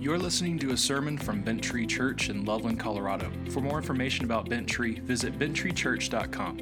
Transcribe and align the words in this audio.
You're 0.00 0.18
listening 0.18 0.58
to 0.60 0.70
a 0.70 0.76
sermon 0.78 1.18
from 1.18 1.42
Bent 1.42 1.62
Tree 1.62 1.86
Church 1.86 2.30
in 2.30 2.46
Loveland, 2.46 2.80
Colorado. 2.80 3.30
For 3.50 3.60
more 3.60 3.76
information 3.76 4.24
about 4.24 4.48
Bent 4.48 4.66
Tree, 4.66 4.98
visit 5.00 5.38
benttreechurch.com. 5.38 6.58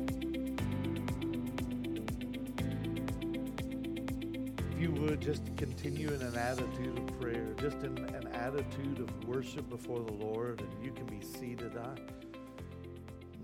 If 4.73 4.81
you 4.81 4.91
would 4.91 5.21
just 5.21 5.57
continue 5.57 6.09
in 6.09 6.21
an 6.21 6.37
attitude 6.37 6.99
of 6.99 7.21
prayer, 7.21 7.55
just 7.61 7.77
in 7.85 7.97
an 8.13 8.27
attitude 8.35 8.99
of 8.99 9.29
worship 9.29 9.71
before 9.71 10.01
the 10.01 10.15
Lord, 10.15 10.61
and 10.61 10.85
you 10.85 10.91
can 10.91 11.07
be 11.07 11.25
seated. 11.25 11.77
I, 11.77 11.95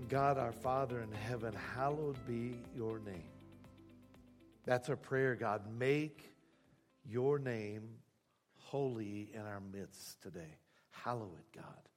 God, 0.08 0.38
our 0.38 0.50
Father 0.50 1.02
in 1.02 1.12
heaven, 1.12 1.54
hallowed 1.76 2.18
be 2.26 2.56
your 2.76 2.98
name. 2.98 3.30
That's 4.64 4.88
our 4.88 4.96
prayer, 4.96 5.36
God. 5.36 5.62
Make 5.78 6.34
your 7.04 7.38
name 7.38 7.90
holy 8.74 9.30
in 9.32 9.40
our 9.40 9.62
midst 9.72 10.20
today. 10.20 10.58
Hallow 10.90 11.30
it, 11.38 11.56
God. 11.56 11.88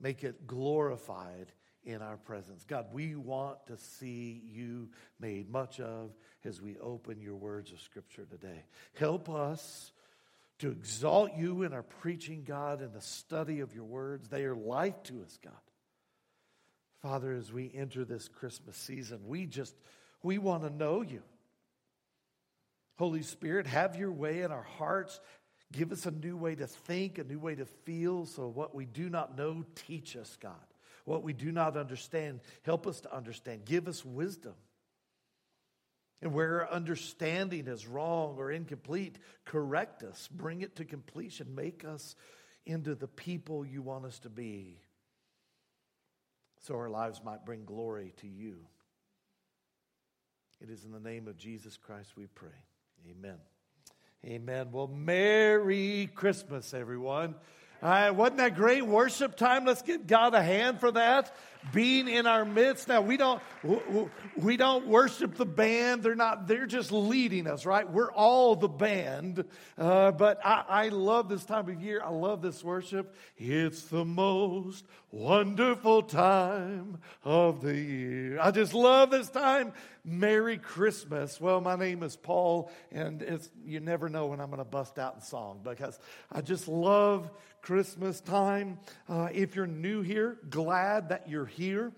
Make 0.00 0.24
it 0.24 0.44
glorified 0.44 1.52
in 1.84 2.02
our 2.02 2.16
presence. 2.16 2.64
God, 2.64 2.86
we 2.92 3.14
want 3.14 3.64
to 3.68 3.76
see 3.76 4.42
you 4.44 4.88
made 5.20 5.48
much 5.48 5.78
of 5.78 6.10
as 6.44 6.60
we 6.60 6.76
open 6.78 7.20
your 7.20 7.36
words 7.36 7.70
of 7.70 7.80
Scripture 7.80 8.26
today. 8.28 8.64
Help 8.94 9.30
us 9.30 9.92
to 10.58 10.72
exalt 10.72 11.30
you 11.36 11.62
in 11.62 11.72
our 11.72 11.84
preaching, 11.84 12.42
God, 12.44 12.82
in 12.82 12.92
the 12.92 13.00
study 13.00 13.60
of 13.60 13.72
your 13.72 13.84
words. 13.84 14.28
They 14.28 14.46
are 14.46 14.56
life 14.56 15.00
to 15.04 15.22
us, 15.22 15.38
God. 15.44 15.52
Father, 17.02 17.32
as 17.34 17.52
we 17.52 17.70
enter 17.72 18.04
this 18.04 18.26
Christmas 18.26 18.76
season, 18.76 19.20
we 19.28 19.46
just, 19.46 19.76
we 20.24 20.38
want 20.38 20.64
to 20.64 20.70
know 20.70 21.02
you. 21.02 21.22
Holy 22.96 23.22
Spirit, 23.22 23.66
have 23.66 23.96
your 23.96 24.12
way 24.12 24.42
in 24.42 24.50
our 24.50 24.62
hearts. 24.78 25.20
Give 25.72 25.92
us 25.92 26.06
a 26.06 26.10
new 26.10 26.36
way 26.36 26.54
to 26.54 26.66
think, 26.66 27.18
a 27.18 27.24
new 27.24 27.38
way 27.38 27.54
to 27.54 27.66
feel. 27.66 28.26
So, 28.26 28.48
what 28.48 28.74
we 28.74 28.86
do 28.86 29.10
not 29.10 29.36
know, 29.36 29.64
teach 29.86 30.16
us, 30.16 30.36
God. 30.40 30.54
What 31.04 31.22
we 31.22 31.32
do 31.32 31.52
not 31.52 31.76
understand, 31.76 32.40
help 32.62 32.86
us 32.86 33.00
to 33.02 33.14
understand. 33.14 33.64
Give 33.64 33.86
us 33.86 34.04
wisdom. 34.04 34.54
And 36.22 36.32
where 36.32 36.62
our 36.62 36.72
understanding 36.72 37.68
is 37.68 37.86
wrong 37.86 38.36
or 38.38 38.50
incomplete, 38.50 39.18
correct 39.44 40.02
us, 40.02 40.28
bring 40.32 40.62
it 40.62 40.76
to 40.76 40.84
completion, 40.84 41.54
make 41.54 41.84
us 41.84 42.16
into 42.64 42.94
the 42.94 43.06
people 43.06 43.64
you 43.64 43.82
want 43.82 44.04
us 44.06 44.18
to 44.20 44.28
be, 44.28 44.80
so 46.62 46.74
our 46.74 46.88
lives 46.88 47.20
might 47.24 47.44
bring 47.44 47.64
glory 47.64 48.12
to 48.16 48.26
you. 48.26 48.56
It 50.60 50.70
is 50.70 50.84
in 50.84 50.90
the 50.90 50.98
name 50.98 51.28
of 51.28 51.36
Jesus 51.36 51.76
Christ 51.76 52.16
we 52.16 52.26
pray. 52.26 52.48
Amen. 53.08 53.36
Amen. 54.24 54.72
Well, 54.72 54.88
Merry 54.88 56.10
Christmas, 56.12 56.74
everyone. 56.74 57.36
Wasn't 57.80 58.38
that 58.38 58.56
great 58.56 58.84
worship 58.84 59.36
time? 59.36 59.64
Let's 59.64 59.82
give 59.82 60.08
God 60.08 60.34
a 60.34 60.42
hand 60.42 60.80
for 60.80 60.90
that 60.90 61.32
being 61.72 62.08
in 62.08 62.26
our 62.26 62.44
midst. 62.44 62.88
Now 62.88 63.00
we 63.00 63.16
don't 63.16 63.42
we 64.36 64.56
don't 64.56 64.86
worship 64.86 65.36
the 65.36 65.46
band. 65.46 66.02
They're 66.02 66.14
not. 66.14 66.46
They're 66.46 66.66
just 66.66 66.92
leading 66.92 67.46
us, 67.46 67.66
right? 67.66 67.90
We're 67.90 68.12
all 68.12 68.56
the 68.56 68.68
band. 68.68 69.44
Uh, 69.76 70.12
but 70.12 70.44
I, 70.44 70.64
I 70.68 70.88
love 70.88 71.28
this 71.28 71.44
time 71.44 71.68
of 71.68 71.80
year. 71.80 72.02
I 72.04 72.10
love 72.10 72.42
this 72.42 72.62
worship. 72.62 73.14
It's 73.36 73.82
the 73.84 74.04
most 74.04 74.84
wonderful 75.10 76.02
time 76.02 76.98
of 77.24 77.62
the 77.62 77.76
year. 77.76 78.38
I 78.40 78.50
just 78.50 78.74
love 78.74 79.10
this 79.10 79.30
time. 79.30 79.72
Merry 80.04 80.58
Christmas. 80.58 81.40
Well, 81.40 81.60
my 81.60 81.74
name 81.74 82.04
is 82.04 82.14
Paul, 82.16 82.70
and 82.92 83.22
it's, 83.22 83.50
you 83.64 83.80
never 83.80 84.08
know 84.08 84.26
when 84.26 84.40
I'm 84.40 84.50
going 84.50 84.58
to 84.58 84.64
bust 84.64 85.00
out 85.00 85.16
in 85.16 85.20
song 85.20 85.60
because 85.64 85.98
I 86.30 86.42
just 86.42 86.68
love 86.68 87.28
Christmas 87.66 88.20
time. 88.20 88.78
Uh, 89.08 89.28
if 89.32 89.56
you're 89.56 89.66
new 89.66 90.00
here, 90.00 90.38
glad 90.50 91.08
that 91.08 91.28
you're 91.28 91.46
here. 91.46 91.90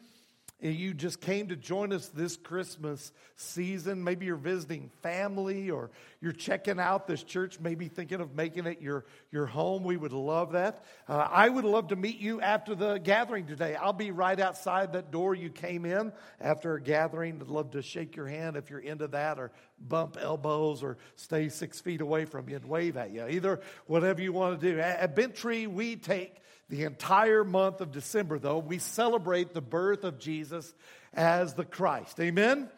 You 0.61 0.95
just 0.95 1.21
came 1.21 1.49
to 1.49 1.57
join 1.57 1.93
us 1.93 2.09
this 2.09 2.39
Christmas 2.39 3.13
season. 3.37 4.03
Maybe 4.03 4.25
you're 4.25 4.37
visiting 4.37 4.91
family 5.03 5.71
or 5.71 5.91
you're 6.21 6.33
checking 6.33 6.81
out 6.81 7.07
this 7.07 7.23
church, 7.23 7.61
maybe 7.61 7.87
thinking 7.87 8.21
of 8.21 8.35
making 8.35 8.67
it 8.67 8.83
your, 8.83 9.05
your 9.31 9.47
home. 9.47 9.85
We 9.85 9.97
would 9.97 10.13
love 10.13 10.53
that. 10.53 10.85
Uh, 11.09 11.29
I 11.31 11.49
would 11.49 11.65
love 11.65 11.89
to 11.89 11.97
meet 11.97 12.19
you 12.19 12.41
after 12.41 12.75
the 12.75 12.99
gathering 12.99 13.47
today. 13.47 13.77
I'll 13.77 13.93
be 13.93 14.11
right 14.11 14.39
outside 14.39 14.95
that 14.95 15.13
door 15.13 15.35
you 15.35 15.51
came 15.51 15.85
in 15.85 16.13
after 16.41 16.75
a 16.75 16.81
gathering. 16.81 17.39
I'd 17.41 17.49
love 17.49 17.71
to 17.73 17.83
shake 17.83 18.17
your 18.17 18.27
hand 18.27 18.57
if 18.57 18.69
you're 18.69 18.81
into 18.81 19.07
that 19.09 19.39
or 19.39 19.53
bump 19.79 20.17
elbows 20.21 20.83
or 20.83 20.99
stay 21.15 21.49
six 21.49 21.81
feet 21.81 22.01
away 22.01 22.25
from 22.25 22.49
you 22.49 22.57
and 22.57 22.65
wave 22.65 22.97
at 22.97 23.13
you. 23.13 23.27
Either 23.29 23.61
whatever 23.87 24.21
you 24.21 24.33
want 24.33 24.61
to 24.61 24.73
do. 24.73 24.81
At, 24.81 25.15
Bent 25.15 25.37
Tree, 25.37 25.69
we 25.69 25.95
take 25.95 26.35
the 26.69 26.83
entire 26.83 27.45
month 27.45 27.81
of 27.81 27.93
December, 27.93 28.39
though, 28.39 28.59
we 28.59 28.79
celebrate 28.79 29.55
the 29.55 29.63
birth 29.63 30.05
of 30.05 30.19
Jesus 30.19 30.75
as 31.15 31.55
the 31.55 31.65
Christ. 31.65 32.21
Amen? 32.21 32.69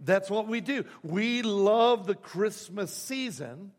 That's 0.00 0.30
what 0.30 0.48
we 0.48 0.60
do. 0.60 0.84
We 1.02 1.42
love 1.42 2.06
the 2.06 2.14
Christmas 2.14 2.92
season 2.92 3.72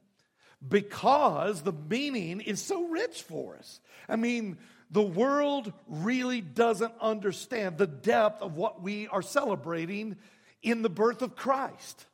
because 0.66 1.64
the 1.64 1.74
meaning 1.74 2.42
is 2.42 2.62
so 2.62 2.88
rich 2.88 3.24
for 3.24 3.58
us. 3.58 3.80
I 4.08 4.16
mean, 4.16 4.58
the 4.92 5.02
world 5.02 5.72
really 5.88 6.42
doesn't 6.42 6.94
understand 7.02 7.78
the 7.78 7.88
depth 7.88 8.42
of 8.42 8.58
what 8.58 8.82
we 8.82 9.08
are 9.08 9.22
celebrating 9.22 10.18
in 10.62 10.82
the 10.82 10.90
birth 10.90 11.22
of 11.22 11.36
Christ. 11.36 12.06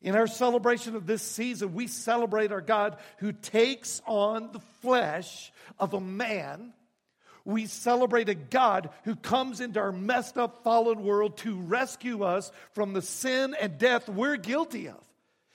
In 0.00 0.16
our 0.16 0.26
celebration 0.26 0.96
of 0.96 1.06
this 1.06 1.20
season, 1.20 1.74
we 1.74 1.86
celebrate 1.86 2.52
our 2.52 2.62
God 2.62 2.96
who 3.18 3.32
takes 3.32 4.00
on 4.06 4.50
the 4.52 4.60
flesh 4.80 5.52
of 5.78 5.92
a 5.92 6.00
man. 6.00 6.72
We 7.44 7.66
celebrate 7.66 8.28
a 8.28 8.34
God 8.34 8.90
who 9.04 9.16
comes 9.16 9.60
into 9.60 9.80
our 9.80 9.92
messed 9.92 10.38
up, 10.38 10.62
fallen 10.62 11.02
world 11.02 11.38
to 11.38 11.56
rescue 11.56 12.22
us 12.24 12.50
from 12.72 12.92
the 12.92 13.02
sin 13.02 13.54
and 13.60 13.78
death 13.78 14.08
we're 14.08 14.36
guilty 14.36 14.88
of. 14.88 15.00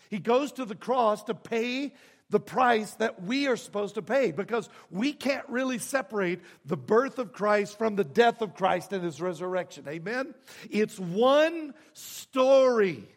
He 0.09 0.19
goes 0.19 0.53
to 0.53 0.66
the 0.66 0.75
cross 0.75 1.23
to 1.23 1.34
pay 1.34 1.94
the 2.29 2.40
price 2.40 2.91
that 2.96 3.22
we 3.23 3.47
are 3.47 3.56
supposed 3.56 3.96
to 3.96 4.01
pay 4.01 4.31
because 4.31 4.69
we 4.90 5.13
can't 5.13 5.47
really 5.47 5.78
separate 5.78 6.41
the 6.66 6.78
birth 6.78 7.19
of 7.19 7.34
Christ 7.34 7.78
from 7.78 7.96
the 7.96 8.03
death 8.03 8.41
of 8.41 8.56
Christ 8.56 8.94
and 8.94 9.03
his 9.03 9.22
resurrection. 9.22 9.85
Amen? 9.88 10.34
It's 10.69 11.00
one 11.00 11.73
story. 11.94 13.07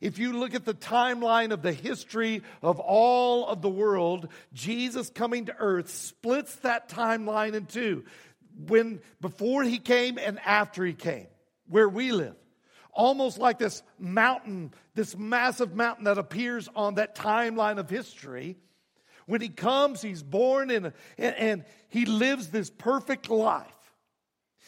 If 0.00 0.18
you 0.18 0.32
look 0.32 0.54
at 0.54 0.64
the 0.64 0.74
timeline 0.74 1.52
of 1.52 1.62
the 1.62 1.72
history 1.72 2.42
of 2.62 2.78
all 2.78 3.46
of 3.46 3.62
the 3.62 3.68
world, 3.68 4.28
Jesus 4.52 5.10
coming 5.10 5.46
to 5.46 5.56
earth 5.58 5.90
splits 5.90 6.54
that 6.56 6.88
timeline 6.88 7.54
in 7.54 7.66
two. 7.66 8.04
When 8.66 9.00
before 9.20 9.62
he 9.62 9.78
came 9.78 10.18
and 10.18 10.38
after 10.44 10.84
he 10.84 10.94
came, 10.94 11.26
where 11.68 11.88
we 11.88 12.12
live. 12.12 12.36
Almost 12.92 13.38
like 13.38 13.58
this 13.58 13.82
mountain, 13.98 14.72
this 14.94 15.16
massive 15.16 15.74
mountain 15.74 16.04
that 16.04 16.18
appears 16.18 16.68
on 16.74 16.94
that 16.94 17.14
timeline 17.14 17.78
of 17.78 17.88
history. 17.88 18.56
When 19.26 19.40
he 19.40 19.50
comes, 19.50 20.02
he's 20.02 20.22
born 20.22 20.70
in 20.70 20.86
a, 20.86 20.92
and, 21.16 21.36
and 21.36 21.64
he 21.88 22.06
lives 22.06 22.48
this 22.48 22.70
perfect 22.70 23.30
life. 23.30 23.66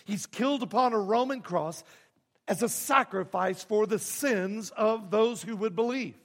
He's 0.05 0.27
killed 0.27 0.63
upon 0.63 0.93
a 0.93 0.99
Roman 0.99 1.41
cross 1.41 1.83
as 2.51 2.65
a 2.65 2.69
sacrifice 2.69 3.63
for 3.63 3.87
the 3.87 3.99
sins 4.01 4.71
of 4.71 5.13
those 5.13 5.41
who 5.41 5.57
would 5.57 5.77
believe. 5.77 6.17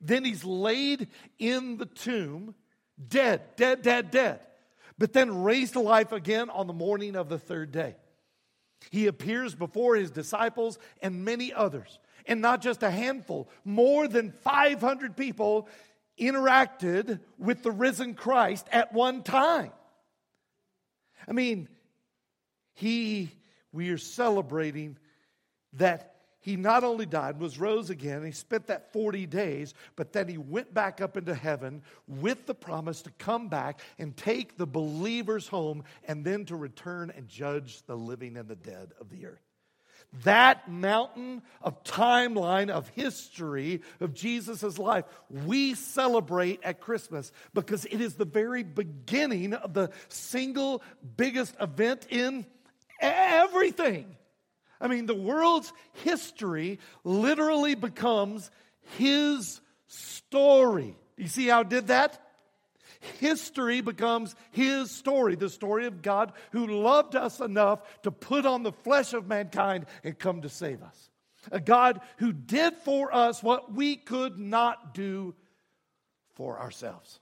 Then 0.00 0.24
he's 0.24 0.44
laid 0.44 1.08
in 1.40 1.76
the 1.76 1.86
tomb, 1.86 2.54
dead, 3.08 3.42
dead, 3.56 3.82
dead, 3.82 4.12
dead, 4.12 4.38
but 4.96 5.12
then 5.12 5.42
raised 5.42 5.72
to 5.72 5.80
life 5.80 6.12
again 6.12 6.50
on 6.50 6.68
the 6.68 6.72
morning 6.72 7.16
of 7.16 7.28
the 7.28 7.38
third 7.38 7.72
day. 7.72 7.96
He 8.90 9.08
appears 9.08 9.56
before 9.56 9.96
his 9.96 10.12
disciples 10.12 10.78
and 11.02 11.24
many 11.24 11.52
others, 11.52 11.98
and 12.26 12.40
not 12.40 12.62
just 12.62 12.84
a 12.84 12.90
handful, 12.90 13.48
more 13.64 14.06
than 14.06 14.30
500 14.30 15.16
people 15.16 15.68
interacted 16.16 17.18
with 17.38 17.64
the 17.64 17.72
risen 17.72 18.14
Christ 18.14 18.68
at 18.70 18.92
one 18.92 19.24
time. 19.24 19.72
I 21.26 21.32
mean, 21.32 21.68
he, 22.74 23.30
we 23.72 23.90
are 23.90 23.98
celebrating 23.98 24.96
that 25.74 26.14
he 26.44 26.56
not 26.56 26.84
only 26.84 27.06
died, 27.06 27.40
was 27.40 27.58
rose 27.58 27.88
again, 27.88 28.22
he 28.22 28.30
spent 28.30 28.66
that 28.66 28.92
40 28.92 29.24
days, 29.24 29.72
but 29.96 30.12
then 30.12 30.28
he 30.28 30.36
went 30.36 30.74
back 30.74 31.00
up 31.00 31.16
into 31.16 31.34
heaven 31.34 31.82
with 32.06 32.44
the 32.44 32.54
promise 32.54 33.00
to 33.02 33.10
come 33.12 33.48
back 33.48 33.80
and 33.98 34.14
take 34.14 34.58
the 34.58 34.66
believers 34.66 35.48
home 35.48 35.84
and 36.06 36.22
then 36.22 36.44
to 36.44 36.56
return 36.56 37.10
and 37.16 37.28
judge 37.28 37.80
the 37.86 37.96
living 37.96 38.36
and 38.36 38.46
the 38.46 38.56
dead 38.56 38.92
of 39.00 39.08
the 39.08 39.24
earth. 39.24 39.40
That 40.24 40.70
mountain 40.70 41.40
of 41.62 41.82
timeline 41.82 42.68
of 42.68 42.88
history 42.88 43.80
of 43.98 44.12
Jesus' 44.12 44.78
life, 44.78 45.06
we 45.30 45.74
celebrate 45.74 46.60
at 46.62 46.78
Christmas 46.78 47.32
because 47.54 47.86
it 47.86 48.02
is 48.02 48.16
the 48.16 48.26
very 48.26 48.62
beginning 48.62 49.54
of 49.54 49.72
the 49.72 49.90
single 50.08 50.82
biggest 51.16 51.56
event 51.58 52.06
in 52.10 52.44
everything. 53.00 54.14
I 54.80 54.88
mean, 54.88 55.06
the 55.06 55.14
world's 55.14 55.72
history 56.04 56.78
literally 57.04 57.74
becomes 57.74 58.50
his 58.98 59.60
story. 59.86 60.96
You 61.16 61.28
see 61.28 61.48
how 61.48 61.62
it 61.62 61.68
did 61.68 61.88
that? 61.88 62.20
history 63.18 63.80
becomes 63.80 64.34
his 64.50 64.90
story, 64.90 65.34
the 65.36 65.48
story 65.48 65.86
of 65.86 66.02
God 66.02 66.32
who 66.52 66.66
loved 66.66 67.16
us 67.16 67.40
enough 67.40 67.80
to 68.02 68.10
put 68.10 68.46
on 68.46 68.62
the 68.62 68.72
flesh 68.72 69.12
of 69.12 69.26
mankind 69.26 69.86
and 70.02 70.18
come 70.18 70.42
to 70.42 70.48
save 70.48 70.82
us. 70.82 71.10
A 71.52 71.60
God 71.60 72.00
who 72.18 72.32
did 72.32 72.74
for 72.84 73.14
us 73.14 73.42
what 73.42 73.72
we 73.72 73.96
could 73.96 74.38
not 74.38 74.94
do 74.94 75.34
for 76.34 76.58
ourselves. 76.58 77.20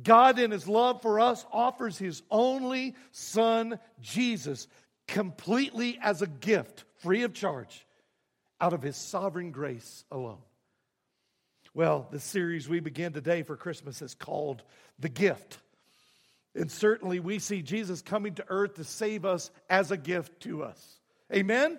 God, 0.00 0.38
in 0.38 0.50
his 0.50 0.68
love 0.68 1.02
for 1.02 1.18
us, 1.20 1.44
offers 1.52 1.98
his 1.98 2.22
only 2.30 2.94
son, 3.10 3.78
Jesus, 4.00 4.68
completely 5.08 5.98
as 6.00 6.22
a 6.22 6.26
gift, 6.26 6.84
free 6.98 7.24
of 7.24 7.32
charge, 7.34 7.84
out 8.60 8.72
of 8.72 8.82
his 8.82 8.96
sovereign 8.96 9.50
grace 9.50 10.04
alone. 10.12 10.38
Well, 11.74 12.08
the 12.10 12.20
series 12.20 12.68
we 12.68 12.80
begin 12.80 13.12
today 13.12 13.42
for 13.42 13.56
Christmas 13.56 14.02
is 14.02 14.14
called 14.14 14.62
The 14.98 15.08
Gift. 15.08 15.58
And 16.54 16.70
certainly 16.70 17.20
we 17.20 17.38
see 17.38 17.62
Jesus 17.62 18.02
coming 18.02 18.34
to 18.34 18.44
earth 18.48 18.74
to 18.74 18.84
save 18.84 19.24
us 19.24 19.50
as 19.70 19.90
a 19.90 19.96
gift 19.96 20.40
to 20.42 20.62
us. 20.62 20.98
Amen? 21.32 21.78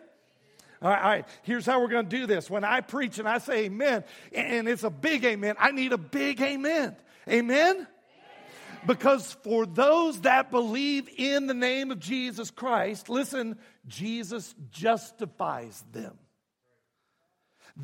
All 0.82 0.90
right, 0.90 1.26
here's 1.44 1.66
how 1.66 1.82
we're 1.82 1.90
going 1.90 2.08
to 2.08 2.18
do 2.18 2.26
this. 2.26 2.50
When 2.50 2.64
I 2.64 2.80
preach 2.80 3.20
and 3.20 3.28
I 3.28 3.40
say 3.40 3.66
amen, 3.66 4.06
and 4.32 4.70
it's 4.70 4.84
a 4.84 4.90
big 4.90 5.26
amen, 5.26 5.56
I 5.60 5.72
need 5.72 5.92
a 5.92 5.98
big 5.98 6.42
amen. 6.42 6.96
Amen? 7.28 7.86
Because 8.86 9.34
for 9.44 9.66
those 9.66 10.22
that 10.22 10.52
believe 10.52 11.10
in 11.18 11.48
the 11.48 11.54
name 11.54 11.92
of 11.92 12.00
Jesus 12.00 12.52
Christ, 12.52 13.10
listen, 13.10 13.58
Jesus 13.88 14.56
justifies 14.72 15.84
them. 15.92 16.18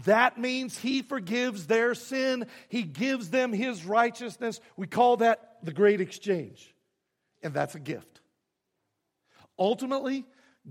That 0.03 0.38
means 0.38 0.77
he 0.77 1.01
forgives 1.01 1.68
their 1.68 1.95
sin, 1.95 2.47
he 2.68 2.83
gives 2.83 3.30
them 3.30 3.53
his 3.53 3.86
righteousness. 3.86 4.59
We 4.75 4.88
call 4.88 5.18
that 5.18 5.57
the 5.63 5.74
great 5.74 6.01
exchange, 6.01 6.74
and 7.42 7.53
that's 7.53 7.75
a 7.75 7.80
gift. 7.80 8.21
Ultimately, 9.57 10.25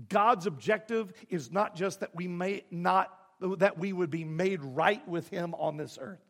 God's 0.09 0.45
objective 0.45 1.11
is 1.29 1.51
not 1.51 1.75
just 1.75 2.01
that 2.01 2.15
we 2.15 2.27
may 2.27 2.65
not 2.69 3.11
that 3.39 3.77
we 3.77 3.91
would 3.91 4.09
be 4.09 4.23
made 4.23 4.61
right 4.63 5.05
with 5.07 5.27
him 5.29 5.53
on 5.55 5.75
this 5.75 5.97
earth 5.99 6.23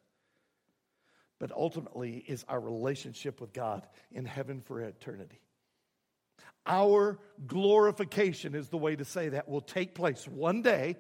but 1.39 1.51
ultimately 1.51 2.23
is 2.27 2.45
our 2.47 2.59
relationship 2.59 3.41
with 3.41 3.53
God 3.53 3.85
in 4.11 4.25
heaven 4.25 4.61
for 4.61 4.81
eternity. 4.81 5.39
Our 6.65 7.19
glorification 7.45 8.55
is 8.55 8.69
the 8.69 8.77
way 8.77 8.95
to 8.95 9.05
say 9.05 9.29
that 9.29 9.47
will 9.47 9.61
take 9.61 9.93
place 9.93 10.27
one 10.27 10.61
day 10.61 10.95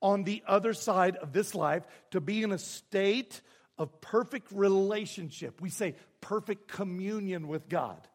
on 0.00 0.24
the 0.24 0.42
other 0.46 0.74
side 0.74 1.16
of 1.16 1.32
this 1.32 1.54
life 1.54 1.84
to 2.10 2.20
be 2.20 2.42
in 2.42 2.52
a 2.52 2.58
state 2.58 3.40
of 3.78 4.00
perfect 4.00 4.52
relationship. 4.52 5.60
We 5.60 5.70
say 5.70 5.96
perfect 6.20 6.68
communion 6.68 7.48
with 7.48 7.68
God 7.68 8.06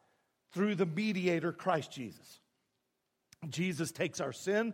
through 0.53 0.75
the 0.75 0.86
mediator, 0.86 1.51
Christ 1.51 1.92
Jesus. 1.92 2.39
Jesus 3.50 3.92
takes 3.92 4.19
our 4.19 4.33
sin 4.33 4.74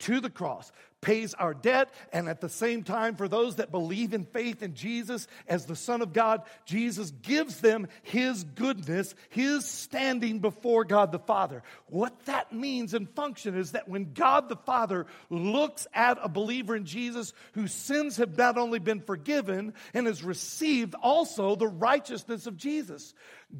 to 0.00 0.20
the 0.20 0.30
cross, 0.30 0.72
pays 1.02 1.34
our 1.34 1.52
debt, 1.52 1.92
and 2.12 2.28
at 2.28 2.40
the 2.40 2.48
same 2.48 2.84
time, 2.84 3.16
for 3.16 3.28
those 3.28 3.56
that 3.56 3.70
believe 3.70 4.14
in 4.14 4.24
faith 4.24 4.62
in 4.62 4.74
Jesus 4.74 5.26
as 5.48 5.66
the 5.66 5.76
Son 5.76 6.00
of 6.00 6.12
God, 6.12 6.42
Jesus 6.64 7.10
gives 7.22 7.60
them 7.60 7.88
His 8.02 8.44
goodness, 8.44 9.14
His 9.28 9.66
standing 9.66 10.38
before 10.38 10.84
God 10.84 11.12
the 11.12 11.18
Father. 11.18 11.62
What 11.86 12.24
that 12.26 12.52
means 12.52 12.94
and 12.94 13.10
function 13.10 13.56
is 13.56 13.72
that 13.72 13.88
when 13.88 14.12
God 14.14 14.48
the 14.48 14.56
Father 14.56 15.06
looks 15.28 15.86
at 15.92 16.18
a 16.22 16.28
believer 16.28 16.76
in 16.76 16.86
Jesus 16.86 17.32
whose 17.52 17.74
sins 17.74 18.16
have 18.16 18.38
not 18.38 18.56
only 18.56 18.78
been 18.78 19.00
forgiven 19.00 19.74
and 19.92 20.06
has 20.06 20.22
received 20.22 20.94
also 20.94 21.56
the 21.56 21.68
righteousness 21.68 22.46
of 22.46 22.56
Jesus, 22.56 23.12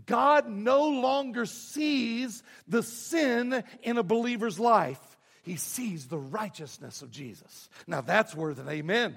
God 0.06 0.48
no 0.48 0.88
longer 0.88 1.44
sees 1.44 2.42
the 2.68 2.82
sin 2.84 3.64
in 3.82 3.98
a 3.98 4.02
believer's 4.02 4.60
life 4.60 5.00
he 5.42 5.56
sees 5.56 6.06
the 6.06 6.18
righteousness 6.18 7.02
of 7.02 7.10
Jesus. 7.10 7.68
Now 7.86 8.00
that's 8.00 8.34
worth 8.34 8.58
an 8.58 8.68
amen. 8.68 9.16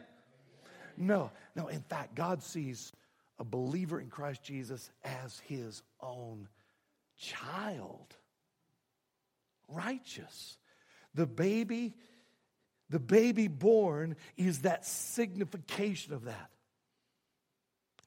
No, 0.98 1.32
no, 1.56 1.68
in 1.68 1.82
fact, 1.82 2.16
God 2.16 2.42
sees 2.42 2.92
a 3.38 3.44
believer 3.44 4.00
in 4.00 4.10
Christ 4.10 4.44
Jesus 4.44 4.90
as 5.04 5.40
his 5.46 5.82
own 6.02 6.48
child. 7.18 8.16
Righteous. 9.68 10.58
The 11.14 11.26
baby, 11.26 11.94
the 12.90 13.00
baby 13.00 13.48
born 13.48 14.16
is 14.38 14.60
that 14.60 14.86
signification 14.86 16.14
of 16.14 16.26
that. 16.26 16.50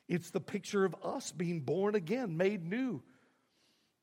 It's 0.09 0.31
the 0.31 0.41
picture 0.41 0.85
of 0.85 0.97
us 1.05 1.32
being 1.32 1.61
born 1.61 1.94
again, 1.94 2.37
made 2.37 2.65
new. 2.65 3.03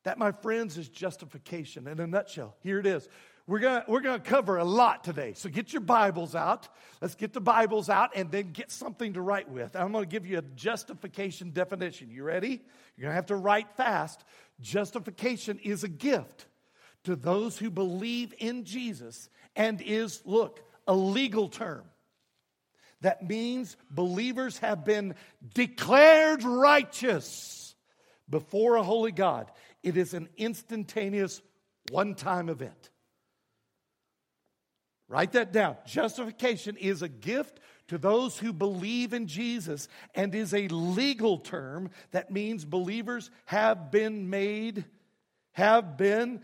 That, 0.03 0.19
my 0.19 0.31
friends, 0.31 0.77
is 0.77 0.88
justification 0.88 1.88
in 1.88 2.00
a 2.00 2.06
nutshell. 2.06 2.56
Here 2.62 2.79
it 2.79 2.85
is. 2.85 3.09
We're 3.47 3.59
going 3.59 3.83
we're 3.88 4.01
gonna 4.01 4.19
cover 4.19 4.57
a 4.57 4.63
lot 4.63 5.03
today. 5.03 5.33
So 5.33 5.50
get 5.50 5.71
your 5.71 5.81
Bibles 5.81 6.33
out. 6.33 6.68
Let's 7.01 7.15
get 7.15 7.33
the 7.33 7.42
Bibles 7.42 7.89
out 7.89 8.12
and 8.15 8.31
then 8.31 8.51
get 8.51 8.71
something 8.71 9.13
to 9.13 9.21
write 9.21 9.50
with. 9.50 9.75
I'm 9.75 9.92
going 9.92 10.06
to 10.06 10.09
give 10.09 10.25
you 10.25 10.39
a 10.39 10.42
justification 10.42 11.51
definition. 11.51 12.09
You 12.09 12.24
ready? 12.24 12.62
You're 12.97 13.03
going 13.03 13.12
to 13.12 13.15
have 13.15 13.27
to 13.27 13.36
write 13.36 13.69
fast. 13.75 14.24
Justification 14.62 15.59
is 15.59 15.83
a 15.83 15.88
gift 15.88 16.47
to 17.03 17.15
those 17.15 17.57
who 17.59 17.69
believe 17.69 18.33
in 18.39 18.63
Jesus 18.63 19.30
and 19.56 19.81
is, 19.81 20.21
look, 20.25 20.62
a 20.88 20.95
legal 20.95 21.50
term. 21.50 21.83
That 23.01 23.27
means 23.27 23.77
believers 23.91 24.57
have 24.59 24.83
been 24.86 25.13
declared 25.53 26.44
righteous 26.44 27.75
before 28.27 28.77
a 28.77 28.83
holy 28.83 29.12
God. 29.12 29.51
It 29.83 29.98
is 29.98 30.13
an 30.13 30.30
instantaneous, 30.38 31.41
one 31.91 32.15
time 32.15 32.50
event. 32.50 32.89
Write 35.07 35.33
that 35.33 35.51
down. 35.51 35.77
Justification 35.85 36.77
is 36.77 37.01
a 37.01 37.09
gift 37.09 37.59
to 37.87 37.97
those 37.97 38.37
who 38.39 38.51
believe 38.51 39.13
in 39.13 39.27
Jesus 39.27 39.87
and 40.15 40.33
is 40.33 40.53
a 40.53 40.67
legal 40.69 41.37
term 41.37 41.91
that 42.11 42.31
means 42.31 42.65
believers 42.65 43.29
have 43.45 43.91
been 43.91 44.29
made, 44.29 44.85
have 45.51 45.95
been 45.95 46.41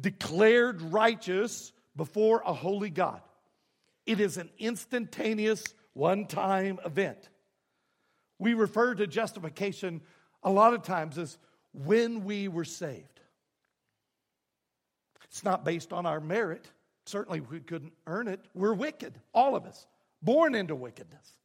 declared 0.00 0.82
righteous 0.82 1.72
before 1.94 2.42
a 2.44 2.52
holy 2.52 2.90
God. 2.90 3.20
It 4.06 4.18
is 4.18 4.38
an 4.38 4.50
instantaneous, 4.58 5.62
one 5.92 6.26
time 6.26 6.80
event. 6.84 7.28
We 8.38 8.54
refer 8.54 8.94
to 8.94 9.06
justification 9.06 10.00
a 10.42 10.50
lot 10.50 10.74
of 10.74 10.82
times 10.82 11.18
as 11.18 11.38
when 11.72 12.24
we 12.24 12.48
were 12.48 12.64
saved. 12.64 13.20
It's 15.24 15.44
not 15.44 15.64
based 15.64 15.92
on 15.92 16.06
our 16.06 16.18
merit. 16.18 16.66
Certainly, 17.10 17.40
we 17.40 17.60
couldn't 17.60 17.92
earn 18.06 18.28
it. 18.28 18.40
We're 18.54 18.72
wicked, 18.72 19.18
all 19.34 19.56
of 19.56 19.66
us, 19.66 19.86
born 20.22 20.54
into 20.54 20.76
wickedness. 20.76 21.36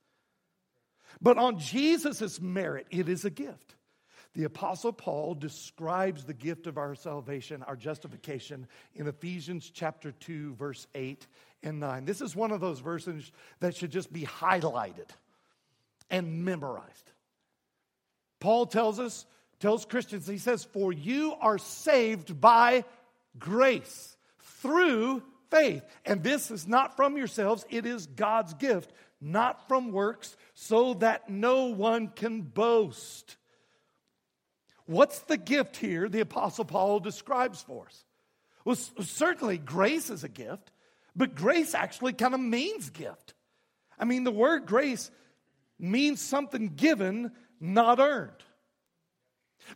But 1.22 1.38
on 1.38 1.60
Jesus' 1.60 2.40
merit, 2.40 2.88
it 2.92 3.10
is 3.10 3.26
a 3.26 3.30
gift. 3.30 3.76
The 4.36 4.44
Apostle 4.44 4.92
Paul 4.92 5.34
describes 5.34 6.26
the 6.26 6.34
gift 6.34 6.68
of 6.68 6.78
our 6.78 6.94
salvation, 6.94 7.64
our 7.64 7.76
justification, 7.78 8.68
in 8.94 9.08
Ephesians 9.08 9.72
chapter 9.74 10.12
2, 10.12 10.56
verse 10.56 10.88
8 10.94 11.26
and 11.64 11.80
9. 11.80 12.06
This 12.06 12.22
is 12.22 12.36
one 12.36 12.52
of 12.52 12.60
those 12.60 12.80
verses 12.80 13.32
that 13.62 13.76
should 13.76 13.92
just 13.92 14.12
be 14.12 14.24
highlighted 14.24 15.10
and 16.12 16.46
memorized. 16.46 17.12
Paul 18.40 18.66
tells 18.66 19.00
us, 19.00 19.26
tells 19.60 19.86
Christians, 19.86 20.28
he 20.28 20.38
says, 20.38 20.64
For 20.64 20.92
you 20.92 21.34
are 21.40 21.58
saved 21.58 22.40
by 22.40 22.84
grace 23.40 24.16
through 24.62 25.24
faith. 25.50 25.84
And 26.06 26.24
this 26.24 26.52
is 26.52 26.68
not 26.68 26.96
from 26.96 27.18
yourselves, 27.18 27.66
it 27.70 27.86
is 27.86 28.08
God's 28.08 28.54
gift, 28.54 28.92
not 29.22 29.68
from 29.68 29.92
works, 29.92 30.36
so 30.54 30.96
that 30.96 31.30
no 31.30 31.66
one 31.66 32.08
can 32.10 32.42
boast. 32.42 33.38
What's 34.86 35.20
the 35.22 35.38
gift 35.38 35.78
here 35.78 36.08
the 36.08 36.20
Apostle 36.20 36.66
Paul 36.66 37.00
describes 37.00 37.62
for 37.62 37.86
us? 37.88 38.06
Well, 38.64 38.76
certainly 38.76 39.58
grace 39.58 40.10
is 40.10 40.24
a 40.24 40.30
gift, 40.30 40.72
but 41.16 41.36
grace 41.36 41.74
actually 41.74 42.14
kind 42.14 42.34
of 42.34 42.40
means 42.40 42.90
gift. 42.90 43.34
I 43.98 44.06
mean, 44.06 44.24
the 44.24 44.32
word 44.32 44.66
grace 44.66 45.12
means 45.80 46.22
something 46.22 46.76
given, 46.76 47.32
not 47.60 48.00
earned. 48.00 48.32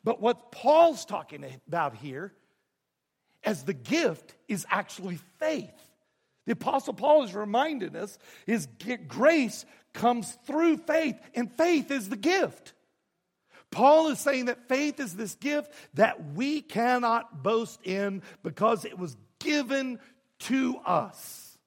But 0.03 0.21
what 0.21 0.51
Paul's 0.51 1.05
talking 1.05 1.45
about 1.67 1.95
here 1.95 2.33
as 3.43 3.63
the 3.63 3.73
gift 3.73 4.35
is 4.47 4.65
actually 4.69 5.19
faith. 5.39 5.71
The 6.45 6.53
Apostle 6.53 6.93
Paul 6.93 7.23
is 7.23 7.35
reminding 7.35 7.95
us 7.95 8.17
his 8.45 8.67
grace 9.07 9.65
comes 9.93 10.37
through 10.45 10.77
faith, 10.77 11.15
and 11.35 11.51
faith 11.51 11.91
is 11.91 12.09
the 12.09 12.17
gift. 12.17 12.73
Paul 13.71 14.09
is 14.09 14.19
saying 14.19 14.45
that 14.45 14.67
faith 14.67 14.99
is 14.99 15.15
this 15.15 15.35
gift 15.35 15.71
that 15.93 16.33
we 16.33 16.61
cannot 16.61 17.43
boast 17.43 17.79
in 17.83 18.23
because 18.41 18.83
it 18.83 18.97
was 18.97 19.15
given 19.39 19.99
to 20.39 20.77
us. 20.85 21.57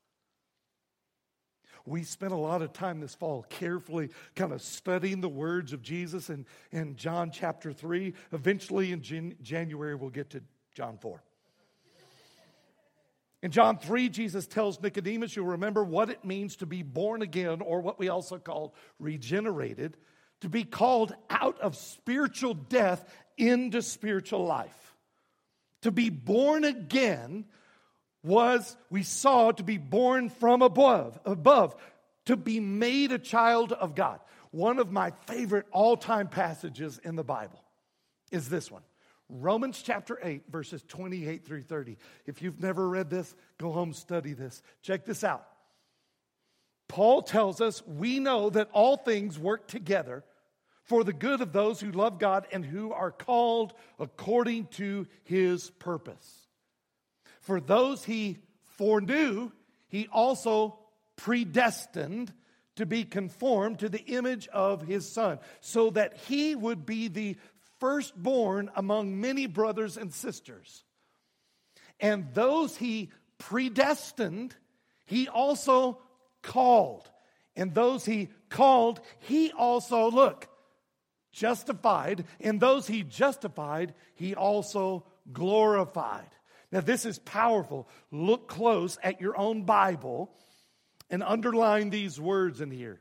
We 1.84 2.04
spent 2.04 2.32
a 2.32 2.36
lot 2.36 2.62
of 2.62 2.72
time 2.72 3.00
this 3.00 3.14
fall 3.14 3.44
carefully 3.48 4.10
kind 4.36 4.52
of 4.52 4.62
studying 4.62 5.20
the 5.20 5.28
words 5.28 5.72
of 5.72 5.82
Jesus 5.82 6.30
in, 6.30 6.46
in 6.70 6.96
John 6.96 7.30
chapter 7.32 7.72
3. 7.72 8.14
Eventually 8.32 8.92
in 8.92 9.02
Jan- 9.02 9.36
January, 9.42 9.94
we'll 9.96 10.10
get 10.10 10.30
to 10.30 10.42
John 10.74 10.96
4. 10.98 11.22
In 13.42 13.50
John 13.50 13.78
3, 13.78 14.08
Jesus 14.08 14.46
tells 14.46 14.80
Nicodemus, 14.80 15.34
you'll 15.34 15.46
remember 15.46 15.82
what 15.82 16.10
it 16.10 16.24
means 16.24 16.56
to 16.56 16.66
be 16.66 16.82
born 16.82 17.22
again, 17.22 17.60
or 17.60 17.80
what 17.80 17.98
we 17.98 18.08
also 18.08 18.38
call 18.38 18.74
regenerated, 19.00 19.96
to 20.42 20.48
be 20.48 20.62
called 20.62 21.14
out 21.28 21.60
of 21.60 21.76
spiritual 21.76 22.54
death 22.54 23.04
into 23.36 23.82
spiritual 23.82 24.44
life. 24.44 24.94
To 25.82 25.90
be 25.90 26.10
born 26.10 26.62
again 26.64 27.44
was, 28.22 28.76
we 28.90 29.02
saw, 29.02 29.50
to 29.50 29.64
be 29.64 29.78
born 29.78 30.28
from 30.28 30.62
above, 30.62 31.18
above, 31.24 31.74
to 32.26 32.36
be 32.36 32.60
made 32.60 33.10
a 33.10 33.18
child 33.18 33.72
of 33.72 33.96
God. 33.96 34.20
One 34.52 34.78
of 34.78 34.92
my 34.92 35.12
favorite 35.26 35.66
all 35.72 35.96
time 35.96 36.28
passages 36.28 37.00
in 37.02 37.16
the 37.16 37.24
Bible 37.24 37.60
is 38.30 38.48
this 38.48 38.70
one. 38.70 38.82
Romans 39.32 39.80
chapter 39.82 40.18
8, 40.22 40.42
verses 40.50 40.82
28 40.86 41.44
through 41.44 41.62
30. 41.62 41.96
If 42.26 42.42
you've 42.42 42.60
never 42.60 42.86
read 42.86 43.08
this, 43.08 43.34
go 43.58 43.72
home, 43.72 43.94
study 43.94 44.34
this. 44.34 44.62
Check 44.82 45.06
this 45.06 45.24
out. 45.24 45.46
Paul 46.88 47.22
tells 47.22 47.62
us 47.62 47.82
we 47.86 48.20
know 48.20 48.50
that 48.50 48.68
all 48.72 48.98
things 48.98 49.38
work 49.38 49.66
together 49.66 50.24
for 50.84 51.02
the 51.02 51.14
good 51.14 51.40
of 51.40 51.52
those 51.52 51.80
who 51.80 51.90
love 51.90 52.18
God 52.18 52.46
and 52.52 52.64
who 52.64 52.92
are 52.92 53.10
called 53.10 53.72
according 53.98 54.66
to 54.72 55.06
his 55.24 55.70
purpose. 55.70 56.46
For 57.40 57.60
those 57.60 58.04
he 58.04 58.38
foreknew, 58.76 59.50
he 59.88 60.08
also 60.12 60.78
predestined 61.16 62.32
to 62.76 62.86
be 62.86 63.04
conformed 63.04 63.78
to 63.80 63.88
the 63.88 64.04
image 64.04 64.48
of 64.48 64.82
his 64.82 65.10
son, 65.12 65.38
so 65.60 65.90
that 65.90 66.16
he 66.16 66.54
would 66.54 66.86
be 66.86 67.08
the 67.08 67.36
firstborn 67.82 68.70
among 68.76 69.20
many 69.20 69.46
brothers 69.46 69.96
and 69.96 70.14
sisters. 70.14 70.84
And 71.98 72.32
those 72.32 72.76
he 72.76 73.10
predestined, 73.38 74.54
he 75.04 75.26
also 75.26 75.98
called. 76.42 77.10
And 77.56 77.74
those 77.74 78.04
he 78.04 78.28
called, 78.50 79.00
he 79.18 79.50
also, 79.50 80.12
look, 80.12 80.46
justified. 81.32 82.24
And 82.38 82.60
those 82.60 82.86
he 82.86 83.02
justified, 83.02 83.94
he 84.14 84.36
also 84.36 85.04
glorified. 85.32 86.30
Now, 86.70 86.82
this 86.82 87.04
is 87.04 87.18
powerful. 87.18 87.88
Look 88.12 88.46
close 88.46 88.96
at 89.02 89.20
your 89.20 89.36
own 89.36 89.64
Bible 89.64 90.32
and 91.10 91.24
underline 91.24 91.90
these 91.90 92.20
words 92.20 92.60
in 92.60 92.70
here. 92.70 93.00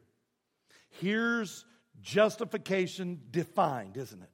Here's 0.89 1.65
justification 2.01 3.21
defined, 3.29 3.95
isn't 3.95 4.23
it? 4.23 4.30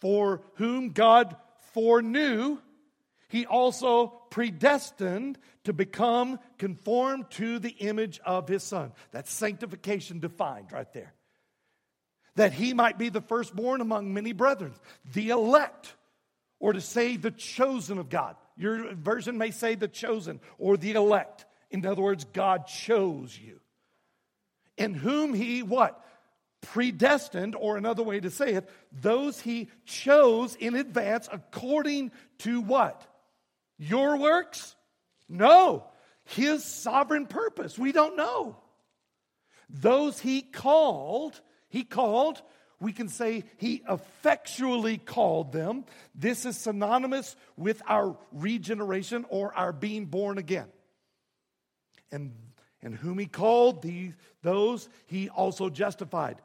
For 0.00 0.42
whom 0.54 0.90
God 0.90 1.36
foreknew, 1.72 2.58
he 3.28 3.46
also 3.46 4.08
predestined 4.30 5.38
to 5.64 5.72
become 5.72 6.38
conformed 6.58 7.30
to 7.32 7.58
the 7.58 7.70
image 7.70 8.20
of 8.24 8.48
his 8.48 8.62
son. 8.62 8.92
That's 9.12 9.32
sanctification 9.32 10.20
defined 10.20 10.72
right 10.72 10.92
there. 10.92 11.14
That 12.36 12.52
he 12.52 12.74
might 12.74 12.98
be 12.98 13.08
the 13.08 13.20
firstborn 13.20 13.80
among 13.80 14.12
many 14.12 14.32
brethren, 14.32 14.72
the 15.12 15.30
elect, 15.30 15.94
or 16.58 16.72
to 16.72 16.80
say 16.80 17.16
the 17.16 17.30
chosen 17.30 17.98
of 17.98 18.08
God. 18.08 18.36
Your 18.56 18.94
version 18.94 19.38
may 19.38 19.50
say 19.50 19.74
the 19.74 19.88
chosen 19.88 20.40
or 20.58 20.76
the 20.76 20.92
elect. 20.92 21.46
In 21.70 21.84
other 21.86 22.02
words, 22.02 22.24
God 22.32 22.66
chose 22.66 23.38
you. 23.38 23.60
In 24.76 24.94
whom 24.94 25.34
he 25.34 25.62
what? 25.62 26.04
Predestined, 26.60 27.54
or 27.54 27.76
another 27.76 28.02
way 28.02 28.20
to 28.20 28.30
say 28.30 28.52
it, 28.52 28.68
those 28.92 29.40
he 29.40 29.68
chose 29.86 30.54
in 30.56 30.74
advance 30.74 31.28
according 31.32 32.12
to 32.38 32.60
what? 32.60 33.06
Your 33.78 34.16
works? 34.18 34.76
No, 35.28 35.84
his 36.24 36.64
sovereign 36.64 37.26
purpose. 37.26 37.78
We 37.78 37.92
don't 37.92 38.16
know. 38.16 38.56
Those 39.68 40.18
he 40.18 40.42
called, 40.42 41.40
he 41.68 41.84
called, 41.84 42.42
we 42.80 42.92
can 42.92 43.08
say 43.08 43.44
he 43.58 43.82
effectually 43.88 44.98
called 44.98 45.52
them. 45.52 45.84
This 46.14 46.44
is 46.46 46.56
synonymous 46.58 47.36
with 47.56 47.82
our 47.86 48.16
regeneration 48.32 49.26
or 49.28 49.54
our 49.54 49.72
being 49.72 50.06
born 50.06 50.38
again. 50.38 50.68
And, 52.10 52.32
and 52.82 52.94
whom 52.94 53.18
he 53.18 53.26
called, 53.26 53.82
these, 53.82 54.14
those 54.42 54.88
he 55.06 55.28
also 55.28 55.68
justified. 55.68 56.40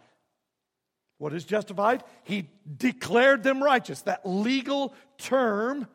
What 1.18 1.34
is 1.34 1.46
justified? 1.46 2.04
He 2.24 2.50
declared 2.78 3.44
them 3.44 3.64
righteous. 3.64 4.02
That 4.02 4.26
legal 4.26 4.94
term. 5.18 5.88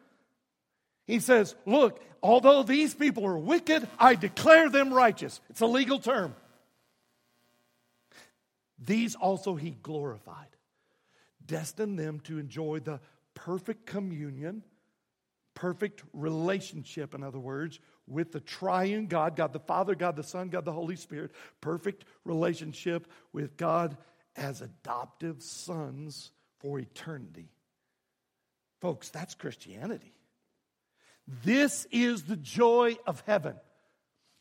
He 1.07 1.21
says, 1.21 1.55
Look, 1.67 2.03
although 2.23 2.63
these 2.63 2.95
people 2.95 3.27
are 3.27 3.39
wicked, 3.39 3.87
I 3.99 4.15
declare 4.15 4.69
them 4.71 4.93
righteous. 4.93 5.41
It's 5.51 5.61
a 5.61 5.67
legal 5.67 5.99
term. 5.99 6.35
These 8.79 9.15
also 9.15 9.57
he 9.57 9.77
glorified, 9.83 10.49
destined 11.45 11.99
them 11.99 12.21
to 12.21 12.39
enjoy 12.39 12.81
the 12.81 13.01
perfect 13.35 13.85
communion, 13.85 14.63
perfect 15.53 16.03
relationship, 16.15 17.15
in 17.15 17.23
other 17.23 17.39
words, 17.39 17.79
with 18.07 18.33
the 18.33 18.41
triune 18.41 19.07
God, 19.07 19.37
God 19.37 19.53
the 19.53 19.61
Father, 19.61 19.95
God 19.95 20.17
the 20.17 20.23
Son, 20.23 20.49
God 20.49 20.65
the 20.65 20.73
Holy 20.73 20.97
Spirit, 20.97 21.33
perfect 21.61 22.07
relationship 22.25 23.07
with 23.35 23.59
God 23.59 23.99
as 24.41 24.63
adoptive 24.63 25.43
sons 25.43 26.33
for 26.59 26.81
eternity. 26.81 27.51
Folks, 28.81 29.11
that's 29.11 29.35
Christianity. 29.35 30.15
This 31.45 31.87
is 31.93 32.25
the 32.25 32.37
joy 32.37 32.97
of 33.07 33.23
heaven. 33.27 33.55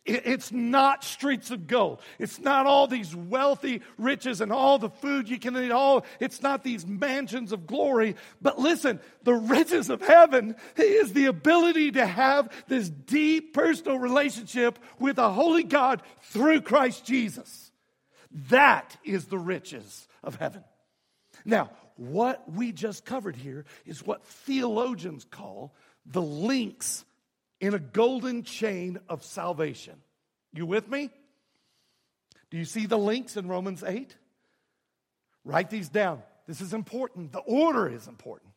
It's 0.06 0.52
not 0.52 1.04
streets 1.04 1.52
of 1.52 1.68
gold. 1.68 2.02
It's 2.18 2.40
not 2.40 2.66
all 2.66 2.88
these 2.88 3.16
wealthy 3.16 3.82
riches 3.98 4.42
and 4.42 4.52
all 4.52 4.80
the 4.80 4.90
food 4.90 5.30
you 5.30 5.38
can 5.38 5.56
eat. 5.58 5.72
All 5.72 6.04
it's 6.20 6.42
not 6.42 6.64
these 6.64 6.88
mansions 6.88 7.52
of 7.52 7.68
glory. 7.68 8.16
But 8.42 8.58
listen, 8.58 9.02
the 9.24 9.36
riches 9.36 9.90
of 9.90 10.02
heaven 10.02 10.56
is 10.78 11.14
the 11.14 11.26
ability 11.26 11.92
to 11.92 12.06
have 12.08 12.50
this 12.68 12.90
deep 12.90 13.54
personal 13.54 14.00
relationship 14.00 14.80
with 14.98 15.20
a 15.20 15.30
holy 15.30 15.64
God 15.64 16.02
through 16.22 16.62
Christ 16.62 17.06
Jesus. 17.06 17.69
That 18.50 18.96
is 19.04 19.26
the 19.26 19.38
riches 19.38 20.08
of 20.24 20.36
heaven. 20.36 20.64
Now, 21.46 21.72
what 21.96 22.52
we 22.52 22.72
just 22.72 23.06
covered 23.06 23.36
here 23.36 23.66
is 23.86 24.06
what 24.06 24.26
theologians 24.26 25.26
call 25.30 25.76
the 26.06 26.22
links 26.22 27.04
in 27.60 27.74
a 27.74 27.80
golden 27.80 28.44
chain 28.44 29.00
of 29.10 29.24
salvation. 29.24 29.96
You 30.54 30.66
with 30.66 30.90
me? 30.90 31.10
Do 32.50 32.58
you 32.58 32.66
see 32.66 32.86
the 32.86 32.98
links 32.98 33.38
in 33.38 33.48
Romans 33.48 33.84
8? 33.84 34.16
Write 35.44 35.70
these 35.70 35.90
down. 35.90 36.22
This 36.48 36.62
is 36.62 36.74
important. 36.74 37.32
The 37.32 37.40
order 37.40 37.88
is 37.88 38.08
important. 38.08 38.52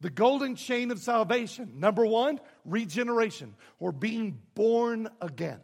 The 0.00 0.10
golden 0.10 0.56
chain 0.56 0.90
of 0.90 0.98
salvation. 0.98 1.80
Number 1.80 2.04
one, 2.04 2.40
regeneration 2.64 3.54
or 3.78 3.92
being 3.92 4.38
born 4.54 5.08
again. 5.20 5.60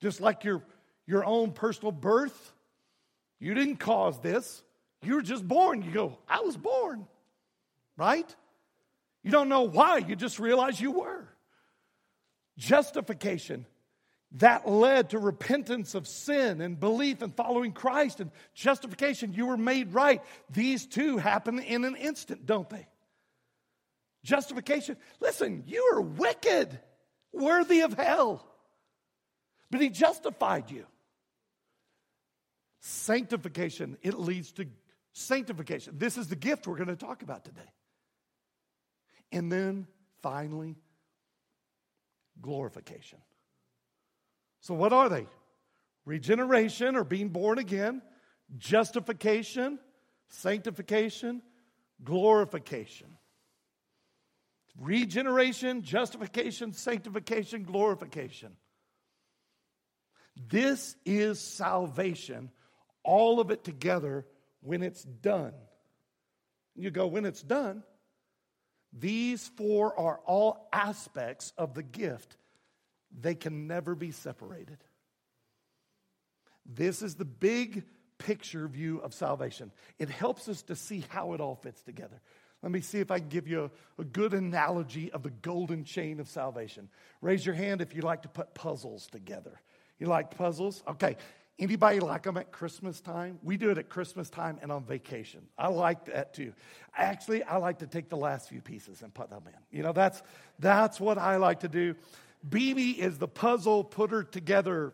Just 0.00 0.20
like 0.20 0.44
you're 0.44 0.62
your 1.06 1.24
own 1.24 1.52
personal 1.52 1.92
birth. 1.92 2.52
You 3.38 3.54
didn't 3.54 3.76
cause 3.76 4.20
this. 4.20 4.62
You 5.02 5.14
were 5.14 5.22
just 5.22 5.46
born. 5.46 5.82
You 5.82 5.90
go, 5.90 6.18
I 6.28 6.40
was 6.40 6.56
born, 6.56 7.06
right? 7.96 8.34
You 9.22 9.30
don't 9.30 9.48
know 9.48 9.62
why, 9.62 9.98
you 9.98 10.16
just 10.16 10.38
realize 10.38 10.80
you 10.80 10.92
were. 10.92 11.28
Justification. 12.58 13.66
That 14.32 14.68
led 14.68 15.10
to 15.10 15.18
repentance 15.18 15.94
of 15.94 16.06
sin 16.06 16.60
and 16.60 16.78
belief 16.78 17.22
and 17.22 17.34
following 17.34 17.72
Christ 17.72 18.20
and 18.20 18.30
justification. 18.54 19.32
You 19.32 19.46
were 19.46 19.56
made 19.56 19.94
right. 19.94 20.22
These 20.50 20.86
two 20.86 21.16
happen 21.16 21.58
in 21.60 21.84
an 21.84 21.96
instant, 21.96 22.44
don't 22.44 22.68
they? 22.68 22.86
Justification. 24.24 24.96
Listen, 25.20 25.62
you 25.66 25.90
are 25.92 26.00
wicked, 26.00 26.78
worthy 27.32 27.80
of 27.80 27.94
hell. 27.94 28.46
But 29.70 29.80
he 29.80 29.88
justified 29.88 30.70
you. 30.70 30.86
Sanctification, 32.88 33.96
it 34.00 34.14
leads 34.14 34.52
to 34.52 34.66
sanctification. 35.12 35.98
This 35.98 36.16
is 36.16 36.28
the 36.28 36.36
gift 36.36 36.68
we're 36.68 36.76
going 36.76 36.86
to 36.86 36.94
talk 36.94 37.22
about 37.22 37.44
today. 37.44 37.72
And 39.32 39.50
then 39.50 39.88
finally, 40.22 40.76
glorification. 42.40 43.18
So, 44.60 44.74
what 44.74 44.92
are 44.92 45.08
they? 45.08 45.26
Regeneration 46.04 46.94
or 46.94 47.02
being 47.02 47.30
born 47.30 47.58
again, 47.58 48.02
justification, 48.56 49.80
sanctification, 50.28 51.42
glorification. 52.04 53.08
Regeneration, 54.80 55.82
justification, 55.82 56.72
sanctification, 56.72 57.64
glorification. 57.64 58.52
This 60.36 60.94
is 61.04 61.40
salvation, 61.40 62.52
all 63.06 63.40
of 63.40 63.50
it 63.50 63.64
together 63.64 64.26
when 64.60 64.82
it's 64.82 65.02
done. 65.02 65.54
You 66.74 66.90
go, 66.90 67.06
when 67.06 67.24
it's 67.24 67.42
done, 67.42 67.82
these 68.92 69.48
four 69.56 69.98
are 69.98 70.20
all 70.26 70.68
aspects 70.72 71.52
of 71.56 71.74
the 71.74 71.82
gift. 71.82 72.36
They 73.18 73.34
can 73.34 73.66
never 73.66 73.94
be 73.94 74.10
separated. 74.10 74.78
This 76.66 77.00
is 77.00 77.14
the 77.14 77.24
big 77.24 77.84
picture 78.18 78.66
view 78.66 78.98
of 78.98 79.14
salvation. 79.14 79.70
It 79.98 80.10
helps 80.10 80.48
us 80.48 80.62
to 80.64 80.76
see 80.76 81.04
how 81.08 81.32
it 81.34 81.40
all 81.40 81.54
fits 81.54 81.82
together. 81.82 82.20
Let 82.62 82.72
me 82.72 82.80
see 82.80 83.00
if 83.00 83.10
I 83.10 83.18
can 83.18 83.28
give 83.28 83.46
you 83.46 83.70
a, 83.98 84.02
a, 84.02 84.04
good 84.04 84.32
analogy 84.32 85.12
of 85.12 85.22
the 85.22 85.30
golden 85.30 85.84
chain 85.84 86.18
of 86.18 86.28
salvation. 86.28 86.88
Raise 87.20 87.44
your 87.44 87.54
hand 87.54 87.80
if 87.80 87.94
you 87.94 88.02
like 88.02 88.22
to 88.22 88.28
put 88.28 88.54
puzzles 88.54 89.06
together. 89.06 89.60
You 89.98 90.06
like 90.06 90.36
puzzles? 90.36 90.82
Okay. 90.88 91.16
Anybody 91.58 92.00
like 92.00 92.24
them 92.24 92.36
at 92.36 92.52
Christmas 92.52 93.00
time? 93.00 93.38
We 93.42 93.56
do 93.56 93.70
it 93.70 93.78
at 93.78 93.88
Christmas 93.88 94.28
time 94.28 94.58
and 94.60 94.70
on 94.70 94.84
vacation. 94.84 95.40
I 95.56 95.68
like 95.68 96.04
that 96.06 96.34
too. 96.34 96.52
Actually, 96.94 97.42
I 97.42 97.56
like 97.56 97.78
to 97.78 97.86
take 97.86 98.10
the 98.10 98.16
last 98.16 98.50
few 98.50 98.60
pieces 98.60 99.00
and 99.00 99.12
put 99.12 99.30
them 99.30 99.42
in. 99.46 99.76
You 99.76 99.82
know, 99.82 99.92
that's 99.92 100.22
that's 100.58 101.00
what 101.00 101.16
I 101.16 101.36
like 101.36 101.60
to 101.60 101.68
do. 101.68 101.94
BB 102.46 102.98
is 102.98 103.16
the 103.16 103.28
puzzle 103.28 103.84
putter 103.84 104.22
together 104.22 104.92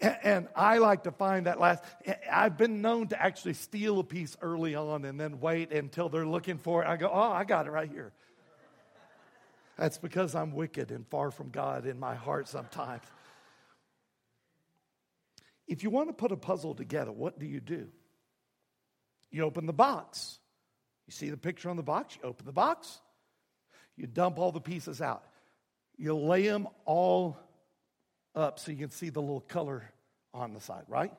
and, 0.00 0.48
I 0.54 0.78
like 0.78 1.04
to 1.04 1.10
find 1.10 1.46
that 1.46 1.58
last. 1.58 1.82
I've 2.30 2.56
been 2.56 2.82
known 2.82 3.08
to 3.08 3.20
actually 3.20 3.54
steal 3.54 3.98
a 3.98 4.04
piece 4.04 4.36
early 4.40 4.74
on 4.74 5.04
and 5.04 5.18
then 5.18 5.40
wait 5.40 5.72
until 5.72 6.08
they're 6.08 6.26
looking 6.26 6.58
for 6.58 6.84
it. 6.84 6.88
I 6.88 6.96
go, 6.96 7.10
oh, 7.12 7.32
I 7.32 7.44
got 7.44 7.66
it 7.66 7.70
right 7.70 7.90
here. 7.90 8.12
That's 9.76 9.98
because 9.98 10.34
I'm 10.34 10.52
wicked 10.52 10.90
and 10.90 11.06
far 11.08 11.30
from 11.30 11.50
God 11.50 11.86
in 11.86 11.98
my 11.98 12.14
heart 12.14 12.48
sometimes. 12.48 13.02
If 15.68 15.82
you 15.82 15.90
want 15.90 16.08
to 16.08 16.14
put 16.14 16.32
a 16.32 16.36
puzzle 16.36 16.74
together, 16.74 17.12
what 17.12 17.38
do 17.38 17.46
you 17.46 17.60
do? 17.60 17.88
You 19.30 19.44
open 19.44 19.66
the 19.66 19.72
box. 19.72 20.38
You 21.06 21.12
see 21.12 21.30
the 21.30 21.36
picture 21.36 21.70
on 21.70 21.76
the 21.76 21.82
box, 21.82 22.16
you 22.16 22.28
open 22.28 22.44
the 22.44 22.52
box, 22.52 23.00
you 23.96 24.06
dump 24.06 24.38
all 24.38 24.52
the 24.52 24.60
pieces 24.60 25.00
out. 25.00 25.24
You 25.96 26.14
lay 26.14 26.46
them 26.46 26.68
all 26.84 27.38
up 28.34 28.58
so 28.58 28.70
you 28.72 28.78
can 28.78 28.90
see 28.90 29.08
the 29.08 29.20
little 29.20 29.40
color 29.40 29.90
on 30.34 30.52
the 30.52 30.60
side, 30.60 30.84
right? 30.86 31.12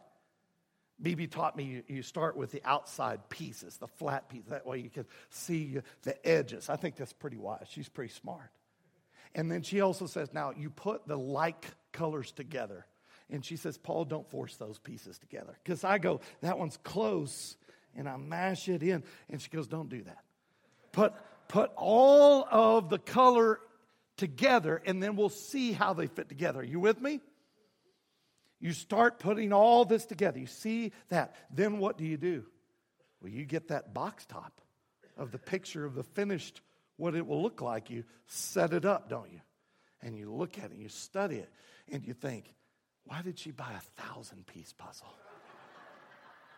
BB 1.02 1.32
taught 1.32 1.56
me 1.56 1.64
you, 1.64 1.84
you, 1.88 2.02
start 2.04 2.38
with 2.38 2.52
the 2.52 2.62
outside 2.64 3.30
pieces, 3.30 3.78
the 3.78 3.88
flat 3.88 4.30
pieces. 4.30 4.50
That 4.50 4.66
way 4.66 4.80
you 4.80 4.90
can 4.90 5.06
see 5.30 5.80
the 6.04 6.28
edges. 6.28 6.70
I 6.70 6.76
think 6.76 6.96
that's 6.96 7.14
pretty 7.14 7.38
wise. 7.38 7.68
She's 7.70 7.90
pretty 7.90 8.14
smart. 8.14 8.52
And 9.34 9.52
then 9.52 9.62
she 9.62 9.82
also 9.82 10.08
says, 10.08 10.34
now 10.34 10.54
you 10.56 10.70
put 10.70 11.08
the 11.08 11.18
like 11.18 11.66
colors 11.92 12.32
together. 12.32 12.86
And 13.30 13.46
she 13.46 13.56
says, 13.56 13.78
Paul, 13.78 14.06
don't 14.06 14.30
force 14.30 14.56
those 14.56 14.80
pieces 14.80 15.20
together. 15.20 15.58
Because 15.64 15.84
I 15.84 16.00
go, 16.00 16.22
that 16.42 16.58
one's 16.58 16.78
close, 16.78 17.58
and 17.96 18.10
I 18.10 18.18
mash 18.18 18.68
it 18.68 18.82
in. 18.82 19.04
And 19.30 19.42
she 19.42 19.50
goes, 19.50 19.68
don't 19.68 19.90
do 19.90 20.02
that. 20.04 20.20
Put, 20.92 21.14
put 21.48 21.72
all 21.76 22.48
of 22.50 22.90
the 22.90 22.98
color 22.98 23.60
together, 24.18 24.82
and 24.86 25.02
then 25.02 25.16
we'll 25.16 25.30
see 25.30 25.72
how 25.72 25.94
they 25.94 26.08
fit 26.08 26.28
together. 26.28 26.62
Are 26.62 26.64
you 26.64 26.80
with 26.80 27.00
me? 27.02 27.20
You 28.60 28.74
start 28.74 29.20
putting 29.20 29.54
all 29.54 29.86
this 29.86 30.06
together. 30.06 30.40
You 30.40 30.48
see 30.48 30.92
that. 31.10 31.36
Then 31.50 31.78
what 31.78 31.98
do 31.98 32.06
you 32.06 32.18
do? 32.18 32.46
Well, 33.22 33.32
you 33.32 33.46
get 33.46 33.70
that 33.70 33.94
box 33.94 34.26
top 34.26 34.60
of 35.18 35.32
the 35.32 35.38
picture 35.38 35.86
of 35.86 35.96
the 35.96 36.04
finished, 36.04 36.62
what 36.98 37.16
it 37.16 37.26
will 37.26 37.42
look 37.42 37.62
like. 37.62 37.90
You 37.90 38.04
set 38.26 38.74
it 38.74 38.86
up, 38.86 39.10
don't 39.10 39.32
you? 39.32 39.40
And 40.02 40.18
you 40.18 40.34
look 40.34 40.58
at 40.58 40.72
it, 40.72 40.78
you 40.78 40.90
study 40.90 41.38
it, 41.38 41.50
and 41.92 42.06
you 42.06 42.14
think, 42.14 42.54
why 43.10 43.24
did 43.24 43.40
she 43.40 43.50
buy 43.50 43.72
a 43.76 44.02
thousand 44.02 44.46
piece 44.46 44.72
puzzle? 44.72 45.12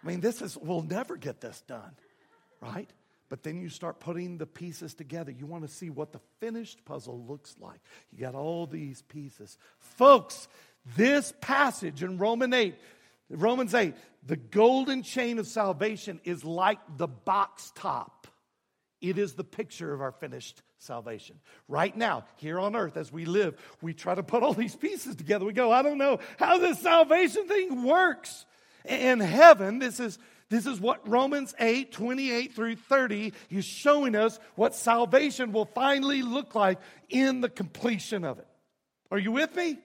I 0.03 0.07
mean, 0.07 0.19
this 0.19 0.41
is, 0.41 0.57
we'll 0.57 0.81
never 0.81 1.15
get 1.15 1.39
this 1.39 1.61
done, 1.61 1.95
right? 2.61 2.89
But 3.29 3.43
then 3.43 3.61
you 3.61 3.69
start 3.69 4.01
putting 4.01 4.37
the 4.37 4.45
pieces 4.45 4.93
together. 4.93 5.31
You 5.31 5.45
want 5.45 5.63
to 5.63 5.73
see 5.73 5.89
what 5.89 6.11
the 6.11 6.19
finished 6.41 6.83
puzzle 6.83 7.23
looks 7.25 7.55
like. 7.61 7.79
You 8.11 8.19
got 8.19 8.35
all 8.35 8.65
these 8.65 9.01
pieces. 9.03 9.57
Folks, 9.79 10.49
this 10.97 11.33
passage 11.39 12.03
in 12.03 12.17
Roman 12.17 12.53
8, 12.53 12.75
Romans 13.29 13.73
8, 13.73 13.93
the 14.27 14.35
golden 14.35 15.03
chain 15.03 15.39
of 15.39 15.47
salvation 15.47 16.19
is 16.25 16.43
like 16.43 16.79
the 16.97 17.07
box 17.07 17.71
top. 17.75 18.20
It 19.01 19.17
is 19.17 19.33
the 19.33 19.43
picture 19.43 19.93
of 19.93 20.01
our 20.01 20.11
finished 20.11 20.61
salvation. 20.77 21.39
Right 21.67 21.95
now, 21.95 22.25
here 22.37 22.59
on 22.59 22.75
earth, 22.75 22.97
as 22.97 23.11
we 23.11 23.25
live, 23.25 23.59
we 23.81 23.93
try 23.93 24.13
to 24.13 24.23
put 24.23 24.43
all 24.43 24.53
these 24.53 24.75
pieces 24.75 25.15
together. 25.15 25.43
We 25.43 25.53
go, 25.53 25.71
I 25.71 25.81
don't 25.81 25.97
know 25.97 26.19
how 26.37 26.59
this 26.59 26.79
salvation 26.79 27.47
thing 27.47 27.83
works. 27.83 28.45
In 28.85 29.19
heaven, 29.19 29.79
this 29.79 29.99
is 29.99 30.17
this 30.51 30.65
is 30.65 30.81
what 30.81 31.07
Romans 31.07 31.55
8, 31.59 31.93
28 31.93 32.53
through 32.53 32.75
30 32.75 33.31
is 33.49 33.63
showing 33.63 34.15
us 34.15 34.37
what 34.55 34.75
salvation 34.75 35.53
will 35.53 35.63
finally 35.63 36.21
look 36.23 36.55
like 36.55 36.77
in 37.07 37.39
the 37.39 37.47
completion 37.47 38.25
of 38.25 38.37
it. 38.37 38.47
Are 39.11 39.17
you 39.17 39.31
with 39.31 39.55
me? 39.55 39.79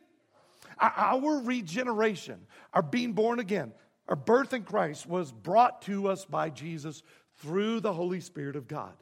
Our 0.81 1.41
regeneration, 1.41 2.49
our 2.75 2.83
being 2.83 3.13
born 3.13 3.39
again, 3.39 3.75
our 4.09 4.17
birth 4.17 4.53
in 4.55 4.65
Christ 4.65 5.07
was 5.07 5.31
brought 5.31 5.83
to 5.83 6.09
us 6.09 6.25
by 6.25 6.51
Jesus 6.51 7.05
through 7.39 7.79
the 7.79 7.93
Holy 7.93 8.21
Spirit 8.21 8.57
of 8.57 8.67
God. 8.67 8.95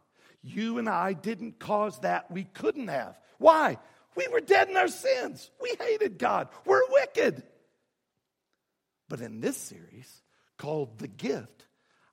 You 0.45 0.79
and 0.79 0.89
I 0.89 1.15
didn't 1.15 1.59
cause 1.59 1.99
that. 2.01 2.31
We 2.31 2.45
couldn't 2.45 2.89
have. 2.89 3.19
Why? 3.39 3.79
We 4.15 4.29
were 4.29 4.41
dead 4.41 4.69
in 4.69 4.77
our 4.77 4.89
sins. 4.89 5.51
We 5.61 5.75
hated 5.81 6.19
God. 6.19 6.49
We're 6.67 6.87
wicked. 6.91 7.43
But 9.09 9.23
in 9.23 9.41
this 9.41 9.57
series, 9.57 10.23
called 10.59 10.99
The 10.99 11.09
Gift, 11.09 11.67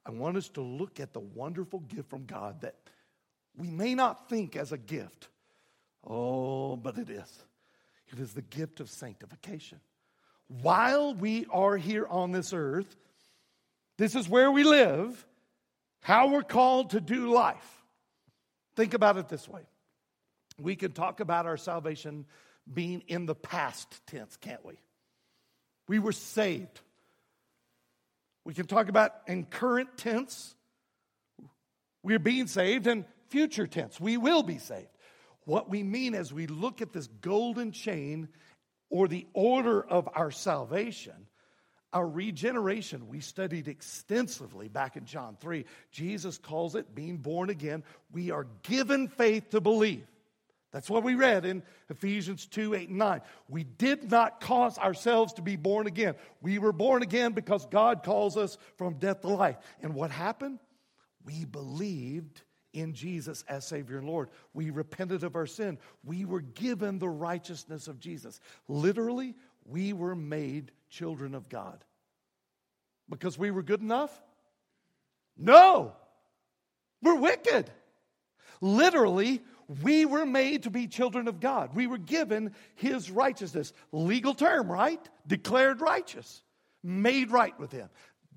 I 0.05 0.11
want 0.11 0.37
us 0.37 0.49
to 0.49 0.61
look 0.61 0.99
at 0.99 1.13
the 1.13 1.19
wonderful 1.19 1.81
gift 1.81 2.09
from 2.09 2.25
God 2.25 2.61
that 2.61 2.75
we 3.55 3.69
may 3.69 3.95
not 3.95 4.29
think 4.29 4.55
as 4.55 4.71
a 4.71 4.77
gift. 4.77 5.27
Oh, 6.07 6.77
but 6.77 6.97
it 6.97 7.09
is. 7.09 7.43
It 8.11 8.19
is 8.19 8.33
the 8.33 8.41
gift 8.41 8.79
of 8.79 8.89
sanctification. 8.89 9.79
While 10.47 11.13
we 11.13 11.45
are 11.51 11.77
here 11.77 12.07
on 12.07 12.31
this 12.31 12.53
earth, 12.53 12.95
this 13.97 14.15
is 14.15 14.27
where 14.27 14.51
we 14.51 14.63
live, 14.63 15.25
how 16.01 16.29
we're 16.29 16.43
called 16.43 16.91
to 16.91 17.01
do 17.01 17.31
life. 17.33 17.80
Think 18.81 18.95
about 18.95 19.17
it 19.17 19.29
this 19.29 19.47
way. 19.47 19.61
We 20.59 20.75
can 20.75 20.91
talk 20.91 21.19
about 21.19 21.45
our 21.45 21.55
salvation 21.55 22.25
being 22.73 23.03
in 23.07 23.27
the 23.27 23.35
past 23.35 23.87
tense, 24.07 24.35
can't 24.37 24.65
we? 24.65 24.73
We 25.87 25.99
were 25.99 26.11
saved. 26.11 26.81
We 28.43 28.55
can 28.55 28.65
talk 28.65 28.89
about 28.89 29.11
in 29.27 29.43
current 29.43 29.97
tense, 29.97 30.55
we're 32.01 32.17
being 32.17 32.47
saved, 32.47 32.87
and 32.87 33.05
future 33.29 33.67
tense, 33.67 33.99
we 33.99 34.17
will 34.17 34.41
be 34.41 34.57
saved. 34.57 34.89
What 35.45 35.69
we 35.69 35.83
mean 35.83 36.15
as 36.15 36.33
we 36.33 36.47
look 36.47 36.81
at 36.81 36.91
this 36.91 37.05
golden 37.05 37.73
chain 37.73 38.29
or 38.89 39.07
the 39.07 39.27
order 39.35 39.79
of 39.79 40.09
our 40.15 40.31
salvation, 40.31 41.27
our 41.93 42.07
regeneration, 42.07 43.07
we 43.07 43.19
studied 43.19 43.67
extensively 43.67 44.69
back 44.69 44.95
in 44.95 45.05
John 45.05 45.37
3. 45.39 45.65
Jesus 45.91 46.37
calls 46.37 46.75
it 46.75 46.95
being 46.95 47.17
born 47.17 47.49
again. 47.49 47.83
We 48.11 48.31
are 48.31 48.47
given 48.63 49.07
faith 49.09 49.49
to 49.49 49.61
believe. 49.61 50.05
That's 50.71 50.89
what 50.89 51.03
we 51.03 51.15
read 51.15 51.45
in 51.45 51.63
Ephesians 51.89 52.45
2 52.47 52.73
8 52.73 52.89
and 52.89 52.97
9. 52.97 53.21
We 53.49 53.65
did 53.65 54.09
not 54.09 54.39
cause 54.39 54.77
ourselves 54.77 55.33
to 55.33 55.41
be 55.41 55.57
born 55.57 55.85
again. 55.85 56.15
We 56.41 56.59
were 56.59 56.71
born 56.71 57.03
again 57.03 57.33
because 57.33 57.65
God 57.65 58.03
calls 58.03 58.37
us 58.37 58.57
from 58.77 58.93
death 58.93 59.21
to 59.21 59.27
life. 59.27 59.57
And 59.81 59.93
what 59.93 60.11
happened? 60.11 60.59
We 61.25 61.43
believed 61.43 62.41
in 62.73 62.93
Jesus 62.93 63.43
as 63.49 63.67
Savior 63.67 63.97
and 63.97 64.07
Lord. 64.07 64.29
We 64.53 64.69
repented 64.69 65.23
of 65.23 65.35
our 65.35 65.45
sin. 65.45 65.77
We 66.05 66.23
were 66.23 66.41
given 66.41 66.99
the 66.99 67.09
righteousness 67.09 67.87
of 67.87 67.99
Jesus. 67.99 68.39
Literally, 68.69 69.35
we 69.65 69.93
were 69.93 70.15
made 70.15 70.71
children 70.89 71.35
of 71.35 71.49
God. 71.49 71.83
Because 73.09 73.37
we 73.37 73.51
were 73.51 73.63
good 73.63 73.81
enough? 73.81 74.21
No, 75.37 75.93
we're 77.01 77.15
wicked. 77.15 77.69
Literally, 78.61 79.41
we 79.83 80.05
were 80.05 80.25
made 80.25 80.63
to 80.63 80.69
be 80.69 80.87
children 80.87 81.27
of 81.27 81.39
God. 81.39 81.75
We 81.75 81.87
were 81.87 81.97
given 81.97 82.53
His 82.75 83.09
righteousness. 83.09 83.73
Legal 83.91 84.33
term, 84.33 84.71
right? 84.71 85.01
Declared 85.25 85.81
righteous, 85.81 86.43
made 86.83 87.31
right 87.31 87.57
with 87.59 87.71
Him. 87.71 87.89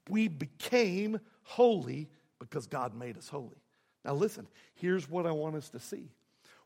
We 0.09 0.29
became 0.29 1.21
holy 1.43 2.09
because 2.39 2.67
God 2.67 2.95
made 2.95 3.17
us 3.17 3.29
holy. 3.29 3.63
Now, 4.05 4.15
listen, 4.15 4.47
here's 4.75 5.09
what 5.09 5.27
I 5.27 5.33
want 5.33 5.57
us 5.57 5.71
to 5.71 5.81
see. 5.81 6.11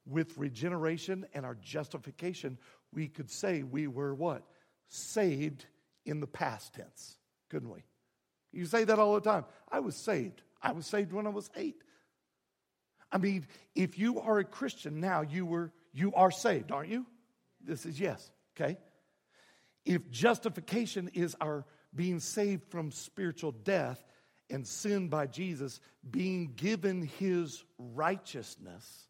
With 0.07 0.37
regeneration 0.39 1.27
and 1.35 1.45
our 1.45 1.57
justification, 1.57 2.59
we 2.93 3.09
could 3.09 3.31
say 3.31 3.63
we 3.63 3.87
were 3.87 4.15
what? 4.15 4.43
Saved 4.89 5.67
in 6.05 6.21
the 6.21 6.27
past 6.27 6.75
tense, 6.75 7.17
couldn't 7.51 7.71
we? 7.71 7.85
You 8.53 8.65
say 8.67 8.85
that 8.85 8.99
all 8.99 9.15
the 9.15 9.21
time. 9.21 9.45
I 9.71 9.81
was 9.81 9.95
saved. 9.95 10.43
I 10.63 10.73
was 10.73 10.87
saved 10.87 11.13
when 11.13 11.27
I 11.27 11.31
was 11.31 11.51
eight. 11.57 11.83
I 13.11 13.19
mean, 13.19 13.47
if 13.75 13.99
you 13.99 14.21
are 14.21 14.39
a 14.39 14.45
Christian 14.45 15.01
now, 15.01 15.23
you 15.23 15.47
were 15.47 15.73
you 15.93 16.13
are 16.15 16.31
saved, 16.31 16.71
aren't 16.71 16.91
you? 16.91 17.07
This 17.65 17.87
is 17.87 17.99
yes, 17.99 18.31
okay? 18.57 18.79
If 19.85 20.11
justification 20.11 21.11
is 21.15 21.35
our 21.41 21.65
being 21.95 22.21
saved 22.21 22.71
from 22.71 22.93
spiritual 22.93 23.53
death 23.53 24.05
and 24.51 24.67
sin 24.67 25.09
by 25.09 25.27
Jesus, 25.27 25.81
being 26.09 26.53
given 26.55 27.03
his 27.19 27.65
righteousness, 27.79 29.08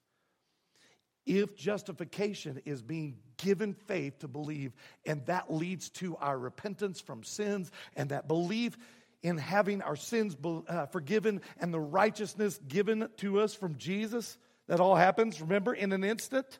if 1.28 1.54
justification 1.56 2.62
is 2.64 2.82
being 2.82 3.18
given 3.36 3.74
faith 3.74 4.20
to 4.20 4.28
believe, 4.28 4.72
and 5.04 5.24
that 5.26 5.52
leads 5.52 5.90
to 5.90 6.16
our 6.16 6.36
repentance 6.36 7.00
from 7.00 7.22
sins, 7.22 7.70
and 7.94 8.08
that 8.08 8.26
belief 8.26 8.76
in 9.22 9.36
having 9.36 9.82
our 9.82 9.96
sins 9.96 10.36
uh, 10.68 10.86
forgiven 10.86 11.42
and 11.60 11.72
the 11.72 11.80
righteousness 11.80 12.58
given 12.66 13.08
to 13.18 13.40
us 13.40 13.54
from 13.54 13.76
Jesus, 13.76 14.38
that 14.68 14.80
all 14.80 14.96
happens, 14.96 15.40
remember, 15.40 15.74
in 15.74 15.92
an 15.92 16.02
instant. 16.02 16.58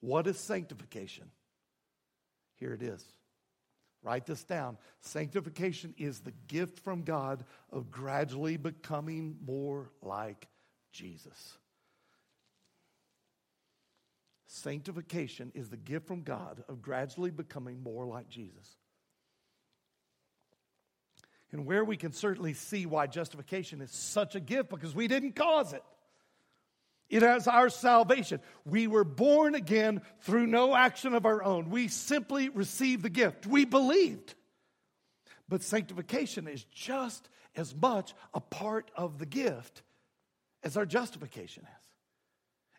What 0.00 0.26
is 0.26 0.38
sanctification? 0.38 1.30
Here 2.56 2.72
it 2.72 2.82
is. 2.82 3.04
Write 4.02 4.26
this 4.26 4.42
down. 4.44 4.78
Sanctification 5.00 5.94
is 5.96 6.20
the 6.20 6.32
gift 6.48 6.80
from 6.80 7.02
God 7.02 7.44
of 7.70 7.90
gradually 7.90 8.56
becoming 8.56 9.36
more 9.44 9.90
like 10.02 10.48
Jesus. 10.92 11.58
Sanctification 14.52 15.52
is 15.54 15.68
the 15.68 15.76
gift 15.76 16.08
from 16.08 16.22
God 16.22 16.64
of 16.68 16.82
gradually 16.82 17.30
becoming 17.30 17.84
more 17.84 18.04
like 18.04 18.28
Jesus. 18.28 18.76
And 21.52 21.66
where 21.66 21.84
we 21.84 21.96
can 21.96 22.12
certainly 22.12 22.54
see 22.54 22.84
why 22.84 23.06
justification 23.06 23.80
is 23.80 23.92
such 23.92 24.34
a 24.34 24.40
gift 24.40 24.68
because 24.68 24.92
we 24.92 25.06
didn't 25.06 25.36
cause 25.36 25.72
it. 25.72 25.84
It 27.08 27.22
is 27.22 27.46
our 27.46 27.68
salvation. 27.68 28.40
We 28.64 28.88
were 28.88 29.04
born 29.04 29.54
again 29.54 30.02
through 30.22 30.48
no 30.48 30.74
action 30.74 31.14
of 31.14 31.26
our 31.26 31.44
own. 31.44 31.70
We 31.70 31.86
simply 31.86 32.48
received 32.48 33.04
the 33.04 33.08
gift. 33.08 33.46
We 33.46 33.64
believed. 33.64 34.34
But 35.48 35.62
sanctification 35.62 36.48
is 36.48 36.64
just 36.72 37.28
as 37.54 37.72
much 37.72 38.14
a 38.34 38.40
part 38.40 38.90
of 38.96 39.18
the 39.18 39.26
gift 39.26 39.82
as 40.64 40.76
our 40.76 40.86
justification 40.86 41.62
is. 41.62 41.79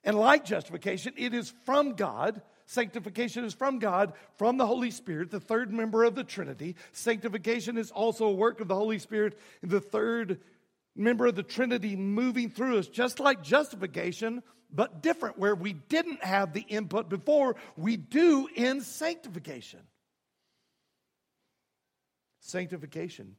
And 0.03 0.17
like 0.17 0.45
justification, 0.45 1.13
it 1.17 1.33
is 1.33 1.53
from 1.65 1.93
God. 1.93 2.41
Sanctification 2.65 3.43
is 3.43 3.53
from 3.53 3.79
God, 3.79 4.13
from 4.37 4.57
the 4.57 4.65
Holy 4.65 4.91
Spirit, 4.91 5.29
the 5.29 5.39
third 5.39 5.71
member 5.71 6.03
of 6.03 6.15
the 6.15 6.23
Trinity. 6.23 6.75
Sanctification 6.93 7.77
is 7.77 7.91
also 7.91 8.25
a 8.25 8.33
work 8.33 8.61
of 8.61 8.67
the 8.67 8.75
Holy 8.75 8.97
Spirit, 8.97 9.37
the 9.61 9.81
third 9.81 10.39
member 10.95 11.27
of 11.27 11.35
the 11.35 11.43
Trinity 11.43 11.95
moving 11.95 12.49
through 12.49 12.79
us, 12.79 12.87
just 12.87 13.19
like 13.19 13.43
justification, 13.43 14.41
but 14.73 15.03
different, 15.03 15.37
where 15.37 15.53
we 15.55 15.73
didn't 15.73 16.23
have 16.23 16.53
the 16.53 16.61
input 16.61 17.09
before, 17.09 17.55
we 17.75 17.97
do 17.97 18.47
in 18.55 18.81
sanctification. 18.81 19.81
Sanctification 22.39 23.35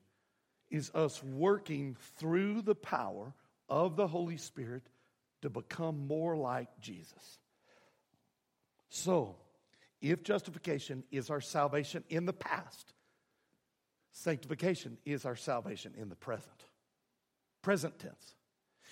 is 0.71 0.91
us 0.95 1.23
working 1.23 1.97
through 2.19 2.63
the 2.63 2.75
power 2.75 3.33
of 3.69 3.97
the 3.97 4.07
Holy 4.07 4.37
Spirit 4.37 4.83
to 5.43 5.51
become 5.51 6.07
more 6.07 6.37
like 6.37 6.69
Jesus. 6.81 7.39
So, 8.89 9.37
if 10.01 10.23
justification 10.23 11.05
is 11.11 11.31
our 11.31 11.41
salvation 11.41 12.05
in 12.09 12.27
the 12.27 12.33
past, 12.33 12.93
sanctification 14.13 14.99
is 15.05 15.25
our 15.25 15.37
salvation 15.37 15.95
in 15.97 16.09
the 16.09 16.17
present. 16.17 16.65
Present 17.63 17.99
tense. 17.99 18.35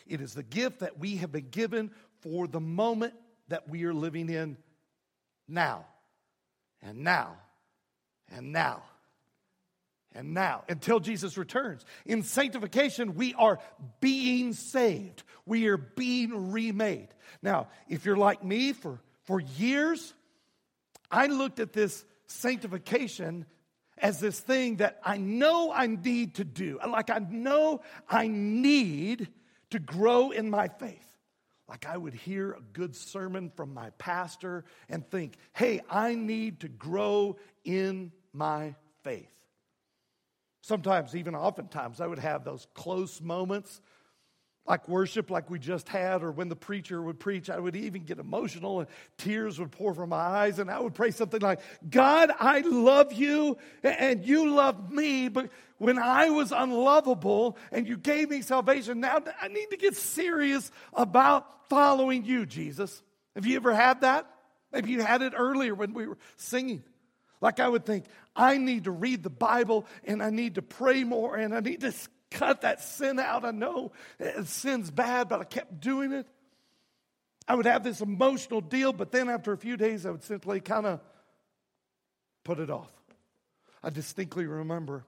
It 0.07 0.21
is 0.21 0.35
the 0.35 0.43
gift 0.43 0.81
that 0.81 0.99
we 0.99 1.17
have 1.17 1.33
been 1.33 1.49
given 1.51 1.91
for 2.21 2.47
the 2.47 2.61
moment 2.61 3.15
that 3.49 3.69
we 3.69 3.85
are 3.85 3.95
living 3.95 4.29
in 4.29 4.57
now, 5.49 5.85
and 6.81 6.99
now, 6.99 7.37
and 8.31 8.53
now 8.53 8.83
and 10.15 10.35
now 10.35 10.65
until 10.69 11.01
Jesus 11.01 11.37
returns. 11.37 11.85
In 12.05 12.23
sanctification, 12.23 13.15
we 13.15 13.35
are 13.35 13.59
being 14.01 14.53
saved, 14.53 15.23
we 15.47 15.69
are 15.69 15.77
being 15.77 16.53
remade. 16.53 17.09
Now, 17.43 17.69
if 17.89 18.05
you're 18.05 18.17
like 18.17 18.45
me 18.45 18.73
for, 18.73 19.01
for 19.25 19.41
years, 19.41 20.15
I 21.11 21.27
looked 21.27 21.61
at 21.61 21.73
this 21.73 22.05
sanctification 22.27 23.47
as 23.99 24.21
this 24.21 24.39
thing 24.41 24.77
that 24.77 24.99
I 25.05 25.19
know 25.19 25.73
I 25.73 25.87
need 25.87 26.37
to 26.37 26.45
do. 26.45 26.79
Like 26.87 27.11
I 27.11 27.19
know 27.19 27.83
I 28.09 28.29
need 28.29 29.29
to 29.71 29.79
grow 29.79 30.31
in 30.31 30.51
my 30.51 30.69
faith. 30.69 31.07
Like 31.69 31.87
I 31.87 31.97
would 31.97 32.15
hear 32.15 32.53
a 32.53 32.61
good 32.73 32.97
sermon 32.97 33.53
from 33.55 33.75
my 33.75 33.91
pastor 33.91 34.65
and 34.89 35.09
think, 35.09 35.37
hey, 35.53 35.81
I 35.89 36.15
need 36.15 36.61
to 36.61 36.69
grow 36.69 37.37
in 37.65 38.11
my 38.33 38.75
faith. 39.05 39.31
Sometimes, 40.63 41.17
even 41.17 41.35
oftentimes, 41.35 42.01
I 42.01 42.07
would 42.07 42.19
have 42.19 42.45
those 42.45 42.67
close 42.75 43.21
moments 43.21 43.81
like 44.67 44.89
worship, 44.89 45.31
like 45.31 45.51
we 45.51 45.59
just 45.59 45.89
had, 45.89 46.23
or 46.23 46.31
when 46.31 46.49
the 46.49 46.57
preacher 46.57 47.03
would 47.03 47.19
preach, 47.19 47.51
I 47.51 47.59
would 47.59 47.75
even 47.75 48.05
get 48.05 48.19
emotional 48.19 48.81
and 48.81 48.89
tears 49.19 49.59
would 49.59 49.73
pour 49.73 49.95
from 49.95 50.11
my 50.11 50.17
eyes. 50.17 50.59
And 50.59 50.71
I 50.71 50.79
would 50.79 50.95
pray 50.95 51.11
something 51.11 51.41
like, 51.41 51.61
God, 51.89 52.31
I 52.39 52.61
love 52.61 53.13
you 53.13 53.59
and 53.83 54.25
you 54.25 54.51
love 54.51 54.93
me, 54.93 55.29
but 55.29 55.51
when 55.79 55.99
I 55.99 56.31
was 56.31 56.53
unlovable 56.53 57.57
and 57.73 57.89
you 57.89 57.97
gave 57.97 58.31
me 58.31 58.43
salvation, 58.43 59.01
now 59.01 59.23
I 59.41 59.49
need 59.49 59.71
to 59.71 59.77
get 59.77 59.97
serious 59.97 60.71
about 60.93 61.69
following 61.69 62.25
you, 62.25 62.47
Jesus. 62.47 63.03
Have 63.35 63.47
you 63.47 63.57
ever 63.57 63.75
had 63.75 64.03
that? 64.03 64.31
Maybe 64.73 64.91
you 64.91 65.03
had 65.03 65.23
it 65.23 65.33
earlier 65.37 65.75
when 65.75 65.95
we 65.95 66.07
were 66.07 66.19
singing. 66.37 66.85
Like 67.41 67.61
I 67.61 67.69
would 67.69 67.87
think, 67.87 68.05
I 68.37 68.59
need 68.59 68.85
to 68.85 68.91
read 68.91 69.23
the 69.23 69.31
Bible 69.31 69.87
and 70.05 70.23
I 70.23 70.31
need 70.31 70.57
to 70.57 70.63
pray 70.63 71.05
more 71.05 71.37
and 71.37 71.55
I 71.55 71.61
need 71.61 71.81
to 71.81 71.93
cut 72.31 72.63
that 72.63 72.83
sin 72.83 73.19
out. 73.19 73.45
I 73.45 73.51
know 73.51 73.93
sin's 74.45 74.91
bad, 74.91 75.29
but 75.29 75.41
I 75.41 75.45
kept 75.45 75.81
doing 75.81 76.13
it. 76.13 76.27
I 77.49 77.55
would 77.55 77.67
have 77.67 77.83
this 77.83 78.01
emotional 78.01 78.61
deal, 78.61 78.93
but 78.93 79.11
then 79.11 79.29
after 79.29 79.53
a 79.53 79.57
few 79.57 79.77
days, 79.77 80.07
I 80.07 80.11
would 80.11 80.23
simply 80.23 80.61
kind 80.61 80.87
of 80.87 81.01
put 82.45 82.61
it 82.61 82.71
off. 82.71 82.93
I 83.83 83.91
distinctly 83.91 84.47
remember 84.47 85.05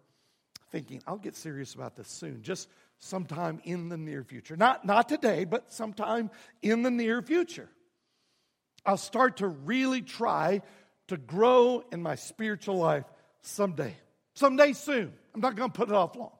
thinking, 0.70 1.02
I'll 1.06 1.18
get 1.18 1.36
serious 1.36 1.74
about 1.74 1.94
this 1.94 2.08
soon, 2.08 2.42
just 2.42 2.68
sometime 2.98 3.60
in 3.64 3.90
the 3.90 3.96
near 3.96 4.24
future. 4.24 4.56
Not, 4.56 4.84
not 4.84 5.08
today, 5.08 5.44
but 5.44 5.72
sometime 5.72 6.30
in 6.62 6.82
the 6.82 6.90
near 6.90 7.20
future. 7.20 7.68
I'll 8.84 8.96
start 8.96 9.36
to 9.36 9.46
really 9.46 10.02
try 10.02 10.62
to 11.08 11.16
grow 11.16 11.84
in 11.92 12.02
my 12.02 12.14
spiritual 12.14 12.76
life 12.76 13.04
someday. 13.42 13.94
Someday 14.34 14.72
soon. 14.72 15.12
I'm 15.34 15.40
not 15.40 15.56
going 15.56 15.70
to 15.70 15.76
put 15.76 15.88
it 15.88 15.94
off 15.94 16.16
long. 16.16 16.32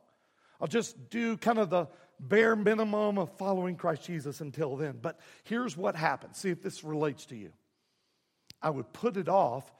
I'll 0.60 0.68
just 0.68 1.10
do 1.10 1.36
kind 1.36 1.58
of 1.58 1.70
the 1.70 1.88
bare 2.20 2.54
minimum 2.54 3.18
of 3.18 3.36
following 3.36 3.76
Christ 3.76 4.04
Jesus 4.04 4.40
until 4.40 4.76
then. 4.76 4.98
But 5.02 5.18
here's 5.44 5.76
what 5.76 5.96
happened. 5.96 6.36
See 6.36 6.50
if 6.50 6.62
this 6.62 6.84
relates 6.84 7.26
to 7.26 7.36
you. 7.36 7.52
I 8.62 8.70
would 8.70 8.92
put 8.92 9.16
it 9.16 9.28
off 9.28 9.70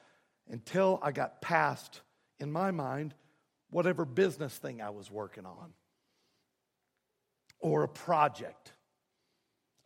until 0.48 0.98
I 1.02 1.12
got 1.12 1.40
past, 1.40 2.00
in 2.40 2.50
my 2.50 2.72
mind, 2.72 3.14
whatever 3.70 4.04
business 4.04 4.56
thing 4.58 4.82
I 4.82 4.90
was 4.90 5.10
working 5.10 5.46
on, 5.46 5.72
or 7.60 7.84
a 7.84 7.88
project, 7.88 8.72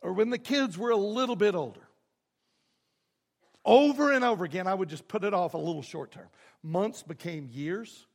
or 0.01 0.13
when 0.13 0.31
the 0.31 0.39
kids 0.39 0.77
were 0.77 0.89
a 0.89 0.97
little 0.97 1.35
bit 1.35 1.53
older. 1.53 1.86
Over 3.67 4.13
and 4.13 4.23
over 4.23 4.45
again, 4.45 4.65
I 4.65 4.73
would 4.73 4.87
just 4.87 5.09
put 5.09 5.25
it 5.25 5.33
off 5.33 5.53
a 5.53 5.57
little 5.57 5.81
short 5.81 6.11
term. 6.11 6.29
Months 6.63 7.03
became 7.03 7.49
years. 7.51 8.07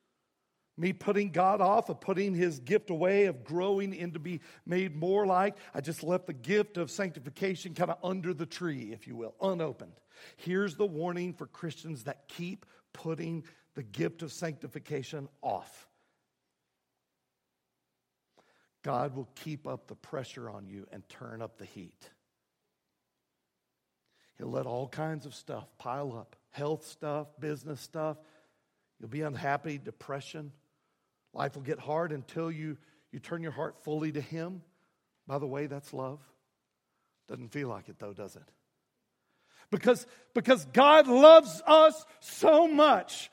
Me 0.78 0.94
putting 0.94 1.30
God 1.30 1.60
off, 1.60 1.90
of 1.90 2.00
putting 2.00 2.34
his 2.34 2.58
gift 2.58 2.88
away, 2.88 3.26
of 3.26 3.44
growing 3.44 3.94
into 3.94 4.18
be 4.18 4.40
made 4.64 4.96
more 4.96 5.26
like. 5.26 5.58
I 5.74 5.82
just 5.82 6.02
left 6.02 6.26
the 6.26 6.32
gift 6.32 6.78
of 6.78 6.90
sanctification 6.90 7.74
kind 7.74 7.90
of 7.90 7.98
under 8.02 8.32
the 8.32 8.46
tree, 8.46 8.92
if 8.92 9.06
you 9.06 9.14
will, 9.14 9.34
unopened. 9.42 9.92
Here's 10.38 10.76
the 10.76 10.86
warning 10.86 11.34
for 11.34 11.46
Christians 11.46 12.04
that 12.04 12.28
keep 12.28 12.64
putting 12.94 13.44
the 13.74 13.82
gift 13.82 14.22
of 14.22 14.32
sanctification 14.32 15.28
off. 15.42 15.86
God 18.82 19.14
will 19.14 19.28
keep 19.34 19.66
up 19.66 19.86
the 19.86 19.96
pressure 19.96 20.48
on 20.48 20.66
you 20.66 20.86
and 20.90 21.06
turn 21.10 21.42
up 21.42 21.58
the 21.58 21.66
heat. 21.66 22.08
He'll 24.38 24.50
let 24.50 24.66
all 24.66 24.88
kinds 24.88 25.26
of 25.26 25.34
stuff 25.34 25.66
pile 25.78 26.12
up 26.12 26.36
health 26.52 26.86
stuff, 26.86 27.28
business 27.40 27.80
stuff. 27.80 28.18
You'll 29.00 29.08
be 29.08 29.22
unhappy, 29.22 29.78
depression. 29.78 30.52
Life 31.34 31.56
will 31.56 31.62
get 31.62 31.78
hard 31.78 32.12
until 32.12 32.52
you, 32.52 32.76
you 33.10 33.18
turn 33.18 33.42
your 33.42 33.52
heart 33.52 33.82
fully 33.82 34.12
to 34.12 34.20
Him. 34.20 34.62
By 35.26 35.38
the 35.38 35.46
way, 35.46 35.66
that's 35.66 35.92
love. 35.92 36.20
Doesn't 37.26 37.48
feel 37.48 37.68
like 37.68 37.88
it 37.88 37.98
though, 37.98 38.12
does 38.12 38.36
it? 38.36 38.48
Because, 39.70 40.06
because 40.34 40.66
God 40.66 41.08
loves 41.08 41.62
us 41.66 42.04
so 42.20 42.68
much, 42.68 43.30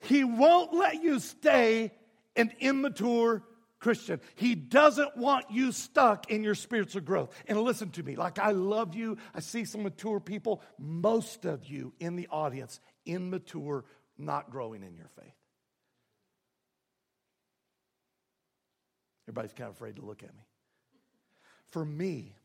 He 0.00 0.24
won't 0.24 0.72
let 0.72 1.02
you 1.02 1.20
stay 1.20 1.92
an 2.34 2.50
immature 2.58 3.42
Christian. 3.84 4.18
He 4.34 4.54
doesn't 4.54 5.14
want 5.14 5.50
you 5.50 5.70
stuck 5.70 6.30
in 6.30 6.42
your 6.42 6.54
spiritual 6.54 7.02
growth. 7.02 7.30
And 7.46 7.60
listen 7.60 7.90
to 7.90 8.02
me, 8.02 8.16
like 8.16 8.38
I 8.38 8.52
love 8.52 8.94
you, 8.94 9.18
I 9.34 9.40
see 9.40 9.66
some 9.66 9.82
mature 9.82 10.20
people, 10.20 10.62
most 10.78 11.44
of 11.44 11.66
you 11.66 11.92
in 12.00 12.16
the 12.16 12.26
audience, 12.28 12.80
immature 13.04 13.84
not 14.16 14.50
growing 14.50 14.82
in 14.82 14.96
your 14.96 15.10
faith? 15.20 15.34
Everybody's 19.28 19.52
kind 19.52 19.68
of 19.68 19.76
afraid 19.76 19.96
to 19.96 20.02
look 20.02 20.22
at 20.22 20.34
me. 20.34 20.44
For 21.66 21.84
me, 21.84 22.36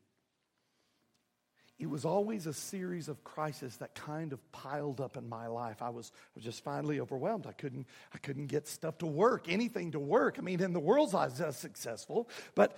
it 1.80 1.90
was 1.90 2.04
always 2.04 2.46
a 2.46 2.54
series 2.54 3.08
of 3.08 3.24
crises 3.24 3.78
that 3.78 3.96
kind 3.96 4.34
of 4.34 4.52
piled 4.52 5.00
up 5.00 5.16
in 5.16 5.30
my 5.30 5.48
life. 5.48 5.82
I 5.82 5.90
was, 5.90 6.12
was 6.36 6.44
just 6.44 6.62
finally 6.62 7.00
overwhelmed. 7.00 7.48
I 7.48 7.54
couldn't, 7.54 7.88
I 8.14 8.18
couldn't 8.18 8.48
get 8.48 8.68
stuff 8.68 8.98
to 8.98 9.08
work, 9.08 9.48
anything 9.48 9.92
to 9.92 10.00
work. 10.00 10.36
I 10.38 10.42
mean, 10.42 10.62
in 10.62 10.74
the 10.74 10.80
world's 10.80 11.14
eyes, 11.14 11.40
I 11.40 11.48
was 11.48 11.56
successful, 11.56 12.30
but 12.54 12.78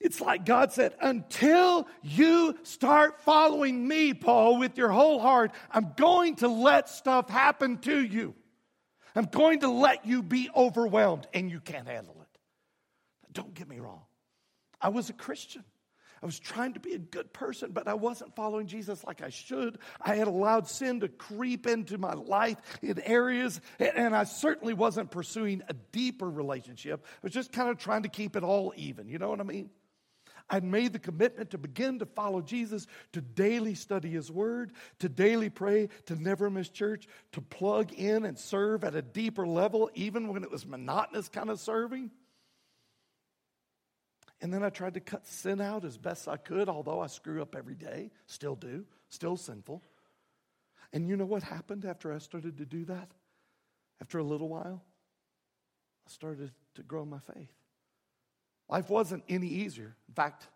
it's 0.00 0.18
like 0.18 0.46
God 0.46 0.72
said, 0.72 0.94
until 1.02 1.86
you 2.02 2.56
start 2.62 3.20
following 3.20 3.86
me, 3.86 4.14
Paul, 4.14 4.58
with 4.58 4.78
your 4.78 4.88
whole 4.88 5.20
heart, 5.20 5.52
I'm 5.70 5.92
going 5.94 6.36
to 6.36 6.48
let 6.48 6.88
stuff 6.88 7.28
happen 7.28 7.76
to 7.78 8.00
you. 8.00 8.34
I'm 9.14 9.26
going 9.26 9.60
to 9.60 9.68
let 9.68 10.06
you 10.06 10.22
be 10.22 10.48
overwhelmed, 10.56 11.26
and 11.34 11.50
you 11.50 11.60
can't 11.60 11.86
handle 11.86 12.16
it. 12.22 12.38
Don't 13.32 13.52
get 13.52 13.68
me 13.68 13.78
wrong. 13.78 14.02
I 14.80 14.88
was 14.88 15.10
a 15.10 15.12
Christian. 15.12 15.64
I 16.22 16.26
was 16.26 16.38
trying 16.38 16.74
to 16.74 16.80
be 16.80 16.92
a 16.92 16.98
good 16.98 17.32
person, 17.32 17.72
but 17.72 17.88
I 17.88 17.94
wasn't 17.94 18.36
following 18.36 18.66
Jesus 18.66 19.02
like 19.04 19.22
I 19.22 19.30
should. 19.30 19.78
I 20.00 20.16
had 20.16 20.28
allowed 20.28 20.68
sin 20.68 21.00
to 21.00 21.08
creep 21.08 21.66
into 21.66 21.96
my 21.96 22.12
life 22.12 22.58
in 22.82 23.00
areas, 23.00 23.60
and 23.78 24.14
I 24.14 24.24
certainly 24.24 24.74
wasn't 24.74 25.10
pursuing 25.10 25.62
a 25.68 25.74
deeper 25.92 26.28
relationship. 26.28 27.04
I 27.06 27.18
was 27.22 27.32
just 27.32 27.52
kind 27.52 27.70
of 27.70 27.78
trying 27.78 28.02
to 28.02 28.10
keep 28.10 28.36
it 28.36 28.44
all 28.44 28.74
even. 28.76 29.08
You 29.08 29.18
know 29.18 29.30
what 29.30 29.40
I 29.40 29.44
mean? 29.44 29.70
I'd 30.50 30.64
made 30.64 30.92
the 30.92 30.98
commitment 30.98 31.50
to 31.50 31.58
begin 31.58 32.00
to 32.00 32.06
follow 32.06 32.42
Jesus, 32.42 32.86
to 33.12 33.20
daily 33.20 33.74
study 33.74 34.10
His 34.10 34.30
Word, 34.30 34.72
to 34.98 35.08
daily 35.08 35.48
pray, 35.48 35.88
to 36.06 36.20
never 36.20 36.50
miss 36.50 36.68
church, 36.68 37.06
to 37.32 37.40
plug 37.40 37.92
in 37.92 38.24
and 38.24 38.36
serve 38.36 38.84
at 38.84 38.94
a 38.94 39.02
deeper 39.02 39.46
level, 39.46 39.90
even 39.94 40.28
when 40.28 40.42
it 40.42 40.50
was 40.50 40.66
monotonous 40.66 41.28
kind 41.28 41.48
of 41.50 41.60
serving. 41.60 42.10
And 44.40 44.52
then 44.52 44.62
I 44.62 44.70
tried 44.70 44.94
to 44.94 45.00
cut 45.00 45.26
sin 45.26 45.60
out 45.60 45.84
as 45.84 45.98
best 45.98 46.26
I 46.26 46.36
could, 46.36 46.68
although 46.68 47.00
I 47.00 47.08
screw 47.08 47.42
up 47.42 47.54
every 47.54 47.74
day, 47.74 48.10
still 48.26 48.56
do, 48.56 48.84
still 49.08 49.36
sinful. 49.36 49.82
And 50.92 51.08
you 51.08 51.16
know 51.16 51.26
what 51.26 51.42
happened 51.42 51.84
after 51.84 52.12
I 52.12 52.18
started 52.18 52.58
to 52.58 52.66
do 52.66 52.84
that? 52.86 53.10
After 54.00 54.18
a 54.18 54.24
little 54.24 54.48
while, 54.48 54.82
I 56.06 56.10
started 56.10 56.52
to 56.74 56.82
grow 56.82 57.04
my 57.04 57.18
faith. 57.34 57.52
Life 58.68 58.88
wasn't 58.88 59.24
any 59.28 59.48
easier. 59.48 59.94
In 60.08 60.14
fact, 60.14 60.46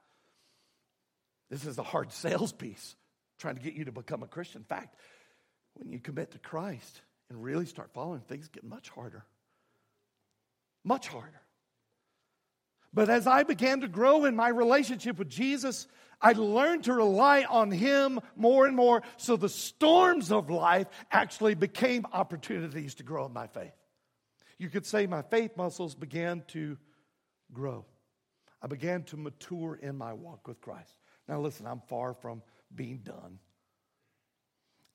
this 1.51 1.67
is 1.67 1.79
a 1.79 1.83
hard 1.83 2.13
sales 2.13 2.53
piece 2.53 2.97
trying 3.39 3.57
to 3.57 3.61
get 3.61 3.75
you 3.75 3.85
to 3.85 3.93
become 3.93 4.23
a 4.23 4.27
Christian. 4.27 4.63
In 4.63 4.65
fact, 4.65 4.97
when 5.75 5.91
you 5.91 5.99
commit 5.99 6.31
to 6.31 6.39
Christ 6.39 7.03
and 7.29 7.43
really 7.43 7.67
start 7.67 7.91
following, 7.93 8.21
things 8.21 8.49
get 8.49 8.65
much 8.65 8.89
harder. 8.89 9.25
Much 10.85 11.09
harder. 11.09 11.41
But 12.95 13.11
as 13.11 13.27
I 13.27 13.43
began 13.43 13.81
to 13.81 13.89
grow 13.89 14.25
in 14.25 14.37
my 14.37 14.49
relationship 14.49 15.19
with 15.19 15.29
Jesus, 15.29 15.89
I 16.23 16.33
learned 16.33 16.85
to 16.85 16.95
rely 16.95 17.43
on 17.43 17.73
Him 17.73 18.21
more 18.37 18.67
and 18.67 18.77
more. 18.77 19.03
So 19.17 19.37
the 19.37 19.49
storms 19.49 20.31
of 20.31 20.49
life 20.49 20.87
actually 21.11 21.55
became 21.55 22.07
opportunities 22.13 22.95
to 22.95 23.03
grow 23.03 23.27
in 23.27 23.33
my 23.33 23.49
faith. 23.49 23.75
You 24.59 24.71
could 24.71 24.87
say 24.87 25.07
my 25.07 25.23
faith 25.23 25.57
muscles 25.57 25.97
began 25.97 26.45
to 26.49 26.79
grow. 27.53 27.85
I 28.63 28.69
began 28.69 29.03
to 29.05 29.17
mature 29.17 29.79
in 29.83 29.99
my 29.99 30.13
walk 30.13 30.47
with 30.47 30.61
Christ. 30.61 30.95
Now, 31.29 31.41
listen, 31.41 31.67
I'm 31.67 31.83
far 31.89 32.15
from 32.15 32.43
being 32.75 32.99
done. 32.99 33.41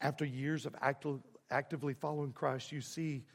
After 0.02 0.24
years 0.24 0.66
of 0.66 0.74
active, 0.82 1.20
actively 1.52 1.94
following 1.94 2.32
Christ, 2.32 2.72
you 2.72 2.80
see 2.80 3.26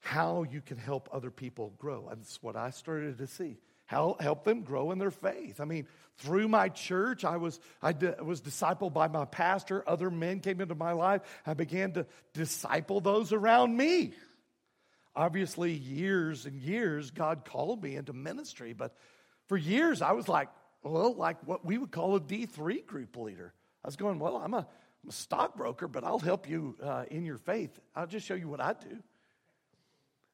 how 0.00 0.44
you 0.44 0.60
can 0.60 0.78
help 0.78 1.08
other 1.12 1.30
people 1.30 1.72
grow. 1.78 2.08
And 2.08 2.20
that's 2.20 2.42
what 2.42 2.56
I 2.56 2.70
started 2.70 3.18
to 3.18 3.26
see. 3.26 3.58
How 3.86 4.16
help 4.20 4.44
them 4.44 4.62
grow 4.62 4.90
in 4.90 4.98
their 4.98 5.10
faith. 5.10 5.60
I 5.60 5.64
mean, 5.64 5.86
through 6.18 6.48
my 6.48 6.68
church, 6.68 7.24
I 7.24 7.38
was 7.38 7.58
I 7.82 7.92
was 8.22 8.42
discipled 8.42 8.92
by 8.92 9.08
my 9.08 9.24
pastor. 9.24 9.82
Other 9.88 10.10
men 10.10 10.40
came 10.40 10.60
into 10.60 10.74
my 10.74 10.92
life. 10.92 11.22
I 11.46 11.54
began 11.54 11.92
to 11.92 12.06
disciple 12.34 13.00
those 13.00 13.32
around 13.32 13.76
me. 13.76 14.12
Obviously, 15.16 15.72
years 15.72 16.44
and 16.44 16.60
years, 16.60 17.10
God 17.10 17.44
called 17.44 17.82
me 17.82 17.96
into 17.96 18.12
ministry, 18.12 18.72
but 18.74 18.94
for 19.48 19.56
years 19.56 20.02
I 20.02 20.12
was 20.12 20.28
like, 20.28 20.48
well, 20.82 21.14
like 21.14 21.38
what 21.46 21.64
we 21.64 21.78
would 21.78 21.90
call 21.90 22.14
a 22.16 22.20
D3 22.20 22.86
group 22.86 23.16
leader. 23.16 23.54
I 23.84 23.88
was 23.88 23.96
going, 23.96 24.18
well, 24.18 24.36
I'm 24.36 24.54
a, 24.54 24.58
I'm 24.58 25.08
a 25.08 25.12
stockbroker, 25.12 25.88
but 25.88 26.04
I'll 26.04 26.18
help 26.18 26.48
you 26.48 26.76
uh, 26.82 27.04
in 27.10 27.24
your 27.24 27.38
faith. 27.38 27.78
I'll 27.96 28.06
just 28.06 28.26
show 28.26 28.34
you 28.34 28.48
what 28.48 28.60
I 28.60 28.74
do. 28.74 29.02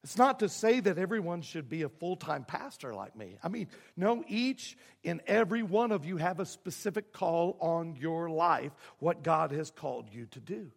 It's 0.05 0.19
not 0.19 0.41
to 0.41 0.49
say 0.49 0.81
that 0.81 0.99
everyone 0.99 1.41
should 1.41 1.67
be 1.67 1.81
a 1.81 1.89
full 1.89 2.15
time 2.15 2.45
pastor 2.45 2.93
like 2.93 3.15
me. 3.15 3.39
I 3.41 3.47
mean, 3.47 3.69
no, 3.97 4.23
each 4.27 4.77
and 5.03 5.19
every 5.25 5.63
one 5.63 5.91
of 5.91 6.05
you 6.05 6.17
have 6.17 6.39
a 6.39 6.45
specific 6.45 7.11
call 7.11 7.57
on 7.59 7.95
your 7.95 8.29
life, 8.29 8.71
what 8.99 9.23
God 9.23 9.51
has 9.51 9.71
called 9.71 10.07
you 10.11 10.27
to 10.27 10.39
do. 10.39 10.69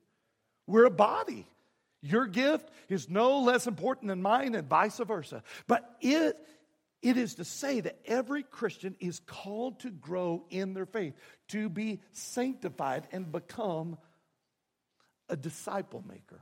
We're 0.67 0.87
a 0.87 0.91
body. 0.91 1.47
Your 2.01 2.27
gift 2.27 2.71
is 2.89 3.11
no 3.11 3.41
less 3.41 3.67
important 3.67 4.09
than 4.09 4.23
mine, 4.23 4.55
and 4.55 4.67
vice 4.67 4.97
versa. 4.97 5.43
But 5.67 5.99
it, 6.01 6.39
it 7.03 7.19
is 7.19 7.35
to 7.35 7.45
say 7.45 7.81
that 7.81 7.99
every 8.07 8.43
Christian 8.43 8.97
is 8.99 9.21
called 9.27 9.81
to 9.81 9.91
grow 9.91 10.47
in 10.49 10.73
their 10.73 10.87
faith, 10.87 11.13
to 11.49 11.69
be 11.69 12.01
sanctified 12.13 13.07
and 13.13 13.31
become 13.31 13.99
a 15.29 15.37
disciple 15.37 16.03
maker. 16.09 16.41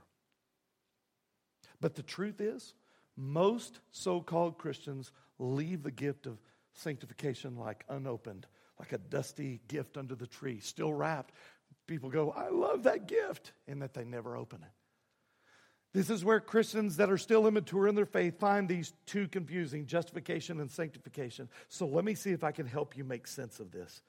But 1.80 1.94
the 1.94 2.02
truth 2.02 2.40
is, 2.40 2.74
most 3.16 3.80
so 3.90 4.20
called 4.20 4.58
Christians 4.58 5.12
leave 5.38 5.82
the 5.82 5.90
gift 5.90 6.26
of 6.26 6.38
sanctification 6.74 7.56
like 7.56 7.84
unopened, 7.88 8.46
like 8.78 8.92
a 8.92 8.98
dusty 8.98 9.60
gift 9.68 9.96
under 9.96 10.14
the 10.14 10.26
tree, 10.26 10.60
still 10.60 10.92
wrapped. 10.92 11.32
People 11.86 12.10
go, 12.10 12.32
I 12.32 12.48
love 12.48 12.82
that 12.82 13.06
gift, 13.06 13.52
and 13.68 13.80
that 13.82 13.94
they 13.94 14.04
never 14.04 14.36
open 14.36 14.62
it. 14.62 14.72
This 15.94 16.10
is 16.10 16.24
where 16.24 16.40
Christians 16.40 16.98
that 16.98 17.10
are 17.10 17.16
still 17.16 17.46
immature 17.46 17.88
in 17.88 17.94
their 17.94 18.04
faith 18.04 18.38
find 18.38 18.68
these 18.68 18.92
two 19.06 19.28
confusing 19.28 19.86
justification 19.86 20.60
and 20.60 20.70
sanctification. 20.70 21.48
So 21.68 21.86
let 21.86 22.04
me 22.04 22.14
see 22.14 22.32
if 22.32 22.44
I 22.44 22.52
can 22.52 22.66
help 22.66 22.98
you 22.98 23.04
make 23.04 23.26
sense 23.26 23.60
of 23.60 23.70
this. 23.70 24.02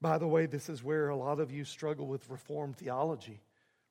By 0.00 0.18
the 0.18 0.26
way, 0.26 0.46
this 0.46 0.68
is 0.68 0.82
where 0.82 1.10
a 1.10 1.16
lot 1.16 1.38
of 1.38 1.52
you 1.52 1.64
struggle 1.64 2.08
with 2.08 2.28
Reformed 2.28 2.76
theology. 2.76 3.40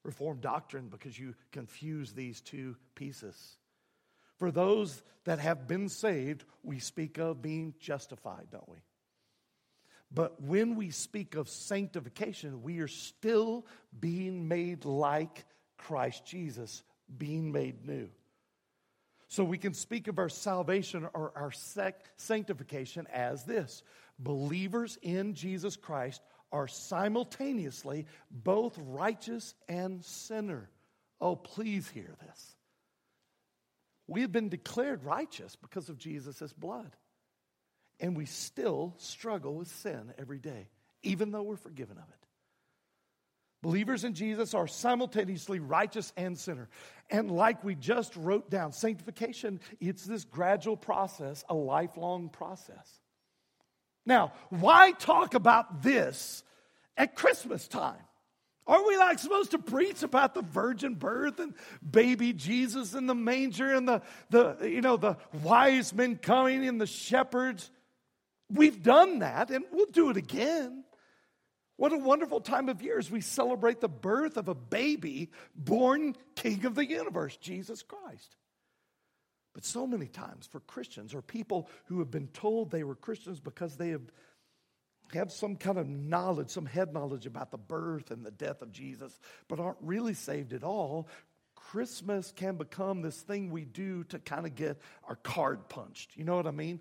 Reformed 0.05 0.41
doctrine 0.41 0.87
because 0.87 1.17
you 1.17 1.35
confuse 1.51 2.13
these 2.13 2.39
two 2.41 2.75
pieces. 2.93 3.57
For 4.37 4.51
those 4.51 5.01
that 5.23 5.39
have 5.39 5.67
been 5.67 5.89
saved, 5.89 6.43
we 6.63 6.79
speak 6.79 7.17
of 7.17 7.41
being 7.41 7.73
justified, 7.79 8.47
don't 8.51 8.69
we? 8.69 8.77
But 10.11 10.41
when 10.41 10.75
we 10.75 10.91
speak 10.91 11.35
of 11.35 11.49
sanctification, 11.49 12.61
we 12.61 12.79
are 12.79 12.87
still 12.87 13.65
being 13.99 14.47
made 14.47 14.85
like 14.85 15.45
Christ 15.77 16.25
Jesus, 16.25 16.83
being 17.17 17.51
made 17.51 17.85
new. 17.85 18.09
So 19.27 19.43
we 19.43 19.57
can 19.57 19.73
speak 19.73 20.07
of 20.07 20.19
our 20.19 20.29
salvation 20.29 21.07
or 21.13 21.31
our 21.35 21.51
sanctification 22.17 23.07
as 23.11 23.43
this 23.43 23.81
believers 24.17 24.97
in 25.01 25.33
Jesus 25.33 25.75
Christ 25.75 26.21
are 26.55 26.67
simultaneously 26.69 28.05
both 28.31 28.77
righteous 28.79 29.53
and 29.67 30.03
sinner. 30.05 30.69
Oh, 31.19 31.35
please 31.35 31.89
hear 31.89 32.15
this. 32.25 32.55
We 34.07 34.21
have 34.21 34.31
been 34.31 34.47
declared 34.49 35.03
righteous 35.03 35.57
because 35.57 35.89
of 35.89 35.97
Jesus' 35.97 36.53
blood. 36.53 36.95
And 37.99 38.15
we 38.15 38.25
still 38.25 38.93
struggle 38.97 39.55
with 39.55 39.67
sin 39.67 40.13
every 40.17 40.39
day, 40.39 40.69
even 41.03 41.31
though 41.31 41.43
we're 41.43 41.57
forgiven 41.57 41.97
of 41.97 42.03
it. 42.03 42.27
Believers 43.61 44.03
in 44.03 44.13
Jesus 44.13 44.53
are 44.53 44.67
simultaneously 44.67 45.59
righteous 45.59 46.13
and 46.15 46.37
sinner. 46.37 46.69
And 47.09 47.31
like 47.31 47.63
we 47.63 47.75
just 47.75 48.15
wrote 48.15 48.49
down, 48.49 48.71
sanctification, 48.71 49.59
it's 49.81 50.05
this 50.05 50.23
gradual 50.23 50.77
process, 50.77 51.43
a 51.49 51.55
lifelong 51.55 52.29
process. 52.29 52.99
Now, 54.05 54.33
why 54.49 54.91
talk 54.91 55.33
about 55.33 55.81
this 55.81 56.43
at 56.97 57.15
Christmas 57.15 57.67
time? 57.67 58.01
Are 58.67 58.85
we 58.87 58.97
like 58.97 59.19
supposed 59.19 59.51
to 59.51 59.59
preach 59.59 60.01
about 60.01 60.33
the 60.33 60.41
virgin 60.41 60.95
birth 60.95 61.39
and 61.39 61.53
baby 61.87 62.33
Jesus 62.33 62.95
in 62.95 63.05
the 63.05 63.13
manger 63.13 63.73
and 63.73 63.87
the, 63.87 64.01
the 64.31 64.57
you 64.63 64.81
know 64.81 64.97
the 64.97 65.17
wise 65.43 65.93
men 65.93 66.17
coming 66.17 66.67
and 66.67 66.81
the 66.81 66.87
shepherds? 66.87 67.69
We've 68.49 68.81
done 68.81 69.19
that 69.19 69.51
and 69.51 69.65
we'll 69.71 69.85
do 69.87 70.09
it 70.09 70.17
again. 70.17 70.83
What 71.77 71.93
a 71.93 71.97
wonderful 71.97 72.39
time 72.39 72.69
of 72.69 72.81
year 72.81 72.97
as 72.97 73.11
we 73.11 73.21
celebrate 73.21 73.81
the 73.81 73.89
birth 73.89 74.37
of 74.37 74.47
a 74.47 74.55
baby 74.55 75.29
born 75.55 76.15
king 76.35 76.65
of 76.65 76.73
the 76.73 76.85
universe, 76.85 77.35
Jesus 77.37 77.83
Christ. 77.83 78.35
But 79.53 79.65
so 79.65 79.85
many 79.85 80.07
times 80.07 80.47
for 80.47 80.59
Christians 80.61 81.13
or 81.13 81.21
people 81.21 81.69
who 81.85 81.99
have 81.99 82.11
been 82.11 82.27
told 82.27 82.71
they 82.71 82.83
were 82.83 82.95
Christians 82.95 83.39
because 83.39 83.77
they 83.77 83.89
have, 83.89 84.01
have 85.15 85.31
some 85.31 85.55
kind 85.55 85.77
of 85.77 85.87
knowledge, 85.87 86.49
some 86.49 86.65
head 86.65 86.93
knowledge 86.93 87.25
about 87.25 87.51
the 87.51 87.57
birth 87.57 88.11
and 88.11 88.25
the 88.25 88.31
death 88.31 88.61
of 88.61 88.71
Jesus, 88.71 89.19
but 89.47 89.59
aren't 89.59 89.77
really 89.81 90.13
saved 90.13 90.53
at 90.53 90.63
all, 90.63 91.07
Christmas 91.55 92.31
can 92.35 92.55
become 92.55 93.01
this 93.01 93.19
thing 93.19 93.49
we 93.49 93.65
do 93.65 94.03
to 94.05 94.19
kind 94.19 94.45
of 94.45 94.55
get 94.55 94.79
our 95.07 95.15
card 95.15 95.67
punched. 95.67 96.15
You 96.15 96.23
know 96.23 96.35
what 96.35 96.47
I 96.47 96.51
mean? 96.51 96.79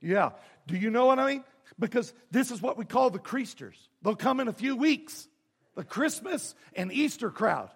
Yeah. 0.00 0.30
Do 0.66 0.76
you 0.76 0.90
know 0.90 1.06
what 1.06 1.18
I 1.18 1.26
mean? 1.26 1.44
Because 1.78 2.12
this 2.30 2.50
is 2.50 2.60
what 2.62 2.76
we 2.76 2.84
call 2.84 3.10
the 3.10 3.18
Creasters. 3.18 3.76
They'll 4.02 4.16
come 4.16 4.40
in 4.40 4.48
a 4.48 4.52
few 4.52 4.76
weeks. 4.76 5.28
The 5.74 5.84
Christmas 5.84 6.54
and 6.74 6.92
Easter 6.92 7.30
crowd. 7.30 7.70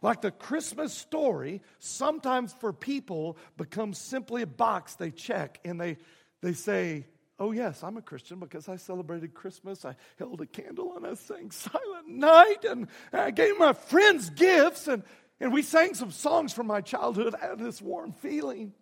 Like 0.00 0.20
the 0.20 0.30
Christmas 0.30 0.92
story, 0.92 1.62
sometimes 1.78 2.52
for 2.52 2.72
people 2.72 3.36
becomes 3.56 3.98
simply 3.98 4.42
a 4.42 4.46
box 4.46 4.94
they 4.94 5.10
check 5.10 5.60
and 5.64 5.80
they, 5.80 5.96
they 6.40 6.52
say, 6.52 7.06
Oh, 7.40 7.52
yes, 7.52 7.84
I'm 7.84 7.96
a 7.96 8.02
Christian 8.02 8.40
because 8.40 8.68
I 8.68 8.76
celebrated 8.76 9.32
Christmas. 9.32 9.84
I 9.84 9.94
held 10.18 10.40
a 10.40 10.46
candle 10.46 10.96
and 10.96 11.06
I 11.06 11.14
sang 11.14 11.50
Silent 11.50 12.08
Night 12.08 12.64
and 12.64 12.88
I 13.12 13.30
gave 13.30 13.58
my 13.58 13.72
friends 13.72 14.30
gifts 14.30 14.88
and, 14.88 15.04
and 15.38 15.52
we 15.52 15.62
sang 15.62 15.94
some 15.94 16.10
songs 16.10 16.52
from 16.52 16.66
my 16.66 16.80
childhood. 16.80 17.34
I 17.40 17.46
had 17.46 17.58
this 17.58 17.80
warm 17.80 18.12
feeling. 18.12 18.72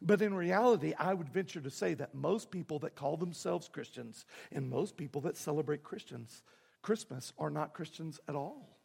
But 0.00 0.22
in 0.22 0.34
reality, 0.34 0.92
I 0.98 1.14
would 1.14 1.28
venture 1.28 1.60
to 1.60 1.70
say 1.70 1.94
that 1.94 2.14
most 2.14 2.50
people 2.50 2.78
that 2.80 2.94
call 2.94 3.16
themselves 3.16 3.68
Christians 3.68 4.26
and 4.52 4.68
most 4.68 4.96
people 4.96 5.22
that 5.22 5.36
celebrate 5.36 5.82
Christians, 5.82 6.42
Christmas 6.82 7.32
are 7.38 7.50
not 7.50 7.74
Christians 7.74 8.20
at 8.28 8.36
all. 8.36 8.76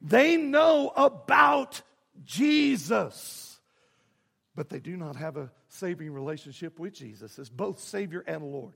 They 0.00 0.36
know 0.36 0.92
about 0.96 1.82
Jesus, 2.24 3.49
but 4.54 4.68
they 4.68 4.80
do 4.80 4.96
not 4.96 5.16
have 5.16 5.36
a 5.36 5.50
saving 5.68 6.12
relationship 6.12 6.78
with 6.78 6.92
Jesus 6.92 7.38
as 7.38 7.48
both 7.48 7.80
Savior 7.80 8.22
and 8.26 8.42
Lord. 8.42 8.74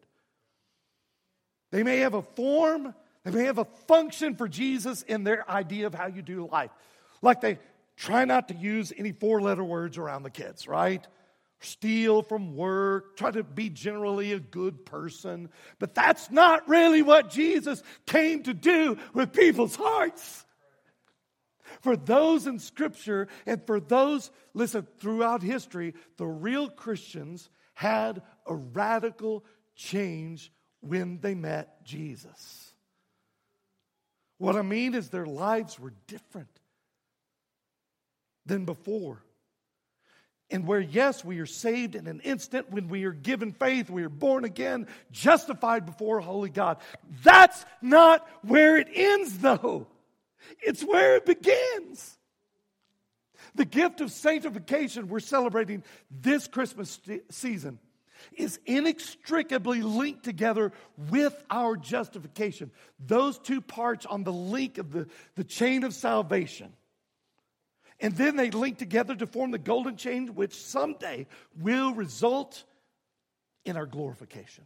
They 1.73 1.83
may 1.83 1.99
have 1.99 2.15
a 2.15 2.23
form, 2.23 2.95
they 3.25 3.31
may 3.31 3.45
have 3.45 3.59
a 3.59 3.65
function 3.87 4.37
for 4.37 4.47
Jesus 4.47 5.03
in 5.03 5.25
their 5.25 5.49
idea 5.51 5.87
of 5.87 5.95
how 5.95 6.07
you 6.07 6.23
do 6.23 6.49
life. 6.51 6.71
Like 7.23 7.41
they 7.41 7.59
try 7.97 8.25
not 8.25 8.49
to 8.49 8.55
use 8.55 8.93
any 8.97 9.13
four 9.13 9.41
letter 9.41 9.65
words 9.65 9.99
around 9.99 10.23
the 10.23 10.31
kids, 10.31 10.69
right? 10.69 11.05
Steal 11.61 12.23
from 12.23 12.55
work, 12.55 13.17
try 13.17 13.31
to 13.31 13.43
be 13.43 13.71
generally 13.71 14.33
a 14.33 14.39
good 14.39 14.85
person. 14.85 15.49
But 15.79 15.95
that's 15.95 16.31
not 16.31 16.69
really 16.69 17.03
what 17.03 17.31
Jesus 17.31 17.83
came 18.07 18.43
to 18.43 18.55
do 18.55 18.99
with 19.15 19.33
people's 19.33 19.75
hearts. 19.75 20.45
For 21.81 21.97
those 21.97 22.47
in 22.47 22.59
Scripture 22.59 23.29
and 23.47 23.65
for 23.67 23.81
those, 23.81 24.31
listen, 24.53 24.87
throughout 24.99 25.43
history, 25.43 25.95
the 26.17 26.27
real 26.27 26.69
Christians 26.69 27.49
had 27.75 28.23
a 28.47 28.55
radical 28.55 29.45
change 29.75 30.53
when 30.81 31.19
they 31.21 31.35
met 31.35 31.85
Jesus. 31.85 32.75
What 34.39 34.57
I 34.57 34.63
mean 34.63 34.95
is 34.95 35.09
their 35.09 35.27
lives 35.27 35.79
were 35.79 35.95
different 36.07 36.61
than 38.47 38.65
before. 38.65 39.23
And 40.51 40.67
where, 40.67 40.81
yes, 40.81 41.25
we 41.25 41.39
are 41.41 41.47
saved 41.47 41.95
in 41.95 42.07
an 42.07 42.21
instant, 42.21 42.71
when 42.71 42.89
we 42.89 43.05
are 43.05 43.13
given 43.13 43.53
faith, 43.53 43.89
we 43.89 44.05
are 44.05 44.11
born 44.11 44.45
again, 44.45 44.87
justified 45.11 45.87
before 45.87 46.21
holy 46.21 46.51
God. 46.51 46.77
That's 47.23 47.65
not 47.81 48.29
where 48.43 48.77
it 48.77 48.89
ends, 48.95 49.39
though. 49.39 49.87
It's 50.61 50.83
where 50.83 51.17
it 51.17 51.27
begins. 51.27 52.19
The 53.55 53.65
gift 53.65 54.01
of 54.01 54.11
sanctification 54.11 55.09
we're 55.09 55.21
celebrating 55.21 55.85
this 56.11 56.49
Christmas 56.49 56.99
season 57.31 57.79
is 58.33 58.59
inextricably 58.67 59.83
linked 59.83 60.25
together 60.25 60.73
with 61.11 61.35
our 61.51 61.77
justification. 61.77 62.71
Those 62.99 63.39
two 63.39 63.61
parts 63.61 64.07
on 64.07 64.25
the 64.25 64.33
link 64.33 64.79
of 64.79 64.93
the, 64.93 65.07
the 65.37 65.45
chain 65.45 65.85
of 65.85 65.95
salvation. 65.95 66.73
And 68.01 68.17
then 68.17 68.37
they 68.37 68.51
link 68.51 68.79
together 68.79 69.15
to 69.15 69.27
form 69.27 69.51
the 69.51 69.59
golden 69.59 69.97
chain, 69.97 70.35
which 70.35 70.55
someday 70.55 71.27
will 71.61 71.95
result 71.95 72.65
in 73.65 73.77
our 73.77 73.87
glorification. 73.87 74.65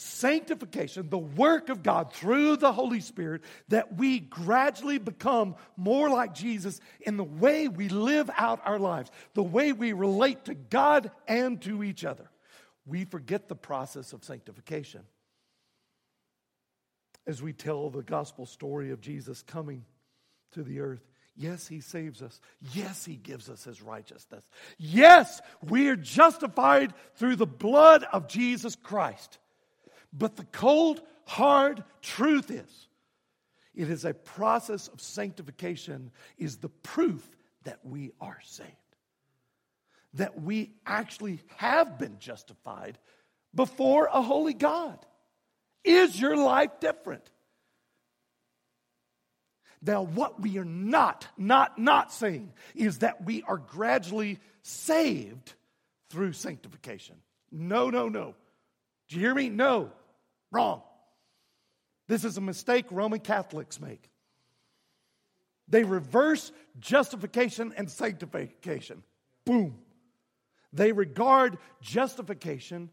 Sanctification, 0.00 1.10
the 1.10 1.18
work 1.18 1.70
of 1.70 1.82
God 1.82 2.12
through 2.12 2.56
the 2.56 2.72
Holy 2.72 3.00
Spirit, 3.00 3.42
that 3.66 3.96
we 3.96 4.20
gradually 4.20 4.98
become 4.98 5.56
more 5.76 6.08
like 6.08 6.34
Jesus 6.34 6.80
in 7.00 7.16
the 7.16 7.24
way 7.24 7.66
we 7.66 7.88
live 7.88 8.30
out 8.36 8.60
our 8.64 8.78
lives, 8.78 9.10
the 9.34 9.42
way 9.42 9.72
we 9.72 9.92
relate 9.92 10.44
to 10.44 10.54
God 10.54 11.10
and 11.26 11.60
to 11.62 11.82
each 11.82 12.04
other. 12.04 12.30
We 12.86 13.06
forget 13.06 13.48
the 13.48 13.56
process 13.56 14.12
of 14.12 14.22
sanctification 14.22 15.02
as 17.26 17.42
we 17.42 17.52
tell 17.52 17.90
the 17.90 18.04
gospel 18.04 18.46
story 18.46 18.92
of 18.92 19.00
Jesus 19.00 19.42
coming 19.42 19.84
to 20.52 20.62
the 20.62 20.78
earth. 20.78 21.02
Yes, 21.36 21.66
he 21.66 21.80
saves 21.80 22.22
us. 22.22 22.40
Yes, 22.72 23.04
he 23.04 23.16
gives 23.16 23.50
us 23.50 23.64
his 23.64 23.82
righteousness. 23.82 24.44
Yes, 24.78 25.40
we 25.60 25.88
are 25.88 25.96
justified 25.96 26.94
through 27.16 27.34
the 27.34 27.46
blood 27.46 28.04
of 28.12 28.28
Jesus 28.28 28.76
Christ. 28.76 29.38
But 30.12 30.36
the 30.36 30.44
cold, 30.44 31.02
hard 31.26 31.84
truth 32.02 32.50
is, 32.50 32.88
it 33.74 33.90
is 33.90 34.04
a 34.04 34.14
process 34.14 34.88
of 34.88 35.00
sanctification, 35.00 36.10
is 36.36 36.56
the 36.56 36.68
proof 36.68 37.28
that 37.64 37.78
we 37.84 38.12
are 38.20 38.38
saved. 38.44 38.72
That 40.14 40.40
we 40.40 40.72
actually 40.86 41.40
have 41.56 41.98
been 41.98 42.18
justified 42.18 42.98
before 43.54 44.08
a 44.12 44.22
holy 44.22 44.54
God. 44.54 44.98
Is 45.84 46.20
your 46.20 46.36
life 46.36 46.80
different? 46.80 47.30
Now, 49.80 50.02
what 50.02 50.40
we 50.40 50.58
are 50.58 50.64
not, 50.64 51.28
not, 51.36 51.78
not 51.78 52.12
saying 52.12 52.52
is 52.74 52.98
that 52.98 53.24
we 53.24 53.42
are 53.44 53.58
gradually 53.58 54.40
saved 54.62 55.54
through 56.10 56.32
sanctification. 56.32 57.16
No, 57.52 57.90
no, 57.90 58.08
no. 58.08 58.34
Do 59.08 59.16
you 59.16 59.22
hear 59.22 59.34
me? 59.34 59.50
No. 59.50 59.92
Wrong. 60.50 60.82
This 62.06 62.24
is 62.24 62.36
a 62.36 62.40
mistake 62.40 62.86
Roman 62.90 63.20
Catholics 63.20 63.80
make. 63.80 64.10
They 65.68 65.84
reverse 65.84 66.50
justification 66.78 67.74
and 67.76 67.90
sanctification. 67.90 69.02
Boom. 69.44 69.78
They 70.72 70.92
regard 70.92 71.58
justification 71.80 72.90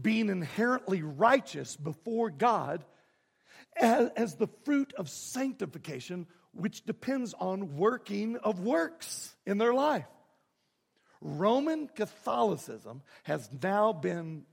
being 0.00 0.28
inherently 0.28 1.02
righteous 1.02 1.76
before 1.76 2.30
God 2.30 2.84
as, 3.76 4.10
as 4.16 4.36
the 4.36 4.48
fruit 4.64 4.92
of 4.96 5.08
sanctification, 5.08 6.26
which 6.52 6.84
depends 6.84 7.34
on 7.34 7.76
working 7.76 8.36
of 8.36 8.60
works 8.60 9.34
in 9.46 9.58
their 9.58 9.74
life. 9.74 10.06
Roman 11.20 11.88
Catholicism 11.88 13.02
has 13.24 13.48
now 13.62 13.92
been, 13.92 14.44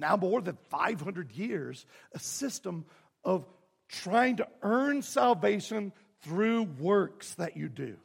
now 0.00 0.16
more 0.16 0.40
than 0.40 0.58
500 0.70 1.32
years, 1.32 1.86
a 2.12 2.18
system 2.18 2.84
of 3.22 3.46
trying 3.88 4.36
to 4.36 4.48
earn 4.62 5.02
salvation 5.02 5.92
through 6.22 6.62
works 6.62 7.34
that 7.34 7.56
you 7.56 7.68
do, 7.68 7.96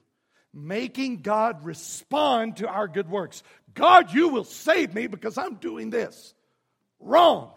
making 0.53 1.21
God 1.21 1.65
respond 1.65 2.58
to 2.58 2.67
our 2.67 2.88
good 2.88 3.10
works. 3.10 3.43
God, 3.73 4.13
you 4.13 4.29
will 4.29 4.43
save 4.43 4.93
me 4.93 5.08
because 5.08 5.38
I'm 5.38 5.55
doing 5.55 5.89
this. 5.89 6.34
Wrong. 6.99 7.51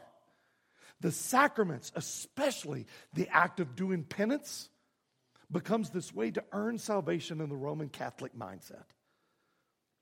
The 1.01 1.12
sacraments, 1.12 1.92
especially 1.94 2.87
the 3.14 3.29
act 3.29 3.61
of 3.61 3.77
doing 3.77 4.03
penance, 4.03 4.68
becomes 5.51 5.90
this 5.90 6.12
way 6.12 6.31
to 6.33 6.44
earn 6.53 6.79
salvation 6.79 7.40
in 7.40 7.48
the 7.48 7.57
Roman 7.57 7.88
Catholic 7.88 8.37
mindset. 8.37 8.85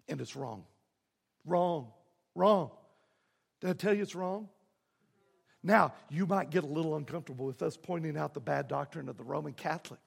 And 0.09 0.20
it's 0.20 0.35
wrong. 0.35 0.64
Wrong. 1.44 1.88
Wrong. 2.35 2.70
Did 3.61 3.71
I 3.71 3.73
tell 3.73 3.95
you 3.95 4.03
it's 4.03 4.15
wrong? 4.15 4.49
Now, 5.63 5.95
you 6.11 6.27
might 6.27 6.51
get 6.51 6.65
a 6.65 6.69
little 6.69 6.95
uncomfortable 6.97 7.47
with 7.47 7.63
us 7.63 7.77
pointing 7.77 8.17
out 8.17 8.35
the 8.35 8.41
bad 8.41 8.69
doctrine 8.69 9.09
of 9.09 9.17
the 9.17 9.25
Roman 9.25 9.53
Catholic 9.53 10.01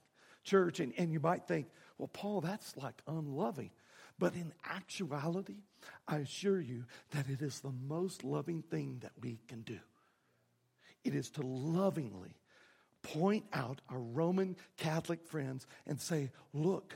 Church, 0.44 0.80
and, 0.80 0.94
and 0.98 1.12
you 1.12 1.20
might 1.20 1.48
think, 1.48 1.68
well, 1.98 2.08
Paul, 2.08 2.40
that's 2.40 2.78
like 2.78 3.02
unloving. 3.08 3.72
But 4.18 4.36
in 4.36 4.54
actuality, 4.70 5.64
I 6.08 6.18
assure 6.18 6.62
you 6.62 6.86
that 7.12 7.30
it 7.30 7.42
is 7.42 7.60
the 7.60 7.74
most 7.88 8.24
loving 8.24 8.62
thing 8.62 9.00
that 9.02 9.12
we 9.22 9.40
can 9.48 9.62
do. 9.62 9.80
It 11.04 11.16
is 11.16 11.30
to 11.32 11.42
lovingly 11.42 12.36
point 13.02 13.46
out 13.54 13.82
our 13.90 14.00
Roman 14.00 14.56
Catholic 14.78 15.26
friends 15.26 15.68
and 15.88 16.00
say, 16.00 16.32
look, 16.54 16.96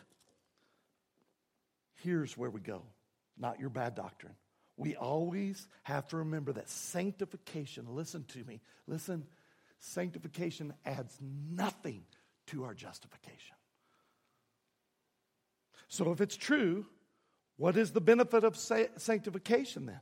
here's 1.95 2.37
where 2.37 2.49
we 2.49 2.59
go, 2.59 2.83
not 3.37 3.59
your 3.59 3.69
bad 3.69 3.95
doctrine. 3.95 4.35
We 4.75 4.95
always 4.95 5.67
have 5.83 6.07
to 6.09 6.17
remember 6.17 6.53
that 6.53 6.69
sanctification, 6.69 7.85
listen 7.89 8.25
to 8.29 8.43
me, 8.43 8.61
listen, 8.87 9.25
sanctification 9.79 10.73
adds 10.85 11.15
nothing 11.21 12.03
to 12.47 12.63
our 12.63 12.73
justification. 12.73 13.55
So 15.87 16.11
if 16.11 16.21
it's 16.21 16.35
true, 16.35 16.85
what 17.57 17.77
is 17.77 17.91
the 17.91 18.01
benefit 18.01 18.43
of 18.43 18.57
sanctification 18.57 19.85
then? 19.85 19.99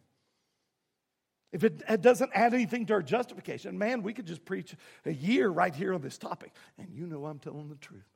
If 1.52 1.66
it, 1.66 2.02
doesn't 2.02 2.32
add 2.34 2.54
anything 2.54 2.86
to 2.86 2.94
our 2.94 3.02
justification, 3.02 3.78
man, 3.78 4.04
we 4.04 4.14
could 4.14 4.26
just 4.26 4.46
preach 4.46 4.74
a 5.06 5.12
year 5.12 5.50
right 5.50 5.76
here 5.76 5.94
on 5.94 6.02
this 6.02 6.18
topic. 6.18 6.54
And 6.78 6.88
you 6.94 7.06
know 7.08 7.26
I'm 7.26 7.40
telling 7.40 7.68
the 7.68 7.76
truth. 7.76 8.08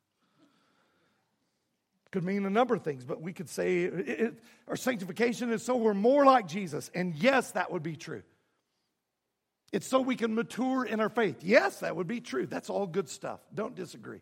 Could 2.15 2.23
mean 2.23 2.45
a 2.45 2.49
number 2.49 2.73
of 2.73 2.81
things, 2.81 3.03
but 3.03 3.21
we 3.21 3.33
could 3.33 3.49
say 3.49 3.83
it, 3.83 4.07
it, 4.07 4.33
our 4.69 4.77
sanctification 4.77 5.51
is 5.51 5.63
so 5.63 5.75
we're 5.75 5.93
more 5.93 6.25
like 6.25 6.47
Jesus. 6.47 6.89
And 6.95 7.13
yes, 7.13 7.51
that 7.51 7.73
would 7.73 7.83
be 7.83 7.97
true. 7.97 8.23
It's 9.73 9.85
so 9.85 9.99
we 9.99 10.15
can 10.15 10.33
mature 10.33 10.85
in 10.85 11.01
our 11.01 11.09
faith. 11.09 11.43
Yes, 11.43 11.81
that 11.81 11.93
would 11.97 12.07
be 12.07 12.21
true. 12.21 12.45
That's 12.45 12.69
all 12.69 12.87
good 12.87 13.09
stuff. 13.09 13.41
Don't 13.53 13.75
disagree. 13.75 14.21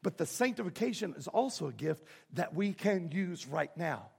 But 0.00 0.16
the 0.16 0.26
sanctification 0.26 1.16
is 1.18 1.26
also 1.26 1.66
a 1.66 1.72
gift 1.72 2.04
that 2.34 2.54
we 2.54 2.72
can 2.72 3.10
use 3.10 3.48
right 3.48 3.76
now 3.76 4.10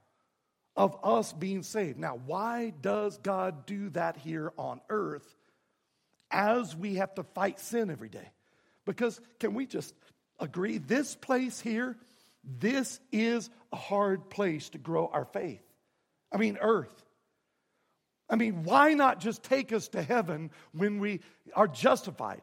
of 0.76 0.94
us 1.02 1.32
being 1.32 1.62
saved. 1.62 1.98
Now, 1.98 2.20
why 2.26 2.74
does 2.82 3.16
God 3.16 3.64
do 3.64 3.88
that 3.90 4.18
here 4.18 4.52
on 4.58 4.82
earth 4.90 5.26
as 6.30 6.76
we 6.76 6.96
have 6.96 7.14
to 7.14 7.22
fight 7.22 7.60
sin 7.60 7.90
every 7.90 8.10
day? 8.10 8.28
Because 8.84 9.18
can 9.40 9.54
we 9.54 9.64
just 9.64 9.94
agree 10.38 10.76
this 10.76 11.16
place 11.16 11.58
here, 11.58 11.96
this 12.46 13.00
is 13.12 13.50
a 13.72 13.76
hard 13.76 14.30
place 14.30 14.68
to 14.70 14.78
grow 14.78 15.08
our 15.12 15.24
faith? 15.24 15.62
I 16.32 16.38
mean, 16.38 16.58
earth. 16.60 17.04
I 18.28 18.36
mean, 18.36 18.64
why 18.64 18.94
not 18.94 19.20
just 19.20 19.42
take 19.42 19.72
us 19.72 19.88
to 19.88 20.02
heaven 20.02 20.50
when 20.72 20.98
we 20.98 21.20
are 21.54 21.68
justified? 21.68 22.42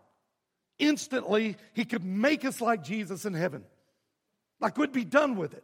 Instantly, 0.80 1.58
He 1.74 1.86
could 1.86 2.04
make 2.04 2.46
us 2.46 2.62
like 2.62 2.84
Jesus 2.84 3.26
in 3.26 3.34
heaven. 3.34 3.64
Like 4.60 4.78
we'd 4.78 4.94
be 4.94 5.06
done 5.06 5.36
with 5.36 5.54
it. 5.54 5.64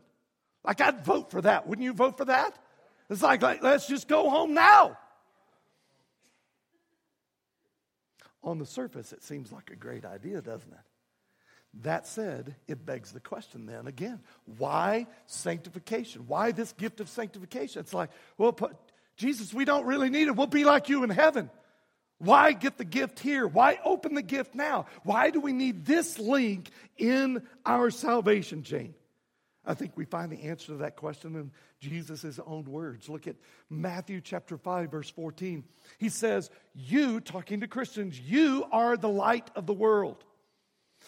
Like, 0.64 0.82
I'd 0.82 1.06
vote 1.06 1.32
for 1.32 1.42
that. 1.42 1.68
Wouldn't 1.68 1.86
you 1.86 1.94
vote 1.94 2.18
for 2.18 2.26
that? 2.26 2.58
It's 3.10 3.22
like, 3.22 3.42
like 3.42 3.64
let's 3.64 3.88
just 3.88 4.08
go 4.08 4.30
home 4.30 4.54
now. 4.54 4.98
On 8.44 8.58
the 8.58 8.66
surface, 8.66 9.12
it 9.12 9.24
seems 9.24 9.52
like 9.52 9.70
a 9.72 9.76
great 9.76 10.06
idea, 10.06 10.42
doesn't 10.42 10.72
it? 10.72 10.80
That 11.82 12.08
said, 12.08 12.56
it 12.68 12.86
begs 12.86 13.12
the 13.12 13.20
question 13.20 13.66
then 13.66 13.88
again 13.88 14.20
why 14.58 15.08
sanctification? 15.28 16.28
Why 16.28 16.52
this 16.52 16.74
gift 16.74 17.00
of 17.00 17.10
sanctification? 17.10 17.82
It's 17.82 17.94
like, 17.94 18.10
well, 18.38 18.58
Jesus, 19.18 19.54
we 19.54 19.66
don't 19.66 19.86
really 19.86 20.10
need 20.10 20.28
it. 20.28 20.36
We'll 20.36 20.48
be 20.48 20.64
like 20.64 20.90
you 20.90 21.04
in 21.04 21.10
heaven. 21.10 21.50
Why 22.18 22.52
get 22.52 22.78
the 22.78 22.86
gift 22.86 23.20
here? 23.20 23.48
Why 23.48 23.80
open 23.84 24.14
the 24.14 24.22
gift 24.22 24.54
now? 24.54 24.88
Why 25.04 25.30
do 25.30 25.40
we 25.40 25.54
need 25.54 25.86
this 25.86 26.20
link 26.20 26.70
in 26.98 27.44
our 27.66 27.92
salvation 27.92 28.64
chain? 28.64 28.94
I 29.66 29.74
think 29.74 29.94
we 29.96 30.06
find 30.06 30.32
the 30.32 30.44
answer 30.44 30.68
to 30.68 30.78
that 30.78 30.96
question 30.96 31.36
in 31.36 31.52
Jesus' 31.80 32.40
own 32.46 32.66
words. 32.66 33.08
Look 33.08 33.28
at 33.28 33.36
Matthew 33.70 34.20
chapter 34.20 34.58
5, 34.58 34.90
verse 34.90 35.10
14. 35.12 35.64
He 35.98 36.10
says, 36.10 36.50
You, 36.74 37.20
talking 37.20 37.62
to 37.62 37.68
Christians, 37.68 38.20
you 38.20 38.66
are 38.72 38.98
the 38.98 39.10
light 39.10 39.50
of 39.56 39.66
the 39.66 39.74
world. 39.74 40.24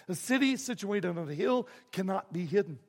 A 0.08 0.16
city 0.16 0.56
situated 0.58 1.18
on 1.18 1.30
a 1.30 1.34
hill 1.34 1.68
cannot 1.92 2.32
be 2.32 2.46
hidden. 2.46 2.80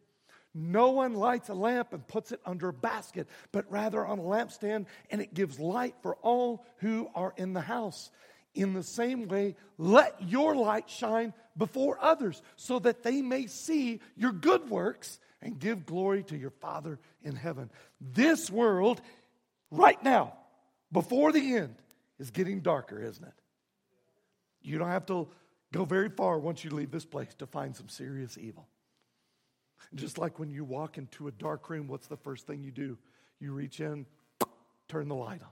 No 0.55 0.91
one 0.91 1.15
lights 1.15 1.49
a 1.49 1.55
lamp 1.55 1.93
and 1.93 2.07
puts 2.07 2.31
it 2.31 2.41
under 2.45 2.69
a 2.69 2.75
basket, 2.75 3.27
but 3.53 3.71
rather 3.71 4.05
on 4.05 4.19
a 4.19 4.23
lampstand, 4.23 4.87
and 5.11 5.23
it 5.23 5.33
gives 5.33 5.59
light 5.59 5.95
for 6.03 6.17
all 6.17 6.67
who 6.79 7.09
are 7.15 7.33
in 7.37 7.55
the 7.55 7.61
house. 7.63 8.11
In 8.55 8.75
the 8.75 8.83
same 8.83 9.29
way, 9.29 9.57
let 9.79 10.15
your 10.21 10.55
light 10.55 10.91
shine 10.91 11.33
before 11.57 11.99
others 12.01 12.43
so 12.57 12.79
that 12.81 13.03
they 13.03 13.23
may 13.23 13.47
see 13.47 14.01
your 14.15 14.33
good 14.33 14.69
works 14.69 15.19
and 15.41 15.59
give 15.59 15.87
glory 15.87 16.23
to 16.25 16.37
your 16.37 16.51
Father 16.51 16.99
in 17.23 17.35
heaven. 17.35 17.71
This 18.01 18.51
world, 18.51 19.01
right 19.71 20.03
now, 20.03 20.35
before 20.93 21.33
the 21.33 21.57
end, 21.57 21.77
is 22.19 22.31
getting 22.31 22.61
darker, 22.61 23.01
isn't 23.01 23.25
it? 23.25 23.35
You 24.61 24.79
don't 24.79 24.89
have 24.89 25.07
to 25.07 25.29
go 25.73 25.85
very 25.85 26.09
far 26.09 26.39
once 26.39 26.63
you 26.63 26.71
leave 26.71 26.91
this 26.91 27.05
place 27.05 27.35
to 27.39 27.47
find 27.47 27.75
some 27.75 27.89
serious 27.89 28.39
evil. 28.39 28.69
Just 29.95 30.19
like 30.19 30.39
when 30.39 30.51
you 30.51 30.65
walk 30.65 30.97
into 30.97 31.29
a 31.29 31.33
dark 31.33 31.69
room, 31.69 31.89
what's 31.89 32.07
the 32.07 32.17
first 32.17 32.47
thing 32.47 32.63
you 32.63 32.71
do? 32.71 32.97
You 33.41 33.53
reach 33.53 33.81
in, 33.81 34.07
turn 34.89 35.09
the 35.09 35.15
light 35.15 35.43
on. 35.43 35.49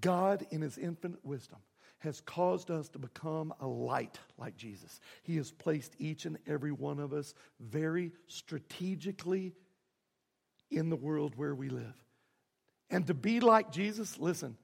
God, 0.00 0.46
in 0.50 0.62
His 0.62 0.78
infinite 0.78 1.24
wisdom, 1.24 1.58
has 1.98 2.20
caused 2.20 2.70
us 2.70 2.88
to 2.90 2.98
become 2.98 3.52
a 3.60 3.66
light 3.66 4.18
like 4.36 4.56
Jesus. 4.56 5.00
He 5.22 5.36
has 5.36 5.50
placed 5.50 5.94
each 5.98 6.26
and 6.26 6.38
every 6.46 6.72
one 6.72 7.00
of 7.00 7.12
us 7.12 7.34
very 7.60 8.12
strategically 8.28 9.54
in 10.70 10.90
the 10.90 10.96
world 10.96 11.34
where 11.36 11.54
we 11.54 11.68
live. 11.68 11.94
And 12.90 13.06
to 13.06 13.14
be 13.14 13.40
like 13.40 13.72
Jesus, 13.72 14.18
listen, 14.18 14.56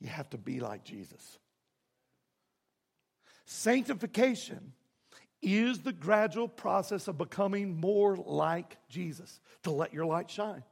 you 0.00 0.08
have 0.08 0.28
to 0.30 0.38
be 0.38 0.60
like 0.60 0.84
Jesus. 0.84 1.38
Sanctification 3.52 4.74
is 5.42 5.80
the 5.80 5.92
gradual 5.92 6.46
process 6.46 7.08
of 7.08 7.18
becoming 7.18 7.80
more 7.80 8.16
like 8.16 8.76
Jesus, 8.88 9.40
to 9.64 9.72
let 9.72 9.92
your 9.92 10.06
light 10.06 10.30
shine. 10.30 10.62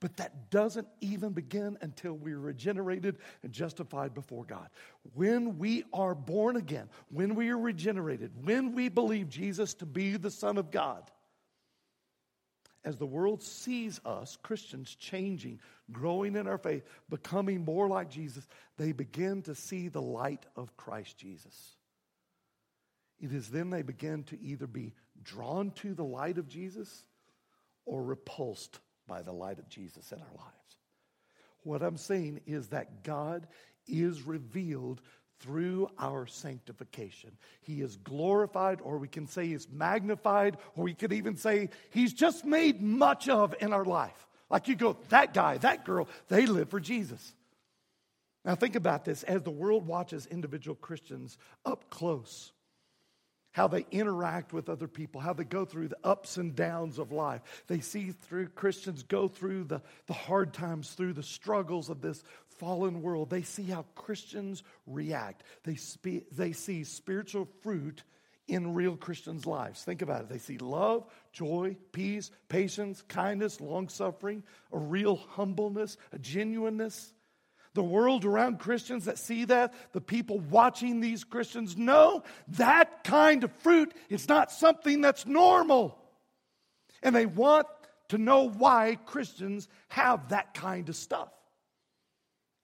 But 0.00 0.16
that 0.16 0.50
doesn't 0.50 0.88
even 1.00 1.30
begin 1.30 1.78
until 1.80 2.14
we're 2.14 2.36
regenerated 2.36 3.18
and 3.44 3.52
justified 3.52 4.12
before 4.12 4.44
God. 4.44 4.68
When 5.14 5.56
we 5.56 5.84
are 5.92 6.16
born 6.16 6.56
again, 6.56 6.88
when 7.12 7.36
we 7.36 7.50
are 7.50 7.58
regenerated, 7.58 8.32
when 8.44 8.74
we 8.74 8.88
believe 8.88 9.28
Jesus 9.28 9.74
to 9.74 9.86
be 9.86 10.16
the 10.16 10.32
Son 10.32 10.58
of 10.58 10.72
God, 10.72 11.08
as 12.84 12.96
the 12.96 13.06
world 13.06 13.40
sees 13.40 14.00
us, 14.04 14.36
Christians, 14.42 14.96
changing, 14.96 15.60
growing 15.92 16.34
in 16.34 16.48
our 16.48 16.58
faith, 16.58 16.82
becoming 17.08 17.64
more 17.64 17.86
like 17.86 18.10
Jesus, 18.10 18.48
they 18.78 18.90
begin 18.90 19.42
to 19.42 19.54
see 19.54 19.86
the 19.86 20.02
light 20.02 20.44
of 20.56 20.76
Christ 20.76 21.16
Jesus. 21.16 21.76
It 23.20 23.32
is 23.32 23.48
then 23.48 23.70
they 23.70 23.82
begin 23.82 24.24
to 24.24 24.40
either 24.40 24.66
be 24.66 24.94
drawn 25.22 25.70
to 25.72 25.94
the 25.94 26.04
light 26.04 26.38
of 26.38 26.48
Jesus 26.48 27.04
or 27.84 28.02
repulsed 28.02 28.80
by 29.06 29.22
the 29.22 29.32
light 29.32 29.58
of 29.58 29.68
Jesus 29.68 30.12
in 30.12 30.18
our 30.18 30.34
lives. 30.36 30.76
What 31.62 31.82
I'm 31.82 31.98
saying 31.98 32.40
is 32.46 32.68
that 32.68 33.04
God 33.04 33.46
is 33.86 34.22
revealed 34.22 35.02
through 35.40 35.90
our 35.98 36.26
sanctification. 36.26 37.30
He 37.62 37.80
is 37.80 37.96
glorified, 37.96 38.80
or 38.82 38.98
we 38.98 39.08
can 39.08 39.26
say 39.26 39.46
He's 39.46 39.68
magnified, 39.70 40.58
or 40.76 40.84
we 40.84 40.94
could 40.94 41.12
even 41.12 41.36
say 41.36 41.70
He's 41.90 42.12
just 42.12 42.44
made 42.44 42.80
much 42.80 43.28
of 43.28 43.54
in 43.60 43.72
our 43.72 43.84
life. 43.84 44.26
Like 44.48 44.68
you 44.68 44.76
go, 44.76 44.96
that 45.10 45.34
guy, 45.34 45.58
that 45.58 45.84
girl, 45.84 46.08
they 46.28 46.46
live 46.46 46.68
for 46.68 46.80
Jesus. 46.80 47.34
Now 48.44 48.54
think 48.54 48.74
about 48.74 49.04
this 49.04 49.22
as 49.22 49.42
the 49.42 49.50
world 49.50 49.86
watches 49.86 50.26
individual 50.26 50.74
Christians 50.74 51.36
up 51.64 51.90
close 51.90 52.52
how 53.52 53.66
they 53.66 53.84
interact 53.90 54.52
with 54.52 54.68
other 54.68 54.86
people, 54.88 55.20
how 55.20 55.32
they 55.32 55.44
go 55.44 55.64
through 55.64 55.88
the 55.88 55.98
ups 56.04 56.36
and 56.36 56.54
downs 56.54 56.98
of 56.98 57.12
life. 57.12 57.42
They 57.66 57.80
see 57.80 58.12
through 58.12 58.48
Christians 58.48 59.02
go 59.02 59.28
through 59.28 59.64
the, 59.64 59.82
the 60.06 60.12
hard 60.12 60.52
times, 60.52 60.92
through 60.92 61.14
the 61.14 61.22
struggles 61.22 61.90
of 61.90 62.00
this 62.00 62.22
fallen 62.58 63.02
world. 63.02 63.30
They 63.30 63.42
see 63.42 63.64
how 63.64 63.86
Christians 63.94 64.62
react. 64.86 65.42
They, 65.64 65.74
spe- 65.74 66.28
they 66.30 66.52
see 66.52 66.84
spiritual 66.84 67.48
fruit 67.62 68.02
in 68.46 68.74
real 68.74 68.96
Christians' 68.96 69.46
lives. 69.46 69.82
Think 69.82 70.02
about 70.02 70.22
it. 70.22 70.28
They 70.28 70.38
see 70.38 70.58
love, 70.58 71.06
joy, 71.32 71.76
peace, 71.92 72.30
patience, 72.48 73.02
kindness, 73.08 73.60
long 73.60 73.88
suffering, 73.88 74.42
a 74.72 74.78
real 74.78 75.16
humbleness, 75.16 75.96
a 76.12 76.18
genuineness. 76.18 77.12
The 77.74 77.82
world 77.82 78.24
around 78.24 78.58
Christians 78.58 79.04
that 79.04 79.18
see 79.18 79.44
that, 79.44 79.74
the 79.92 80.00
people 80.00 80.40
watching 80.40 81.00
these 81.00 81.22
Christians 81.22 81.76
know 81.76 82.24
that 82.48 83.04
kind 83.04 83.44
of 83.44 83.52
fruit 83.52 83.94
is 84.08 84.28
not 84.28 84.50
something 84.50 85.00
that's 85.00 85.24
normal. 85.24 85.96
And 87.02 87.14
they 87.14 87.26
want 87.26 87.66
to 88.08 88.18
know 88.18 88.48
why 88.48 88.98
Christians 89.06 89.68
have 89.88 90.30
that 90.30 90.52
kind 90.52 90.88
of 90.88 90.96
stuff. 90.96 91.28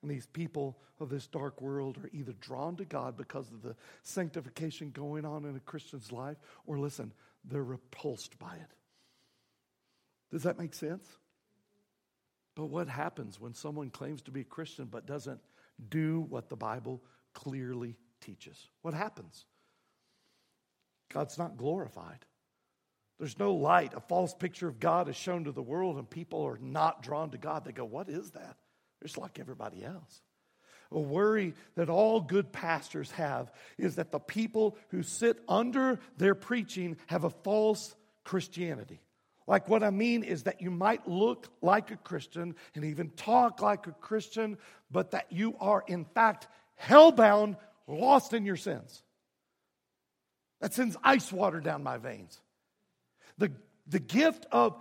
And 0.03 0.11
these 0.11 0.27
people 0.27 0.77
of 0.99 1.09
this 1.09 1.27
dark 1.27 1.61
world 1.61 1.99
are 1.99 2.11
either 2.13 2.33
drawn 2.41 2.77
to 2.77 2.85
God 2.85 3.17
because 3.17 3.51
of 3.53 3.63
the 3.63 3.77
sanctification 4.03 4.91
going 4.91 5.25
on 5.25 5.45
in 5.45 5.55
a 5.55 5.61
Christian's 5.61 6.11
life, 6.11 6.37
or 6.67 6.79
listen, 6.79 7.13
they're 7.45 7.63
repulsed 7.63 8.39
by 8.39 8.55
it. 8.55 8.71
Does 10.33 10.43
that 10.43 10.59
make 10.59 10.75
sense? 10.75 11.07
But 12.57 12.67
what 12.67 12.89
happens 12.89 13.39
when 13.39 13.55
someone 13.55 13.91
claims 13.91 14.23
to 14.23 14.33
be 14.33 14.41
a 14.41 14.45
Christian 14.45 14.87
but 14.87 15.07
doesn't 15.07 15.41
do 15.91 16.23
what 16.29 16.49
the 16.49 16.57
Bible 16.57 17.03
clearly 17.35 17.97
teaches? 18.23 18.69
What 18.81 18.95
happens? 18.95 19.45
God's 21.13 21.39
not 21.39 21.59
glorified. 21.59 22.25
There's 23.19 23.39
no 23.39 23.55
light. 23.55 23.93
A 23.95 24.01
false 24.01 24.35
picture 24.35 24.69
of 24.69 24.81
God 24.81 25.09
is 25.09 25.17
shown 25.17 25.45
to 25.45 25.53
the 25.53 25.63
world, 25.63 25.97
and 25.97 26.09
people 26.09 26.45
are 26.45 26.59
not 26.61 27.03
drawn 27.03 27.31
to 27.31 27.39
God. 27.39 27.65
They 27.65 27.73
go, 27.73 27.85
What 27.85 28.09
is 28.09 28.31
that? 28.31 28.57
They're 29.01 29.07
just 29.07 29.19
like 29.19 29.39
everybody 29.39 29.85
else. 29.85 30.23
A 30.91 31.01
worry 31.01 31.55
that 31.75 31.91
all 31.91 32.21
good 32.21 32.53
pastors 32.53 33.11
have 33.13 33.51
is 33.77 33.97
that 33.97 34.13
the 34.13 34.21
people 34.21 34.77
who 34.91 35.03
sit 35.03 35.39
under 35.49 35.99
their 36.17 36.35
preaching 36.35 36.97
have 37.07 37.25
a 37.25 37.31
false 37.31 37.95
Christianity 38.25 39.01
Like, 39.47 39.69
what 39.69 39.85
I 39.85 39.91
mean 39.91 40.25
is 40.25 40.45
that 40.45 40.61
you 40.61 40.71
might 40.71 41.07
look 41.07 41.49
like 41.63 41.91
a 41.91 41.97
Christian 41.97 42.57
and 42.75 42.85
even 42.85 43.11
talk 43.11 43.63
like 43.63 43.87
a 43.87 43.93
Christian, 43.93 44.59
but 44.91 45.13
that 45.13 45.31
you 45.31 45.55
are, 45.61 45.85
in 45.87 46.05
fact, 46.05 46.49
hellbound, 46.81 47.57
lost 47.87 48.33
in 48.33 48.45
your 48.45 48.57
sins. 48.57 49.03
That 50.61 50.75
sends 50.75 50.97
ice 51.05 51.33
water 51.33 51.61
down 51.61 51.83
my 51.83 51.99
veins. 51.99 52.41
The, 53.39 53.53
the 53.87 54.01
gift 54.01 54.47
of 54.51 54.77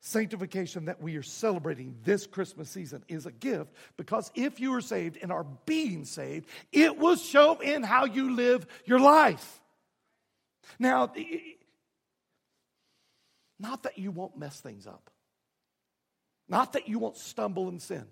sanctification 0.00 0.84
that 0.86 1.02
we 1.02 1.16
are 1.16 1.22
celebrating 1.22 1.96
this 2.04 2.26
Christmas 2.26 2.70
season 2.70 3.02
is 3.08 3.26
a 3.26 3.32
gift 3.32 3.72
because 3.96 4.30
if 4.34 4.60
you 4.60 4.72
are 4.74 4.80
saved 4.80 5.18
and 5.20 5.32
are 5.32 5.46
being 5.66 6.04
saved, 6.04 6.48
it 6.72 6.96
will 6.96 7.16
show 7.16 7.58
in 7.58 7.82
how 7.82 8.04
you 8.04 8.34
live 8.34 8.66
your 8.84 9.00
life. 9.00 9.60
Now, 10.78 11.12
not 13.58 13.84
that 13.84 13.98
you 13.98 14.10
won't 14.10 14.36
mess 14.36 14.60
things 14.60 14.86
up, 14.86 15.10
not 16.48 16.74
that 16.74 16.88
you 16.88 16.98
won't 16.98 17.16
stumble 17.16 17.68
and 17.68 17.80
sin. 17.80 18.04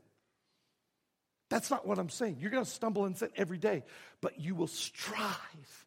That's 1.50 1.70
not 1.70 1.86
what 1.86 1.98
I'm 1.98 2.08
saying. 2.08 2.38
You're 2.40 2.50
going 2.50 2.64
to 2.64 2.70
stumble 2.70 3.04
and 3.04 3.16
sin 3.16 3.28
every 3.36 3.58
day, 3.58 3.84
but 4.20 4.40
you 4.40 4.54
will 4.54 4.66
strive 4.66 5.86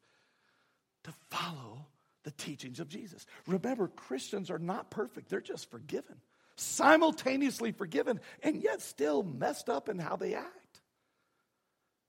to 1.03 1.13
follow 1.29 1.87
the 2.23 2.31
teachings 2.31 2.79
of 2.79 2.89
Jesus. 2.89 3.25
Remember, 3.47 3.87
Christians 3.87 4.51
are 4.51 4.59
not 4.59 4.91
perfect, 4.91 5.29
they're 5.29 5.41
just 5.41 5.71
forgiven, 5.71 6.17
simultaneously 6.55 7.71
forgiven, 7.71 8.19
and 8.43 8.61
yet 8.61 8.81
still 8.81 9.23
messed 9.23 9.69
up 9.69 9.89
in 9.89 9.99
how 9.99 10.15
they 10.15 10.35
act. 10.35 10.81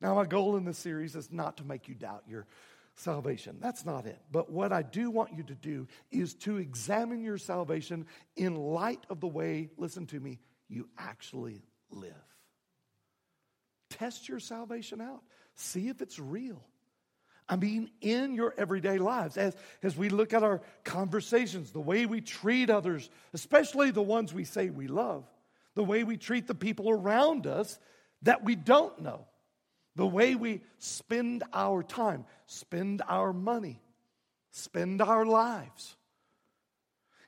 Now, 0.01 0.15
my 0.15 0.25
goal 0.25 0.57
in 0.57 0.65
this 0.65 0.79
series 0.79 1.17
is 1.17 1.33
not 1.33 1.57
to 1.57 1.65
make 1.65 1.89
you 1.89 1.95
doubt 1.95 2.25
your 2.29 2.47
salvation. 2.99 3.59
That's 3.61 3.85
not 3.85 4.07
it. 4.07 4.19
But 4.31 4.51
what 4.51 4.73
I 4.73 4.83
do 4.83 5.11
want 5.11 5.33
you 5.35 5.43
to 5.45 5.55
do 5.55 5.87
is 6.11 6.35
to 6.35 6.57
examine 6.59 7.23
your 7.23 7.39
salvation 7.39 8.07
in 8.37 8.57
light 8.57 9.05
of 9.09 9.21
the 9.21 9.27
way, 9.27 9.71
listen 9.77 10.07
to 10.07 10.21
me, 10.21 10.41
you 10.69 10.89
actually 10.99 11.63
live. 11.91 12.13
Test 13.91 14.29
your 14.29 14.41
salvation 14.41 15.01
out, 15.01 15.23
see 15.55 15.89
if 15.89 16.03
it's 16.03 16.19
real. 16.19 16.63
I 17.49 17.57
mean, 17.57 17.91
in 18.03 18.35
your 18.35 18.53
everyday 18.59 18.99
lives, 18.99 19.39
as, 19.39 19.57
as 19.83 19.97
we 19.97 20.11
look 20.11 20.35
at 20.35 20.43
our 20.43 20.61
conversations, 20.85 21.73
the 21.73 21.81
way 21.81 22.05
we 22.05 22.21
treat 22.21 22.69
others, 22.69 23.09
especially 23.33 23.91
the 23.91 24.03
ones 24.03 24.35
we 24.35 24.45
say 24.45 24.69
we 24.69 24.87
love, 24.87 25.25
the 25.75 25.85
way 25.85 26.05
we 26.05 26.19
treat 26.19 26.47
the 26.47 26.55
people 26.55 26.91
around 26.91 27.47
us 27.47 27.79
that 28.23 28.45
we 28.45 28.55
don't 28.55 29.01
know, 29.01 29.25
the 29.99 30.07
way 30.07 30.37
we 30.37 30.61
spend 30.79 31.43
our 31.53 31.83
time, 31.83 32.25
spend 32.47 33.03
our 33.09 33.33
money, 33.33 33.83
spend 34.53 35.03
our 35.03 35.27
lives. 35.27 35.97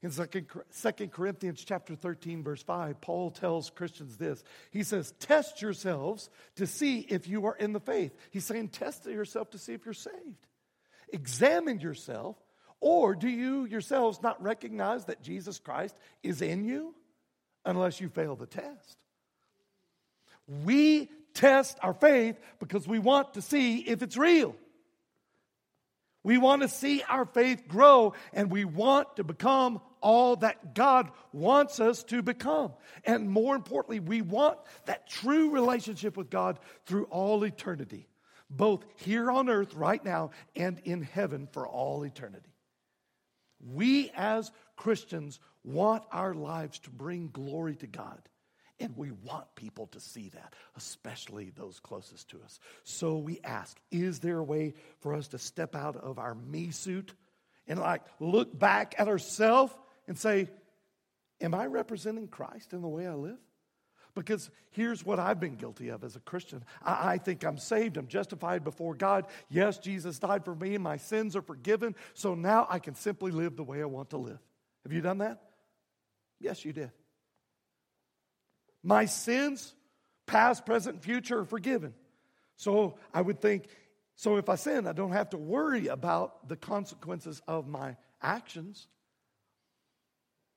In 0.02 0.12
2 0.12 1.08
Corinthians 1.08 1.64
chapter 1.64 1.96
13, 1.96 2.44
verse 2.44 2.62
5, 2.62 3.00
Paul 3.00 3.32
tells 3.32 3.70
Christians 3.70 4.16
this. 4.18 4.44
He 4.70 4.84
says, 4.84 5.12
Test 5.18 5.60
yourselves 5.60 6.30
to 6.54 6.66
see 6.68 7.00
if 7.00 7.26
you 7.26 7.44
are 7.46 7.56
in 7.56 7.72
the 7.72 7.80
faith. 7.80 8.14
He's 8.30 8.44
saying, 8.44 8.68
Test 8.68 9.04
yourself 9.04 9.50
to 9.50 9.58
see 9.58 9.72
if 9.72 9.84
you're 9.84 9.92
saved. 9.92 10.46
Examine 11.12 11.80
yourself, 11.80 12.36
or 12.78 13.16
do 13.16 13.28
you 13.28 13.64
yourselves 13.64 14.22
not 14.22 14.40
recognize 14.40 15.06
that 15.06 15.22
Jesus 15.22 15.58
Christ 15.58 15.96
is 16.22 16.40
in 16.40 16.64
you 16.64 16.94
unless 17.64 18.00
you 18.00 18.08
fail 18.08 18.36
the 18.36 18.46
test? 18.46 18.96
We 20.64 21.08
test 21.34 21.78
our 21.82 21.94
faith 21.94 22.38
because 22.58 22.86
we 22.86 22.98
want 22.98 23.34
to 23.34 23.42
see 23.42 23.78
if 23.78 24.02
it's 24.02 24.16
real. 24.16 24.54
We 26.22 26.36
want 26.36 26.62
to 26.62 26.68
see 26.68 27.02
our 27.08 27.24
faith 27.24 27.66
grow 27.66 28.14
and 28.32 28.50
we 28.50 28.64
want 28.64 29.16
to 29.16 29.24
become 29.24 29.80
all 30.02 30.36
that 30.36 30.74
God 30.74 31.10
wants 31.32 31.80
us 31.80 32.02
to 32.04 32.22
become. 32.22 32.72
And 33.04 33.30
more 33.30 33.56
importantly, 33.56 34.00
we 34.00 34.20
want 34.22 34.58
that 34.86 35.08
true 35.08 35.50
relationship 35.50 36.16
with 36.16 36.30
God 36.30 36.58
through 36.86 37.04
all 37.04 37.44
eternity, 37.44 38.06
both 38.50 38.84
here 38.96 39.30
on 39.30 39.48
earth 39.48 39.74
right 39.74 40.04
now 40.04 40.30
and 40.54 40.78
in 40.84 41.02
heaven 41.02 41.48
for 41.52 41.66
all 41.66 42.04
eternity. 42.04 42.50
We 43.66 44.10
as 44.14 44.50
Christians 44.76 45.38
want 45.64 46.04
our 46.10 46.34
lives 46.34 46.78
to 46.80 46.90
bring 46.90 47.28
glory 47.32 47.76
to 47.76 47.86
God. 47.86 48.20
And 48.80 48.96
we 48.96 49.10
want 49.10 49.54
people 49.54 49.88
to 49.88 50.00
see 50.00 50.30
that, 50.30 50.54
especially 50.76 51.52
those 51.54 51.78
closest 51.80 52.30
to 52.30 52.40
us. 52.42 52.58
So 52.82 53.18
we 53.18 53.40
ask, 53.44 53.78
is 53.90 54.20
there 54.20 54.38
a 54.38 54.44
way 54.44 54.74
for 55.00 55.14
us 55.14 55.28
to 55.28 55.38
step 55.38 55.76
out 55.76 55.96
of 55.96 56.18
our 56.18 56.34
me 56.34 56.70
suit 56.70 57.12
and 57.68 57.78
like 57.78 58.02
look 58.18 58.58
back 58.58 58.94
at 58.98 59.06
ourselves 59.06 59.74
and 60.08 60.18
say, 60.18 60.48
Am 61.42 61.54
I 61.54 61.66
representing 61.66 62.28
Christ 62.28 62.74
in 62.74 62.82
the 62.82 62.88
way 62.88 63.06
I 63.06 63.14
live? 63.14 63.38
Because 64.14 64.50
here's 64.72 65.04
what 65.04 65.18
I've 65.18 65.40
been 65.40 65.54
guilty 65.54 65.88
of 65.88 66.04
as 66.04 66.16
a 66.16 66.20
Christian. 66.20 66.64
I, 66.82 67.12
I, 67.12 67.18
think 67.18 67.44
I'm 67.44 67.58
saved, 67.58 67.96
I'm 67.96 68.08
justified 68.08 68.64
before 68.64 68.94
God. 68.94 69.26
Yes, 69.48 69.78
Jesus 69.78 70.18
died 70.18 70.44
for 70.44 70.54
me, 70.54 70.74
and 70.74 70.84
my 70.84 70.96
sins 70.96 71.36
are 71.36 71.42
forgiven. 71.42 71.94
So 72.14 72.34
now 72.34 72.66
I 72.68 72.78
can 72.78 72.94
simply 72.94 73.30
live 73.30 73.56
the 73.56 73.62
way 73.62 73.80
I 73.80 73.86
want 73.86 74.10
to 74.10 74.16
live. 74.18 74.38
Have 74.82 74.92
you 74.92 75.00
done 75.00 75.18
that? 75.18 75.40
Yes, 76.40 76.64
you 76.64 76.72
did. 76.72 76.90
My 78.82 79.04
sins, 79.04 79.74
past, 80.26 80.64
present, 80.64 81.02
future, 81.02 81.40
are 81.40 81.44
forgiven. 81.44 81.94
So 82.56 82.98
I 83.12 83.22
would 83.22 83.40
think, 83.40 83.68
so 84.16 84.36
if 84.36 84.48
I 84.48 84.56
sin, 84.56 84.86
I 84.86 84.92
don't 84.92 85.12
have 85.12 85.30
to 85.30 85.38
worry 85.38 85.88
about 85.88 86.48
the 86.48 86.56
consequences 86.56 87.40
of 87.48 87.66
my 87.66 87.96
actions. 88.22 88.86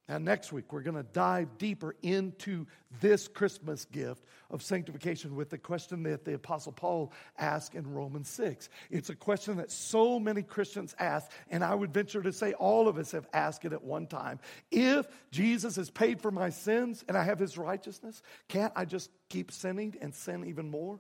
Now, 0.10 0.18
next 0.18 0.52
week, 0.52 0.74
we're 0.74 0.82
going 0.82 0.98
to 0.98 1.04
dive 1.04 1.58
deeper 1.58 1.96
into 2.02 2.68
this 3.00 3.30
Christmas 3.30 3.86
gift 3.86 4.26
of 4.50 4.62
sanctification 4.62 5.34
with 5.34 5.50
the 5.50 5.58
question 5.58 6.04
that 6.04 6.26
the 6.26 6.34
Apostle 6.34 6.74
Paul 6.74 7.14
asked 7.38 7.74
in 7.74 7.90
Romans 7.90 8.28
6. 8.30 8.68
It's 8.92 9.10
a 9.10 9.16
question 9.16 9.56
that 9.58 9.72
so 9.72 10.20
many 10.20 10.44
Christians 10.44 10.94
ask, 11.00 11.32
and 11.50 11.64
I 11.64 11.74
would 11.74 11.94
venture 11.94 12.22
to 12.22 12.34
say 12.34 12.52
all 12.54 12.90
of 12.90 12.98
us 12.98 13.12
have 13.12 13.28
asked 13.32 13.64
it 13.64 13.72
at 13.72 13.82
one 13.82 14.06
time. 14.08 14.40
If 14.72 15.08
Jesus 15.32 15.78
has 15.78 15.90
paid 15.90 16.22
for 16.22 16.32
my 16.32 16.50
sins 16.50 17.06
and 17.08 17.18
I 17.18 17.24
have 17.24 17.40
his 17.40 17.58
righteousness, 17.58 18.22
can't 18.50 18.74
I 18.76 18.84
just 18.84 19.10
keep 19.30 19.54
sinning 19.54 19.96
and 20.02 20.14
sin 20.14 20.46
even 20.46 20.70
more? 20.70 21.00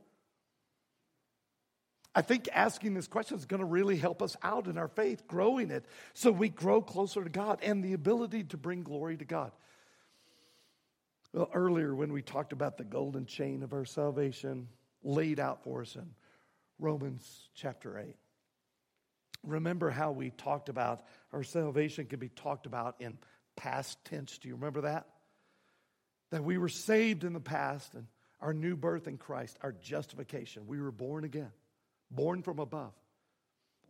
I 2.15 2.21
think 2.21 2.47
asking 2.53 2.93
this 2.93 3.07
question 3.07 3.37
is 3.37 3.45
going 3.45 3.59
to 3.59 3.65
really 3.65 3.97
help 3.97 4.21
us 4.21 4.37
out 4.43 4.67
in 4.67 4.77
our 4.77 4.87
faith, 4.87 5.27
growing 5.27 5.71
it 5.71 5.85
so 6.13 6.31
we 6.31 6.49
grow 6.49 6.81
closer 6.81 7.23
to 7.23 7.29
God 7.29 7.59
and 7.63 7.83
the 7.83 7.93
ability 7.93 8.43
to 8.45 8.57
bring 8.57 8.83
glory 8.83 9.17
to 9.17 9.25
God. 9.25 9.51
Well, 11.33 11.49
earlier 11.53 11.95
when 11.95 12.13
we 12.13 12.21
talked 12.21 12.53
about 12.53 12.77
the 12.77 12.83
golden 12.83 13.25
chain 13.25 13.63
of 13.63 13.73
our 13.73 13.85
salvation 13.85 14.67
laid 15.03 15.39
out 15.39 15.63
for 15.63 15.81
us 15.81 15.95
in 15.95 16.07
Romans 16.77 17.49
chapter 17.55 17.97
8. 17.97 18.15
Remember 19.41 19.89
how 19.89 20.11
we 20.11 20.29
talked 20.29 20.69
about 20.69 21.01
our 21.33 21.43
salvation 21.43 22.05
can 22.05 22.19
be 22.19 22.29
talked 22.29 22.67
about 22.67 22.95
in 22.99 23.17
past 23.55 23.97
tense. 24.05 24.37
Do 24.37 24.47
you 24.47 24.55
remember 24.55 24.81
that? 24.81 25.07
That 26.29 26.43
we 26.43 26.59
were 26.59 26.69
saved 26.69 27.23
in 27.23 27.33
the 27.33 27.39
past 27.39 27.95
and 27.95 28.05
our 28.39 28.53
new 28.53 28.75
birth 28.75 29.07
in 29.07 29.17
Christ, 29.17 29.57
our 29.63 29.71
justification. 29.71 30.67
We 30.67 30.79
were 30.79 30.91
born 30.91 31.23
again 31.23 31.51
born 32.15 32.41
from 32.41 32.59
above. 32.59 32.93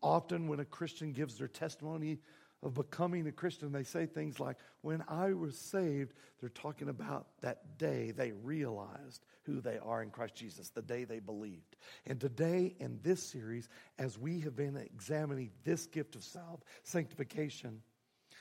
Often, 0.02 0.48
when 0.48 0.60
a 0.60 0.66
Christian 0.66 1.14
gives 1.14 1.38
their 1.38 1.48
testimony 1.48 2.20
of 2.62 2.74
becoming 2.74 3.28
a 3.28 3.32
Christian, 3.32 3.72
they 3.72 3.84
say 3.84 4.06
things 4.06 4.40
like, 4.40 4.58
When 4.82 5.04
I 5.08 5.34
was 5.34 5.58
saved, 5.58 6.14
they're 6.40 6.50
talking 6.50 6.90
about 6.90 7.28
that 7.42 7.78
day 7.78 8.12
they 8.12 8.32
realized 8.32 9.26
who 9.44 9.62
they 9.62 9.78
are 9.78 10.02
in 10.02 10.10
Christ 10.10 10.36
Jesus, 10.36 10.70
the 10.70 10.82
day 10.82 11.04
they 11.04 11.20
believed. 11.20 11.76
And 12.06 12.20
today, 12.20 12.76
in 12.80 13.00
this 13.04 13.22
series, 13.22 13.70
as 13.98 14.18
we 14.18 14.40
have 14.42 14.56
been 14.56 14.78
examining 14.78 15.52
this 15.64 15.86
gift 15.86 16.16
of 16.16 16.24
self, 16.24 16.62
sanctification, 16.84 17.82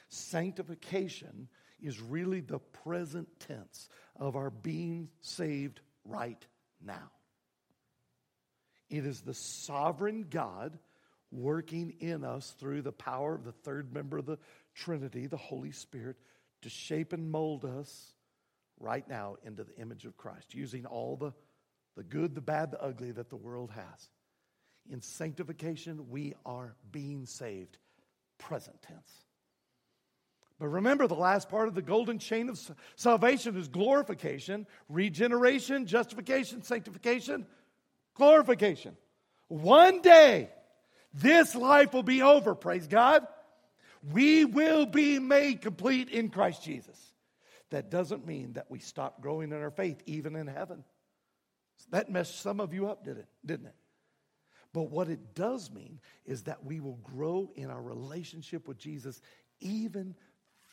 sanctification 0.08 1.48
is 1.80 2.00
really 2.00 2.40
the 2.40 2.60
present 2.60 3.28
tense 3.40 3.88
of 4.16 4.36
our 4.36 4.50
being 4.50 5.08
saved 5.20 5.80
right 6.04 6.44
now. 6.84 7.10
It 8.92 9.06
is 9.06 9.22
the 9.22 9.32
sovereign 9.32 10.26
God 10.28 10.78
working 11.30 11.94
in 12.00 12.24
us 12.24 12.54
through 12.60 12.82
the 12.82 12.92
power 12.92 13.34
of 13.34 13.42
the 13.42 13.52
third 13.52 13.94
member 13.94 14.18
of 14.18 14.26
the 14.26 14.38
Trinity, 14.74 15.26
the 15.26 15.38
Holy 15.38 15.72
Spirit, 15.72 16.16
to 16.60 16.68
shape 16.68 17.14
and 17.14 17.30
mold 17.30 17.64
us 17.64 18.12
right 18.78 19.08
now 19.08 19.36
into 19.44 19.64
the 19.64 19.74
image 19.76 20.04
of 20.04 20.18
Christ, 20.18 20.54
using 20.54 20.84
all 20.84 21.16
the, 21.16 21.32
the 21.96 22.02
good, 22.02 22.34
the 22.34 22.42
bad, 22.42 22.70
the 22.70 22.82
ugly 22.82 23.12
that 23.12 23.30
the 23.30 23.36
world 23.36 23.70
has. 23.70 24.10
In 24.90 25.00
sanctification, 25.00 26.10
we 26.10 26.34
are 26.44 26.76
being 26.90 27.24
saved, 27.24 27.78
present 28.36 28.76
tense. 28.82 29.24
But 30.58 30.68
remember, 30.68 31.06
the 31.06 31.14
last 31.14 31.48
part 31.48 31.66
of 31.66 31.74
the 31.74 31.80
golden 31.80 32.18
chain 32.18 32.50
of 32.50 32.60
salvation 32.96 33.56
is 33.56 33.68
glorification, 33.68 34.66
regeneration, 34.90 35.86
justification, 35.86 36.62
sanctification, 36.62 37.46
glorification. 38.14 38.96
One 39.48 40.00
day, 40.00 40.50
this 41.14 41.54
life 41.54 41.92
will 41.92 42.02
be 42.02 42.22
over, 42.22 42.54
praise 42.54 42.86
God. 42.86 43.26
We 44.10 44.44
will 44.44 44.86
be 44.86 45.18
made 45.18 45.60
complete 45.60 46.08
in 46.08 46.30
Christ 46.30 46.62
Jesus. 46.64 46.98
That 47.70 47.90
doesn't 47.90 48.26
mean 48.26 48.54
that 48.54 48.70
we 48.70 48.80
stop 48.80 49.20
growing 49.20 49.52
in 49.52 49.62
our 49.62 49.70
faith, 49.70 50.02
even 50.06 50.36
in 50.36 50.46
heaven. 50.46 50.84
That 51.90 52.10
messed 52.10 52.40
some 52.40 52.60
of 52.60 52.74
you 52.74 52.88
up, 52.88 53.04
did 53.04 53.18
it? 53.18 53.26
Didn't 53.44 53.66
it? 53.66 53.74
But 54.72 54.90
what 54.90 55.08
it 55.08 55.34
does 55.34 55.70
mean 55.70 56.00
is 56.24 56.44
that 56.44 56.64
we 56.64 56.80
will 56.80 56.98
grow 57.02 57.50
in 57.54 57.70
our 57.70 57.80
relationship 57.80 58.66
with 58.66 58.78
Jesus 58.78 59.20
even 59.60 60.14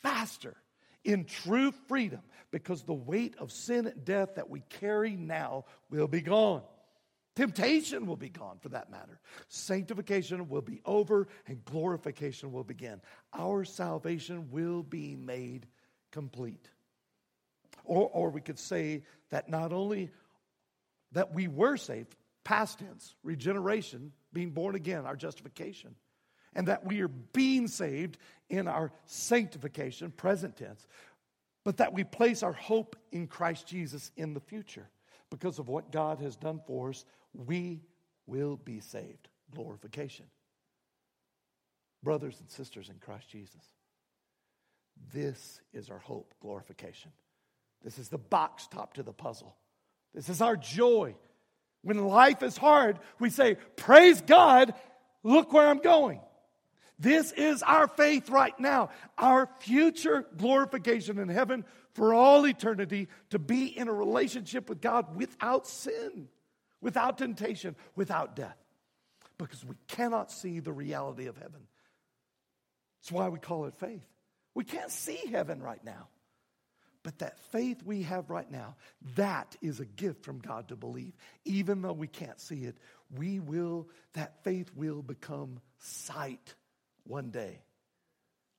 faster 0.02 0.56
in 1.04 1.24
true 1.24 1.72
freedom 1.88 2.20
because 2.50 2.82
the 2.82 2.94
weight 2.94 3.34
of 3.38 3.52
sin 3.52 3.86
and 3.86 4.04
death 4.04 4.36
that 4.36 4.50
we 4.50 4.60
carry 4.68 5.16
now 5.16 5.64
will 5.90 6.08
be 6.08 6.20
gone. 6.20 6.62
Temptation 7.36 8.06
will 8.06 8.16
be 8.16 8.28
gone 8.28 8.58
for 8.58 8.70
that 8.70 8.90
matter. 8.90 9.20
Sanctification 9.48 10.48
will 10.48 10.62
be 10.62 10.80
over 10.84 11.28
and 11.46 11.64
glorification 11.64 12.52
will 12.52 12.64
begin. 12.64 13.00
Our 13.32 13.64
salvation 13.64 14.50
will 14.50 14.82
be 14.82 15.14
made 15.14 15.66
complete. 16.10 16.68
Or, 17.84 18.10
or 18.12 18.30
we 18.30 18.40
could 18.40 18.58
say 18.58 19.04
that 19.30 19.48
not 19.48 19.72
only 19.72 20.10
that 21.12 21.32
we 21.32 21.48
were 21.48 21.76
saved, 21.76 22.14
past 22.44 22.80
tense, 22.80 23.14
regeneration, 23.22 24.12
being 24.32 24.50
born 24.50 24.74
again, 24.74 25.06
our 25.06 25.16
justification, 25.16 25.94
and 26.54 26.68
that 26.68 26.84
we 26.84 27.00
are 27.00 27.08
being 27.08 27.68
saved 27.68 28.18
in 28.48 28.66
our 28.66 28.92
sanctification, 29.06 30.10
present 30.10 30.56
tense, 30.56 30.86
but 31.64 31.76
that 31.76 31.92
we 31.92 32.04
place 32.04 32.42
our 32.42 32.52
hope 32.52 32.96
in 33.12 33.26
Christ 33.26 33.66
Jesus 33.66 34.10
in 34.16 34.34
the 34.34 34.40
future. 34.40 34.88
Because 35.30 35.60
of 35.60 35.68
what 35.68 35.92
God 35.92 36.18
has 36.18 36.34
done 36.34 36.60
for 36.66 36.88
us, 36.90 37.04
we 37.34 37.80
will 38.26 38.56
be 38.56 38.80
saved. 38.80 39.28
Glorification. 39.54 40.26
Brothers 42.02 42.38
and 42.40 42.48
sisters 42.48 42.88
in 42.88 42.96
Christ 43.00 43.28
Jesus, 43.28 43.62
this 45.12 45.60
is 45.72 45.90
our 45.90 45.98
hope, 45.98 46.34
glorification. 46.40 47.10
This 47.82 47.98
is 47.98 48.08
the 48.08 48.18
box 48.18 48.66
top 48.68 48.94
to 48.94 49.02
the 49.02 49.12
puzzle. 49.12 49.56
This 50.14 50.28
is 50.28 50.40
our 50.40 50.56
joy. 50.56 51.14
When 51.82 52.06
life 52.06 52.42
is 52.42 52.56
hard, 52.56 52.98
we 53.18 53.30
say, 53.30 53.56
Praise 53.76 54.20
God, 54.20 54.74
look 55.22 55.52
where 55.52 55.68
I'm 55.68 55.80
going. 55.80 56.20
This 56.98 57.32
is 57.32 57.62
our 57.62 57.88
faith 57.88 58.28
right 58.28 58.58
now, 58.60 58.90
our 59.16 59.48
future 59.60 60.26
glorification 60.36 61.18
in 61.18 61.28
heaven 61.28 61.64
for 61.94 62.12
all 62.12 62.46
eternity 62.46 63.08
to 63.30 63.38
be 63.38 63.66
in 63.66 63.88
a 63.88 63.92
relationship 63.92 64.68
with 64.68 64.82
God 64.82 65.16
without 65.16 65.66
sin, 65.66 66.28
without 66.80 67.18
temptation, 67.18 67.76
without 67.96 68.36
death. 68.36 68.56
Because 69.38 69.64
we 69.64 69.74
cannot 69.88 70.30
see 70.30 70.60
the 70.60 70.72
reality 70.72 71.26
of 71.26 71.36
heaven. 71.36 71.66
That's 73.00 73.12
why 73.12 73.28
we 73.28 73.38
call 73.38 73.64
it 73.66 73.74
faith. 73.74 74.04
We 74.54 74.64
can't 74.64 74.90
see 74.90 75.18
heaven 75.30 75.62
right 75.62 75.82
now. 75.82 76.08
But 77.02 77.20
that 77.20 77.38
faith 77.50 77.82
we 77.82 78.02
have 78.02 78.28
right 78.28 78.50
now, 78.50 78.76
that 79.16 79.56
is 79.62 79.80
a 79.80 79.86
gift 79.86 80.22
from 80.22 80.38
God 80.38 80.68
to 80.68 80.76
believe. 80.76 81.14
Even 81.46 81.80
though 81.80 81.94
we 81.94 82.06
can't 82.06 82.38
see 82.38 82.64
it, 82.64 82.76
we 83.16 83.40
will, 83.40 83.88
that 84.12 84.44
faith 84.44 84.70
will 84.74 85.02
become 85.02 85.60
sight 85.78 86.54
one 87.04 87.30
day 87.30 87.62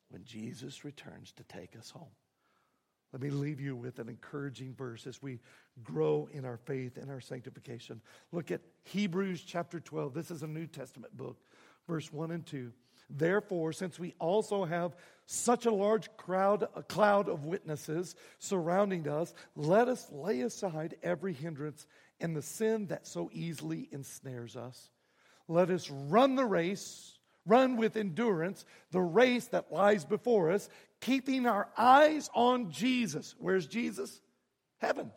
when 0.09 0.23
Jesus 0.25 0.83
returns 0.83 1.31
to 1.33 1.43
take 1.43 1.75
us 1.77 1.91
home. 1.91 2.09
Let 3.13 3.21
me 3.21 3.29
leave 3.29 3.59
you 3.59 3.75
with 3.75 3.99
an 3.99 4.07
encouraging 4.07 4.73
verse 4.73 5.05
as 5.05 5.21
we 5.21 5.39
grow 5.83 6.29
in 6.31 6.45
our 6.45 6.57
faith 6.57 6.97
and 6.97 7.09
our 7.09 7.19
sanctification. 7.19 8.01
Look 8.31 8.51
at 8.51 8.61
Hebrews 8.83 9.43
chapter 9.45 9.79
12. 9.79 10.13
This 10.13 10.31
is 10.31 10.43
a 10.43 10.47
New 10.47 10.65
Testament 10.65 11.15
book, 11.17 11.37
verse 11.87 12.11
1 12.11 12.31
and 12.31 12.45
2. 12.45 12.71
Therefore, 13.09 13.73
since 13.73 13.99
we 13.99 14.13
also 14.19 14.63
have 14.63 14.95
such 15.25 15.65
a 15.65 15.71
large 15.71 16.15
crowd, 16.15 16.67
a 16.75 16.83
cloud 16.83 17.27
of 17.27 17.45
witnesses 17.45 18.15
surrounding 18.39 19.07
us, 19.09 19.33
let 19.55 19.89
us 19.89 20.07
lay 20.11 20.41
aside 20.41 20.95
every 21.03 21.33
hindrance 21.33 21.85
and 22.21 22.35
the 22.35 22.41
sin 22.41 22.87
that 22.87 23.05
so 23.07 23.29
easily 23.33 23.89
ensnares 23.91 24.55
us. 24.55 24.89
Let 25.49 25.69
us 25.69 25.89
run 25.89 26.35
the 26.35 26.45
race, 26.45 27.17
run 27.45 27.77
with 27.77 27.97
endurance 27.97 28.65
the 28.91 29.01
race 29.01 29.47
that 29.47 29.71
lies 29.71 30.05
before 30.05 30.51
us, 30.51 30.69
keeping 30.99 31.45
our 31.45 31.69
eyes 31.77 32.29
on 32.33 32.71
Jesus. 32.71 33.35
Where's 33.39 33.67
Jesus? 33.67 34.21
Heaven, 34.79 35.11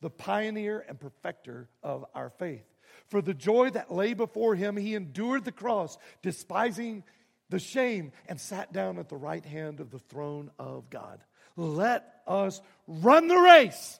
the 0.00 0.10
pioneer 0.10 0.84
and 0.88 0.98
perfecter 0.98 1.68
of 1.82 2.04
our 2.14 2.30
faith. 2.30 2.64
For 3.08 3.22
the 3.22 3.34
joy 3.34 3.70
that 3.70 3.92
lay 3.92 4.14
before 4.14 4.54
him, 4.54 4.76
he 4.76 4.94
endured 4.94 5.44
the 5.44 5.52
cross, 5.52 5.98
despising 6.22 7.04
the 7.48 7.58
shame, 7.58 8.12
and 8.28 8.40
sat 8.40 8.72
down 8.72 8.98
at 8.98 9.08
the 9.08 9.16
right 9.16 9.44
hand 9.44 9.80
of 9.80 9.90
the 9.90 9.98
throne 9.98 10.50
of 10.58 10.90
God. 10.90 11.20
Let 11.56 12.04
us 12.26 12.60
run 12.86 13.28
the 13.28 13.38
race. 13.38 13.98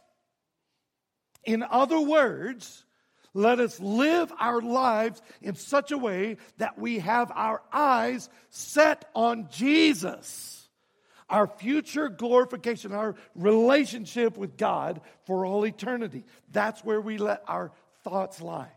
In 1.44 1.62
other 1.62 2.00
words, 2.00 2.84
let 3.34 3.60
us 3.60 3.78
live 3.80 4.32
our 4.38 4.60
lives 4.60 5.22
in 5.42 5.54
such 5.54 5.92
a 5.92 5.98
way 5.98 6.38
that 6.56 6.78
we 6.78 6.98
have 7.00 7.30
our 7.34 7.62
eyes 7.72 8.28
set 8.50 9.08
on 9.14 9.48
Jesus, 9.50 10.68
our 11.28 11.46
future 11.46 12.08
glorification, 12.08 12.92
our 12.92 13.14
relationship 13.34 14.36
with 14.36 14.56
God 14.56 15.00
for 15.26 15.44
all 15.44 15.66
eternity. 15.66 16.24
That's 16.50 16.84
where 16.84 17.00
we 17.00 17.18
let 17.18 17.42
our 17.46 17.72
thoughts 18.02 18.40
lie. 18.40 18.72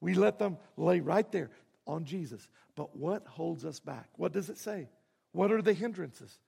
We 0.00 0.14
let 0.14 0.38
them 0.38 0.56
lay 0.76 1.00
right 1.00 1.30
there 1.30 1.50
on 1.86 2.04
Jesus. 2.04 2.48
But 2.74 2.96
what 2.96 3.26
holds 3.26 3.64
us 3.64 3.80
back? 3.80 4.08
What 4.16 4.32
does 4.32 4.48
it 4.48 4.58
say? 4.58 4.88
What 5.32 5.52
are 5.52 5.62
the 5.62 5.74
hindrances? 5.74 6.38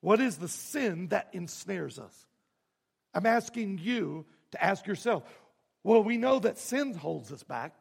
What 0.00 0.20
is 0.20 0.36
the 0.36 0.48
sin 0.48 1.08
that 1.08 1.28
ensnares 1.32 1.98
us? 1.98 2.26
I'm 3.12 3.26
asking 3.26 3.78
you 3.82 4.26
to 4.52 4.64
ask 4.64 4.86
yourself. 4.86 5.24
Well, 5.88 6.02
we 6.02 6.18
know 6.18 6.38
that 6.40 6.58
sin 6.58 6.92
holds 6.92 7.32
us 7.32 7.42
back. 7.42 7.74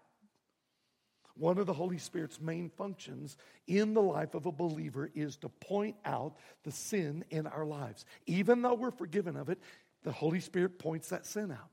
One 1.35 1.57
of 1.57 1.65
the 1.65 1.73
Holy 1.73 1.97
Spirit's 1.97 2.39
main 2.39 2.69
functions 2.69 3.35
in 3.67 3.93
the 3.93 4.01
life 4.01 4.33
of 4.33 4.45
a 4.45 4.51
believer 4.53 5.11
is 5.13 5.35
to 5.39 5.49
point 5.49 5.97
out 6.05 6.37
the 6.63 6.71
sin 6.71 7.25
in 7.31 7.47
our 7.47 7.65
lives. 7.65 8.05
Even 8.25 8.61
though 8.61 8.75
we're 8.75 8.91
forgiven 8.91 9.35
of 9.35 9.49
it, 9.49 9.59
the 10.05 10.13
Holy 10.13 10.39
Spirit 10.39 10.79
points 10.79 11.09
that 11.09 11.25
sin 11.25 11.51
out. 11.51 11.69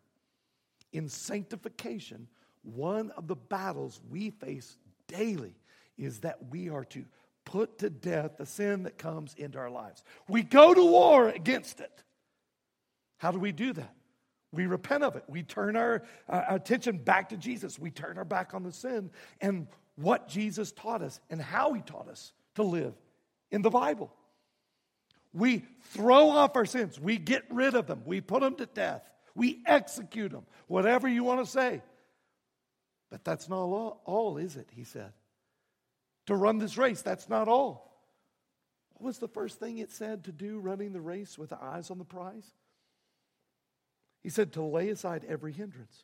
In 0.93 1.09
sanctification, 1.09 2.27
one 2.65 3.13
of 3.13 3.29
the 3.29 3.37
battles 3.37 4.01
we 4.11 4.31
face 4.31 4.77
daily 5.07 5.55
is 5.97 6.19
that 6.23 6.51
we 6.51 6.69
are 6.69 6.85
to 6.87 7.05
put 7.45 7.79
to 7.79 7.91
death 7.91 8.39
the 8.39 8.47
sin 8.47 8.83
that 8.83 8.99
comes 8.99 9.35
into 9.35 9.57
our 9.59 9.71
lives. 9.71 10.03
We 10.27 10.43
go 10.43 10.75
to 10.75 10.85
war 10.85 11.29
against 11.29 11.79
it. 11.79 12.03
How 13.19 13.31
do 13.31 13.39
we 13.39 13.53
do 13.53 13.73
that? 13.75 13.95
We 14.55 14.67
repent 14.67 15.05
of 15.05 15.17
it. 15.17 15.25
We 15.29 15.43
turn 15.43 15.77
our 15.77 16.03
uh, 16.29 16.43
attention 16.49 16.99
back 16.99 17.31
to 17.31 17.37
Jesus. 17.37 17.79
We 17.79 17.91
turn 17.91 18.19
our 18.19 18.25
back 18.25 18.55
on 18.55 18.63
the 18.63 18.73
sin 18.73 19.11
and 19.41 19.67
what 19.97 20.29
Jesus 20.29 20.73
taught 20.73 21.03
us 21.03 21.21
and 21.31 21.41
how 21.41 21.73
he 21.73 21.83
taught 21.83 22.09
us 22.09 22.33
to 22.55 22.63
live 22.63 22.95
in 23.51 23.63
the 23.63 23.71
Bible. 23.71 24.13
We 25.33 25.65
throw 25.91 26.31
off 26.31 26.57
our 26.57 26.65
sins. 26.65 26.99
We 26.99 27.19
get 27.19 27.43
rid 27.51 27.75
of 27.75 27.87
them. 27.87 28.03
We 28.05 28.21
put 28.21 28.41
them 28.41 28.55
to 28.57 28.67
death. 28.67 29.03
We 29.35 29.63
execute 29.67 30.31
them. 30.31 30.47
Whatever 30.69 31.09
you 31.09 31.25
want 31.25 31.45
to 31.45 31.51
say. 31.51 31.83
But 33.11 33.25
that's 33.25 33.49
not 33.49 33.57
all, 33.57 34.03
all, 34.05 34.39
is 34.39 34.57
it? 34.57 34.69
He 34.73 34.85
said. 34.85 35.13
To 36.27 36.35
run 36.35 36.59
this 36.59 36.79
race, 36.79 37.03
that's 37.03 37.29
not 37.29 37.49
all. 37.49 37.95
What 38.95 39.07
was 39.07 39.19
the 39.19 39.29
first 39.29 39.59
thing 39.59 39.79
it 39.79 39.91
said 39.91 40.25
to 40.25 40.33
do 40.33 40.59
running 40.59 40.93
the 40.93 41.01
race 41.01 41.37
with 41.37 41.51
the 41.51 41.63
eyes 41.63 41.91
on 41.91 41.99
the 41.99 42.05
prize? 42.05 42.47
He 44.25 44.31
said 44.31 44.55
to 44.55 44.63
lay 44.63 44.89
aside 44.89 45.25
every 45.29 45.53
hindrance. 45.53 46.03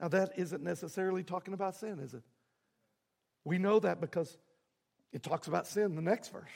Now, 0.00 0.08
that 0.08 0.32
isn't 0.36 0.62
necessarily 0.62 1.22
talking 1.22 1.54
about 1.54 1.76
sin, 1.76 2.00
is 2.00 2.12
it? 2.12 2.24
We 3.44 3.58
know 3.58 3.78
that 3.78 4.00
because 4.00 4.36
it 5.12 5.22
talks 5.22 5.46
about 5.46 5.68
sin 5.68 5.84
in 5.84 5.94
the 5.94 6.02
next 6.02 6.32
verse. 6.32 6.50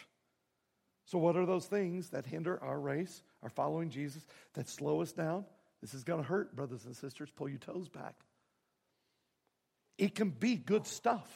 So, 1.07 1.19
what 1.19 1.37
are 1.37 1.47
those 1.47 1.67
things 1.67 2.11
that 2.11 2.27
hinder 2.27 2.63
our 2.63 2.79
race, 2.79 3.23
our 3.43 3.49
following 3.49 3.91
Jesus, 3.91 4.27
that 4.55 4.69
slow 4.69 5.01
us 5.01 5.13
down? 5.13 5.45
This 5.81 5.95
is 5.95 6.03
going 6.03 6.21
to 6.21 6.29
hurt, 6.29 6.57
brothers 6.57 6.85
and 6.85 6.97
sisters. 6.97 7.31
Pull 7.31 7.49
your 7.49 7.59
toes 7.59 7.89
back. 7.89 8.15
It 9.97 10.17
can 10.17 10.31
be 10.31 10.57
good 10.57 10.87
stuff. 10.87 11.29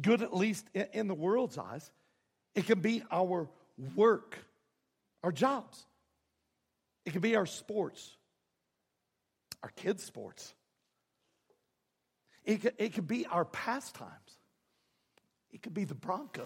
Good, 0.00 0.22
at 0.22 0.34
least 0.34 0.66
in 0.92 1.06
the 1.06 1.14
world's 1.14 1.56
eyes. 1.56 1.90
It 2.54 2.66
can 2.66 2.80
be 2.80 3.02
our 3.10 3.48
work, 3.94 4.36
our 5.22 5.32
jobs. 5.32 5.86
It 7.08 7.12
could 7.12 7.22
be 7.22 7.36
our 7.36 7.46
sports, 7.46 8.14
our 9.62 9.70
kids' 9.70 10.04
sports. 10.04 10.52
It 12.44 12.60
could, 12.60 12.74
it 12.76 12.92
could 12.92 13.08
be 13.08 13.24
our 13.24 13.46
pastimes. 13.46 14.12
It 15.50 15.62
could 15.62 15.72
be 15.72 15.84
the 15.84 15.94
Broncos. 15.94 16.44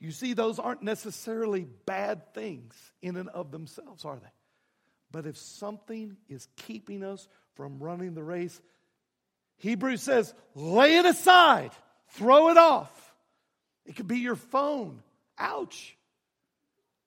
You 0.00 0.10
see, 0.10 0.32
those 0.32 0.58
aren't 0.58 0.82
necessarily 0.82 1.66
bad 1.84 2.32
things 2.32 2.74
in 3.02 3.16
and 3.18 3.28
of 3.28 3.50
themselves, 3.50 4.06
are 4.06 4.16
they? 4.16 4.32
But 5.10 5.26
if 5.26 5.36
something 5.36 6.16
is 6.26 6.48
keeping 6.56 7.04
us 7.04 7.28
from 7.56 7.78
running 7.78 8.14
the 8.14 8.24
race. 8.24 8.58
Hebrews 9.58 10.00
says, 10.00 10.32
lay 10.54 10.96
it 10.96 11.04
aside. 11.04 11.72
Throw 12.12 12.48
it 12.48 12.56
off. 12.56 13.14
It 13.84 13.96
could 13.96 14.08
be 14.08 14.20
your 14.20 14.34
phone. 14.34 15.02
Ouch. 15.36 15.94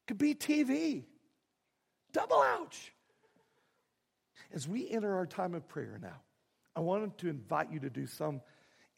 It 0.03 0.07
could 0.09 0.19
be 0.19 0.35
TV. 0.35 1.05
Double 2.11 2.41
ouch. 2.41 2.93
As 4.53 4.67
we 4.67 4.89
enter 4.89 5.15
our 5.15 5.25
time 5.25 5.53
of 5.53 5.67
prayer 5.67 5.99
now, 6.01 6.21
I 6.75 6.79
wanted 6.79 7.17
to 7.19 7.29
invite 7.29 7.71
you 7.71 7.79
to 7.81 7.89
do 7.89 8.07
some 8.07 8.41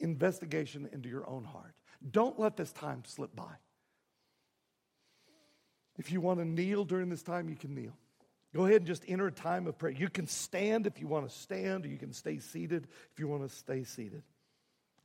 investigation 0.00 0.88
into 0.92 1.08
your 1.08 1.28
own 1.28 1.44
heart. 1.44 1.74
Don't 2.10 2.38
let 2.38 2.56
this 2.56 2.72
time 2.72 3.02
slip 3.06 3.34
by. 3.34 3.54
If 5.98 6.10
you 6.10 6.20
want 6.20 6.40
to 6.40 6.44
kneel 6.44 6.84
during 6.84 7.08
this 7.08 7.22
time, 7.22 7.48
you 7.48 7.56
can 7.56 7.74
kneel. 7.74 7.96
Go 8.54 8.66
ahead 8.66 8.78
and 8.78 8.86
just 8.86 9.04
enter 9.08 9.26
a 9.26 9.32
time 9.32 9.66
of 9.66 9.78
prayer. 9.78 9.92
You 9.92 10.08
can 10.08 10.26
stand 10.26 10.86
if 10.86 11.00
you 11.00 11.06
want 11.06 11.28
to 11.28 11.34
stand, 11.34 11.86
or 11.86 11.88
you 11.88 11.98
can 11.98 12.12
stay 12.12 12.38
seated 12.38 12.86
if 13.12 13.18
you 13.18 13.28
want 13.28 13.48
to 13.48 13.54
stay 13.54 13.84
seated. 13.84 14.22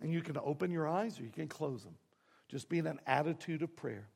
And 0.01 0.11
you 0.11 0.21
can 0.21 0.37
open 0.37 0.71
your 0.71 0.87
eyes 0.87 1.19
or 1.19 1.23
you 1.23 1.31
can 1.31 1.47
close 1.47 1.83
them. 1.83 1.95
Just 2.49 2.69
be 2.69 2.77
in 2.77 2.87
an 2.87 2.99
attitude 3.07 3.61
of 3.63 3.75
prayer. 3.75 4.07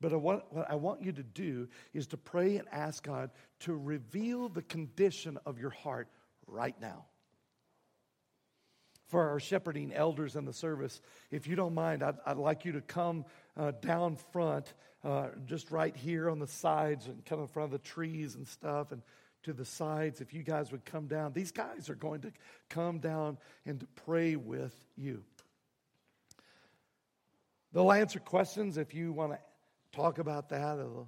But 0.00 0.16
what 0.20 0.46
I 0.68 0.76
want 0.76 1.02
you 1.02 1.12
to 1.12 1.22
do 1.22 1.68
is 1.92 2.06
to 2.08 2.16
pray 2.16 2.56
and 2.56 2.68
ask 2.70 3.02
God 3.02 3.30
to 3.60 3.74
reveal 3.74 4.48
the 4.48 4.62
condition 4.62 5.38
of 5.44 5.58
your 5.58 5.70
heart 5.70 6.08
right 6.46 6.80
now. 6.80 7.06
For 9.08 9.30
our 9.30 9.40
shepherding 9.40 9.92
elders 9.92 10.36
in 10.36 10.44
the 10.44 10.52
service, 10.52 11.00
if 11.30 11.46
you 11.46 11.56
don't 11.56 11.74
mind, 11.74 12.02
I'd, 12.02 12.16
I'd 12.26 12.36
like 12.36 12.64
you 12.64 12.72
to 12.72 12.80
come 12.82 13.24
uh, 13.56 13.72
down 13.80 14.16
front, 14.32 14.72
uh, 15.02 15.28
just 15.46 15.70
right 15.70 15.96
here 15.96 16.28
on 16.28 16.38
the 16.38 16.46
sides 16.46 17.06
and 17.06 17.24
come 17.24 17.40
in 17.40 17.46
front 17.48 17.72
of 17.72 17.82
the 17.82 17.88
trees 17.88 18.34
and 18.34 18.46
stuff, 18.46 18.92
and 18.92 19.02
to 19.44 19.52
the 19.52 19.64
sides. 19.64 20.20
If 20.20 20.34
you 20.34 20.42
guys 20.42 20.70
would 20.70 20.84
come 20.84 21.06
down, 21.06 21.32
these 21.32 21.52
guys 21.52 21.88
are 21.88 21.94
going 21.94 22.20
to 22.20 22.32
come 22.68 22.98
down 22.98 23.38
and 23.64 23.80
to 23.80 23.86
pray 24.04 24.36
with 24.36 24.74
you. 24.96 25.24
They'll 27.72 27.92
answer 27.92 28.18
questions 28.18 28.76
if 28.76 28.94
you 28.94 29.12
want 29.12 29.32
to 29.32 29.38
talk 29.92 30.18
about 30.18 30.48
that, 30.50 30.78
or, 30.78 31.06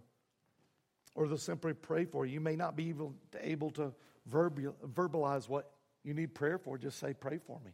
or 1.14 1.28
they'll 1.28 1.38
simply 1.38 1.74
pray 1.74 2.04
for 2.04 2.26
you. 2.26 2.34
You 2.34 2.40
may 2.40 2.56
not 2.56 2.76
be 2.76 2.94
able 3.40 3.70
to 3.72 3.92
verbalize 4.30 5.48
what 5.48 5.72
you 6.02 6.14
need 6.14 6.34
prayer 6.34 6.58
for. 6.58 6.78
Just 6.78 6.98
say, 6.98 7.14
Pray 7.14 7.38
for 7.38 7.60
me. 7.64 7.72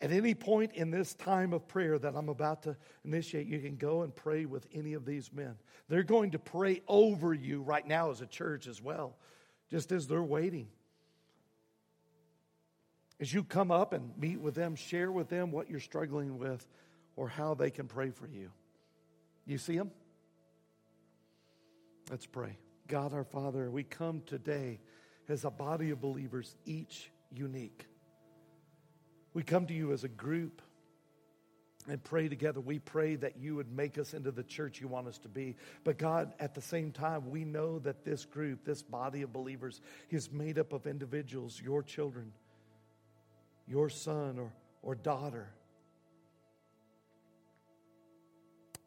At 0.00 0.12
any 0.12 0.34
point 0.34 0.74
in 0.74 0.92
this 0.92 1.14
time 1.14 1.52
of 1.52 1.66
prayer 1.66 1.98
that 1.98 2.14
I'm 2.14 2.28
about 2.28 2.62
to 2.62 2.76
initiate, 3.04 3.48
you 3.48 3.58
can 3.58 3.76
go 3.76 4.02
and 4.02 4.14
pray 4.14 4.44
with 4.44 4.66
any 4.72 4.94
of 4.94 5.04
these 5.04 5.32
men. 5.32 5.56
They're 5.88 6.04
going 6.04 6.30
to 6.32 6.38
pray 6.38 6.82
over 6.86 7.34
you 7.34 7.62
right 7.62 7.86
now 7.86 8.10
as 8.10 8.20
a 8.20 8.26
church 8.26 8.68
as 8.68 8.80
well, 8.80 9.16
just 9.70 9.90
as 9.90 10.06
they're 10.06 10.22
waiting. 10.22 10.68
As 13.18 13.34
you 13.34 13.42
come 13.42 13.72
up 13.72 13.92
and 13.92 14.16
meet 14.16 14.40
with 14.40 14.54
them, 14.54 14.76
share 14.76 15.10
with 15.10 15.28
them 15.28 15.50
what 15.50 15.68
you're 15.68 15.80
struggling 15.80 16.38
with 16.38 16.64
or 17.16 17.28
how 17.28 17.54
they 17.54 17.70
can 17.70 17.88
pray 17.88 18.10
for 18.10 18.28
you. 18.28 18.52
You 19.48 19.56
see 19.56 19.78
them? 19.78 19.90
Let's 22.10 22.26
pray. 22.26 22.58
God 22.86 23.14
our 23.14 23.24
Father, 23.24 23.70
we 23.70 23.82
come 23.82 24.22
today 24.26 24.78
as 25.26 25.46
a 25.46 25.50
body 25.50 25.90
of 25.90 26.02
believers, 26.02 26.54
each 26.66 27.10
unique. 27.32 27.86
We 29.32 29.42
come 29.42 29.66
to 29.66 29.74
you 29.74 29.92
as 29.92 30.04
a 30.04 30.08
group 30.08 30.60
and 31.88 32.04
pray 32.04 32.28
together. 32.28 32.60
We 32.60 32.78
pray 32.78 33.16
that 33.16 33.38
you 33.38 33.56
would 33.56 33.72
make 33.72 33.96
us 33.96 34.12
into 34.12 34.32
the 34.32 34.42
church 34.42 34.82
you 34.82 34.88
want 34.88 35.08
us 35.08 35.16
to 35.20 35.28
be. 35.28 35.56
But 35.82 35.96
God, 35.96 36.34
at 36.38 36.54
the 36.54 36.60
same 36.60 36.92
time, 36.92 37.30
we 37.30 37.46
know 37.46 37.78
that 37.78 38.04
this 38.04 38.26
group, 38.26 38.66
this 38.66 38.82
body 38.82 39.22
of 39.22 39.32
believers, 39.32 39.80
is 40.10 40.30
made 40.30 40.58
up 40.58 40.74
of 40.74 40.86
individuals, 40.86 41.58
your 41.62 41.82
children, 41.82 42.32
your 43.66 43.88
son 43.88 44.38
or, 44.38 44.52
or 44.82 44.94
daughter 44.94 45.48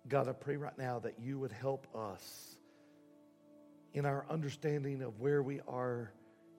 God, 0.08 0.28
I 0.28 0.34
pray 0.34 0.58
right 0.58 0.78
now 0.78 1.00
that 1.00 1.20
you 1.20 1.40
would 1.40 1.52
help 1.52 1.88
us 1.96 2.56
in 3.94 4.06
our 4.06 4.26
understanding 4.30 5.02
of 5.02 5.20
where 5.20 5.44
we 5.44 5.62
are 5.68 6.12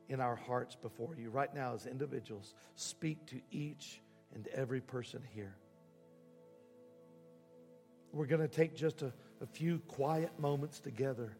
in 0.08 0.20
our 0.20 0.36
hearts 0.36 0.76
before 0.76 1.16
you. 1.16 1.30
Right 1.30 1.52
now, 1.54 1.74
as 1.74 1.86
individuals, 1.86 2.54
speak 2.76 3.26
to 3.26 3.40
each 3.50 4.00
and 4.34 4.46
every 4.48 4.80
person 4.80 5.22
here. 5.34 5.56
We're 8.12 8.26
going 8.26 8.42
to 8.42 8.48
take 8.48 8.76
just 8.76 9.02
a, 9.02 9.12
a 9.40 9.46
few 9.46 9.78
quiet 9.88 10.38
moments 10.38 10.80
together. 10.80 11.36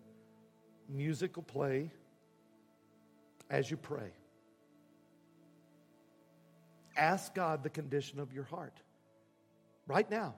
Music 0.88 1.36
will 1.36 1.42
play 1.42 1.90
as 3.50 3.70
you 3.70 3.76
pray. 3.76 4.10
Ask 6.96 7.34
God 7.34 7.62
the 7.62 7.70
condition 7.70 8.20
of 8.20 8.32
your 8.32 8.44
heart 8.44 8.74
right 9.86 10.10
now 10.10 10.34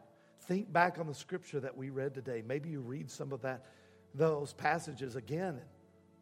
think 0.46 0.72
back 0.72 0.98
on 0.98 1.06
the 1.06 1.14
scripture 1.14 1.60
that 1.60 1.76
we 1.76 1.90
read 1.90 2.14
today. 2.14 2.42
Maybe 2.46 2.70
you 2.70 2.80
read 2.80 3.10
some 3.10 3.32
of 3.32 3.42
that, 3.42 3.66
those 4.14 4.52
passages 4.52 5.16
again, 5.16 5.56
and 5.56 5.66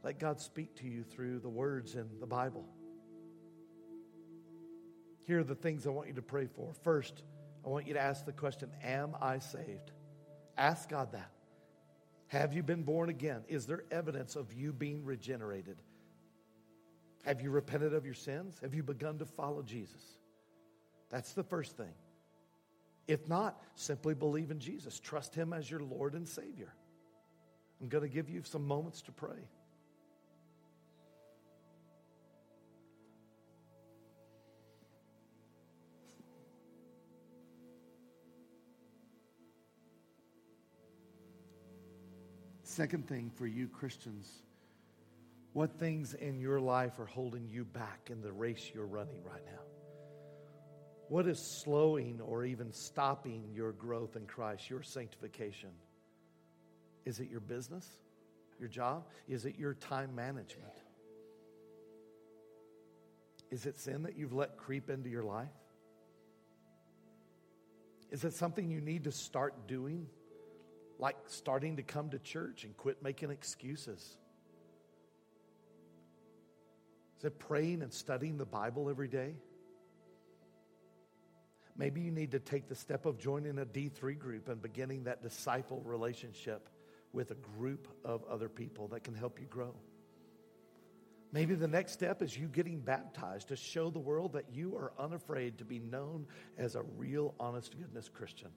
let 0.02 0.18
God 0.18 0.40
speak 0.40 0.74
to 0.76 0.86
you 0.86 1.02
through 1.02 1.40
the 1.40 1.48
words 1.48 1.94
in 1.94 2.08
the 2.20 2.26
Bible. 2.26 2.64
Here 5.24 5.40
are 5.40 5.44
the 5.44 5.54
things 5.54 5.86
I 5.86 5.90
want 5.90 6.08
you 6.08 6.14
to 6.14 6.22
pray 6.22 6.46
for. 6.46 6.72
First, 6.82 7.22
I 7.64 7.68
want 7.68 7.86
you 7.86 7.94
to 7.94 8.00
ask 8.00 8.24
the 8.24 8.32
question 8.32 8.70
Am 8.82 9.14
I 9.20 9.38
saved? 9.38 9.92
Ask 10.56 10.88
God 10.88 11.12
that. 11.12 11.30
Have 12.28 12.54
you 12.54 12.62
been 12.62 12.82
born 12.82 13.08
again? 13.08 13.42
Is 13.48 13.66
there 13.66 13.84
evidence 13.90 14.36
of 14.36 14.52
you 14.52 14.72
being 14.72 15.04
regenerated? 15.04 15.76
Have 17.24 17.40
you 17.40 17.50
repented 17.50 17.94
of 17.94 18.04
your 18.04 18.14
sins? 18.14 18.58
Have 18.62 18.74
you 18.74 18.82
begun 18.82 19.18
to 19.18 19.26
follow 19.26 19.62
Jesus? 19.62 20.02
That's 21.10 21.34
the 21.34 21.44
first 21.44 21.76
thing. 21.76 21.92
If 23.08 23.28
not, 23.28 23.60
simply 23.74 24.14
believe 24.14 24.50
in 24.50 24.60
Jesus. 24.60 25.00
Trust 25.00 25.34
Him 25.34 25.52
as 25.52 25.70
your 25.70 25.80
Lord 25.80 26.14
and 26.14 26.28
Savior. 26.28 26.72
I'm 27.80 27.88
going 27.88 28.08
to 28.08 28.14
give 28.14 28.30
you 28.30 28.42
some 28.44 28.66
moments 28.66 29.02
to 29.02 29.12
pray. 29.12 29.48
Second 42.62 43.06
thing 43.06 43.30
for 43.34 43.46
you 43.46 43.68
Christians, 43.68 44.26
what 45.52 45.78
things 45.78 46.14
in 46.14 46.40
your 46.40 46.58
life 46.58 46.98
are 46.98 47.04
holding 47.04 47.46
you 47.46 47.64
back 47.64 48.08
in 48.10 48.22
the 48.22 48.32
race 48.32 48.70
you're 48.72 48.86
running 48.86 49.22
right 49.24 49.44
now? 49.44 49.71
What 51.12 51.28
is 51.28 51.38
slowing 51.38 52.22
or 52.22 52.46
even 52.46 52.72
stopping 52.72 53.50
your 53.52 53.72
growth 53.72 54.16
in 54.16 54.24
Christ, 54.24 54.70
your 54.70 54.82
sanctification? 54.82 55.68
Is 57.04 57.20
it 57.20 57.28
your 57.28 57.40
business, 57.40 57.86
your 58.58 58.70
job? 58.70 59.04
Is 59.28 59.44
it 59.44 59.58
your 59.58 59.74
time 59.74 60.14
management? 60.14 60.72
Is 63.50 63.66
it 63.66 63.78
sin 63.78 64.04
that 64.04 64.16
you've 64.16 64.32
let 64.32 64.56
creep 64.56 64.88
into 64.88 65.10
your 65.10 65.22
life? 65.22 65.52
Is 68.10 68.24
it 68.24 68.32
something 68.32 68.70
you 68.70 68.80
need 68.80 69.04
to 69.04 69.12
start 69.12 69.68
doing? 69.68 70.06
Like 70.98 71.16
starting 71.26 71.76
to 71.76 71.82
come 71.82 72.08
to 72.08 72.18
church 72.20 72.64
and 72.64 72.74
quit 72.74 73.02
making 73.02 73.30
excuses? 73.30 74.16
Is 77.18 77.24
it 77.26 77.38
praying 77.38 77.82
and 77.82 77.92
studying 77.92 78.38
the 78.38 78.46
Bible 78.46 78.88
every 78.88 79.08
day? 79.08 79.34
Maybe 81.76 82.00
you 82.02 82.10
need 82.10 82.32
to 82.32 82.38
take 82.38 82.68
the 82.68 82.74
step 82.74 83.06
of 83.06 83.18
joining 83.18 83.58
a 83.58 83.64
D3 83.64 84.18
group 84.18 84.48
and 84.48 84.60
beginning 84.60 85.04
that 85.04 85.22
disciple 85.22 85.80
relationship 85.84 86.68
with 87.12 87.30
a 87.30 87.34
group 87.34 87.88
of 88.04 88.22
other 88.30 88.48
people 88.48 88.88
that 88.88 89.04
can 89.04 89.14
help 89.14 89.40
you 89.40 89.46
grow. 89.46 89.74
Maybe 91.32 91.54
the 91.54 91.68
next 91.68 91.92
step 91.92 92.20
is 92.20 92.36
you 92.36 92.46
getting 92.46 92.78
baptized 92.78 93.48
to 93.48 93.56
show 93.56 93.88
the 93.88 93.98
world 93.98 94.34
that 94.34 94.44
you 94.52 94.76
are 94.76 94.92
unafraid 94.98 95.56
to 95.58 95.64
be 95.64 95.78
known 95.78 96.26
as 96.58 96.74
a 96.74 96.82
real, 96.98 97.34
honest 97.40 97.76
goodness 97.78 98.10
Christian. 98.10 98.50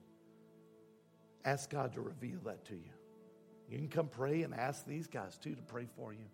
Ask 1.46 1.70
God 1.70 1.94
to 1.94 2.02
reveal 2.02 2.40
that 2.46 2.66
to 2.66 2.74
you. 2.74 2.92
You 3.70 3.78
can 3.78 3.88
come 3.88 4.08
pray 4.10 4.44
and 4.44 4.54
ask 4.54 4.86
these 4.86 5.08
guys 5.08 5.38
too 5.38 5.56
to 5.56 5.62
pray 5.62 5.88
for 5.96 6.12
you. 6.12 6.26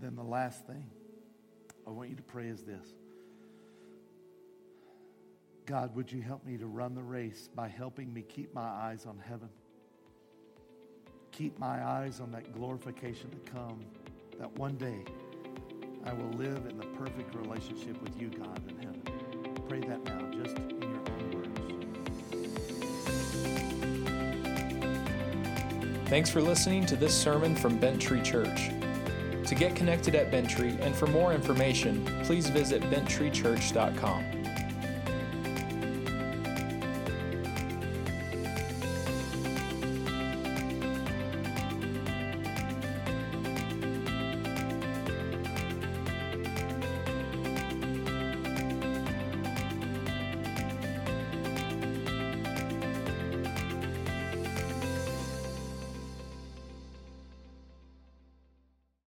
Then 0.00 0.14
the 0.14 0.22
last 0.22 0.66
thing 0.66 0.84
I 1.86 1.90
want 1.90 2.10
you 2.10 2.16
to 2.16 2.22
pray 2.22 2.48
is 2.48 2.62
this 2.64 2.86
God, 5.66 5.94
would 5.96 6.12
you 6.12 6.22
help 6.22 6.44
me 6.46 6.56
to 6.58 6.66
run 6.66 6.94
the 6.94 7.02
race 7.02 7.48
by 7.54 7.66
helping 7.68 8.12
me 8.12 8.22
keep 8.22 8.54
my 8.54 8.62
eyes 8.62 9.04
on 9.04 9.18
heaven? 9.18 9.48
Keep 11.32 11.58
my 11.58 11.84
eyes 11.84 12.20
on 12.20 12.30
that 12.32 12.54
glorification 12.54 13.28
to 13.30 13.38
come, 13.50 13.84
that 14.38 14.56
one 14.58 14.76
day 14.76 15.04
I 16.04 16.12
will 16.12 16.30
live 16.38 16.66
in 16.70 16.78
the 16.78 16.86
perfect 16.98 17.34
relationship 17.34 18.00
with 18.00 18.16
you, 18.20 18.28
God, 18.28 18.62
in 18.70 18.76
heaven. 18.78 19.02
Pray 19.68 19.80
that 19.80 20.04
now, 20.04 20.20
just 20.30 20.56
in 20.56 20.82
your 20.82 21.00
own 21.00 21.30
words. 21.32 21.48
Thanks 26.08 26.30
for 26.30 26.40
listening 26.40 26.86
to 26.86 26.94
this 26.94 27.12
sermon 27.12 27.56
from 27.56 27.76
Bent 27.76 28.00
Tree 28.00 28.22
Church. 28.22 28.70
To 29.46 29.54
get 29.54 29.76
connected 29.76 30.14
at 30.16 30.30
Bent 30.30 30.50
Tree 30.50 30.76
and 30.80 30.94
for 30.94 31.06
more 31.06 31.32
information, 31.32 32.04
please 32.24 32.48
visit 32.48 32.82
benttreechurch.com. 32.82 34.35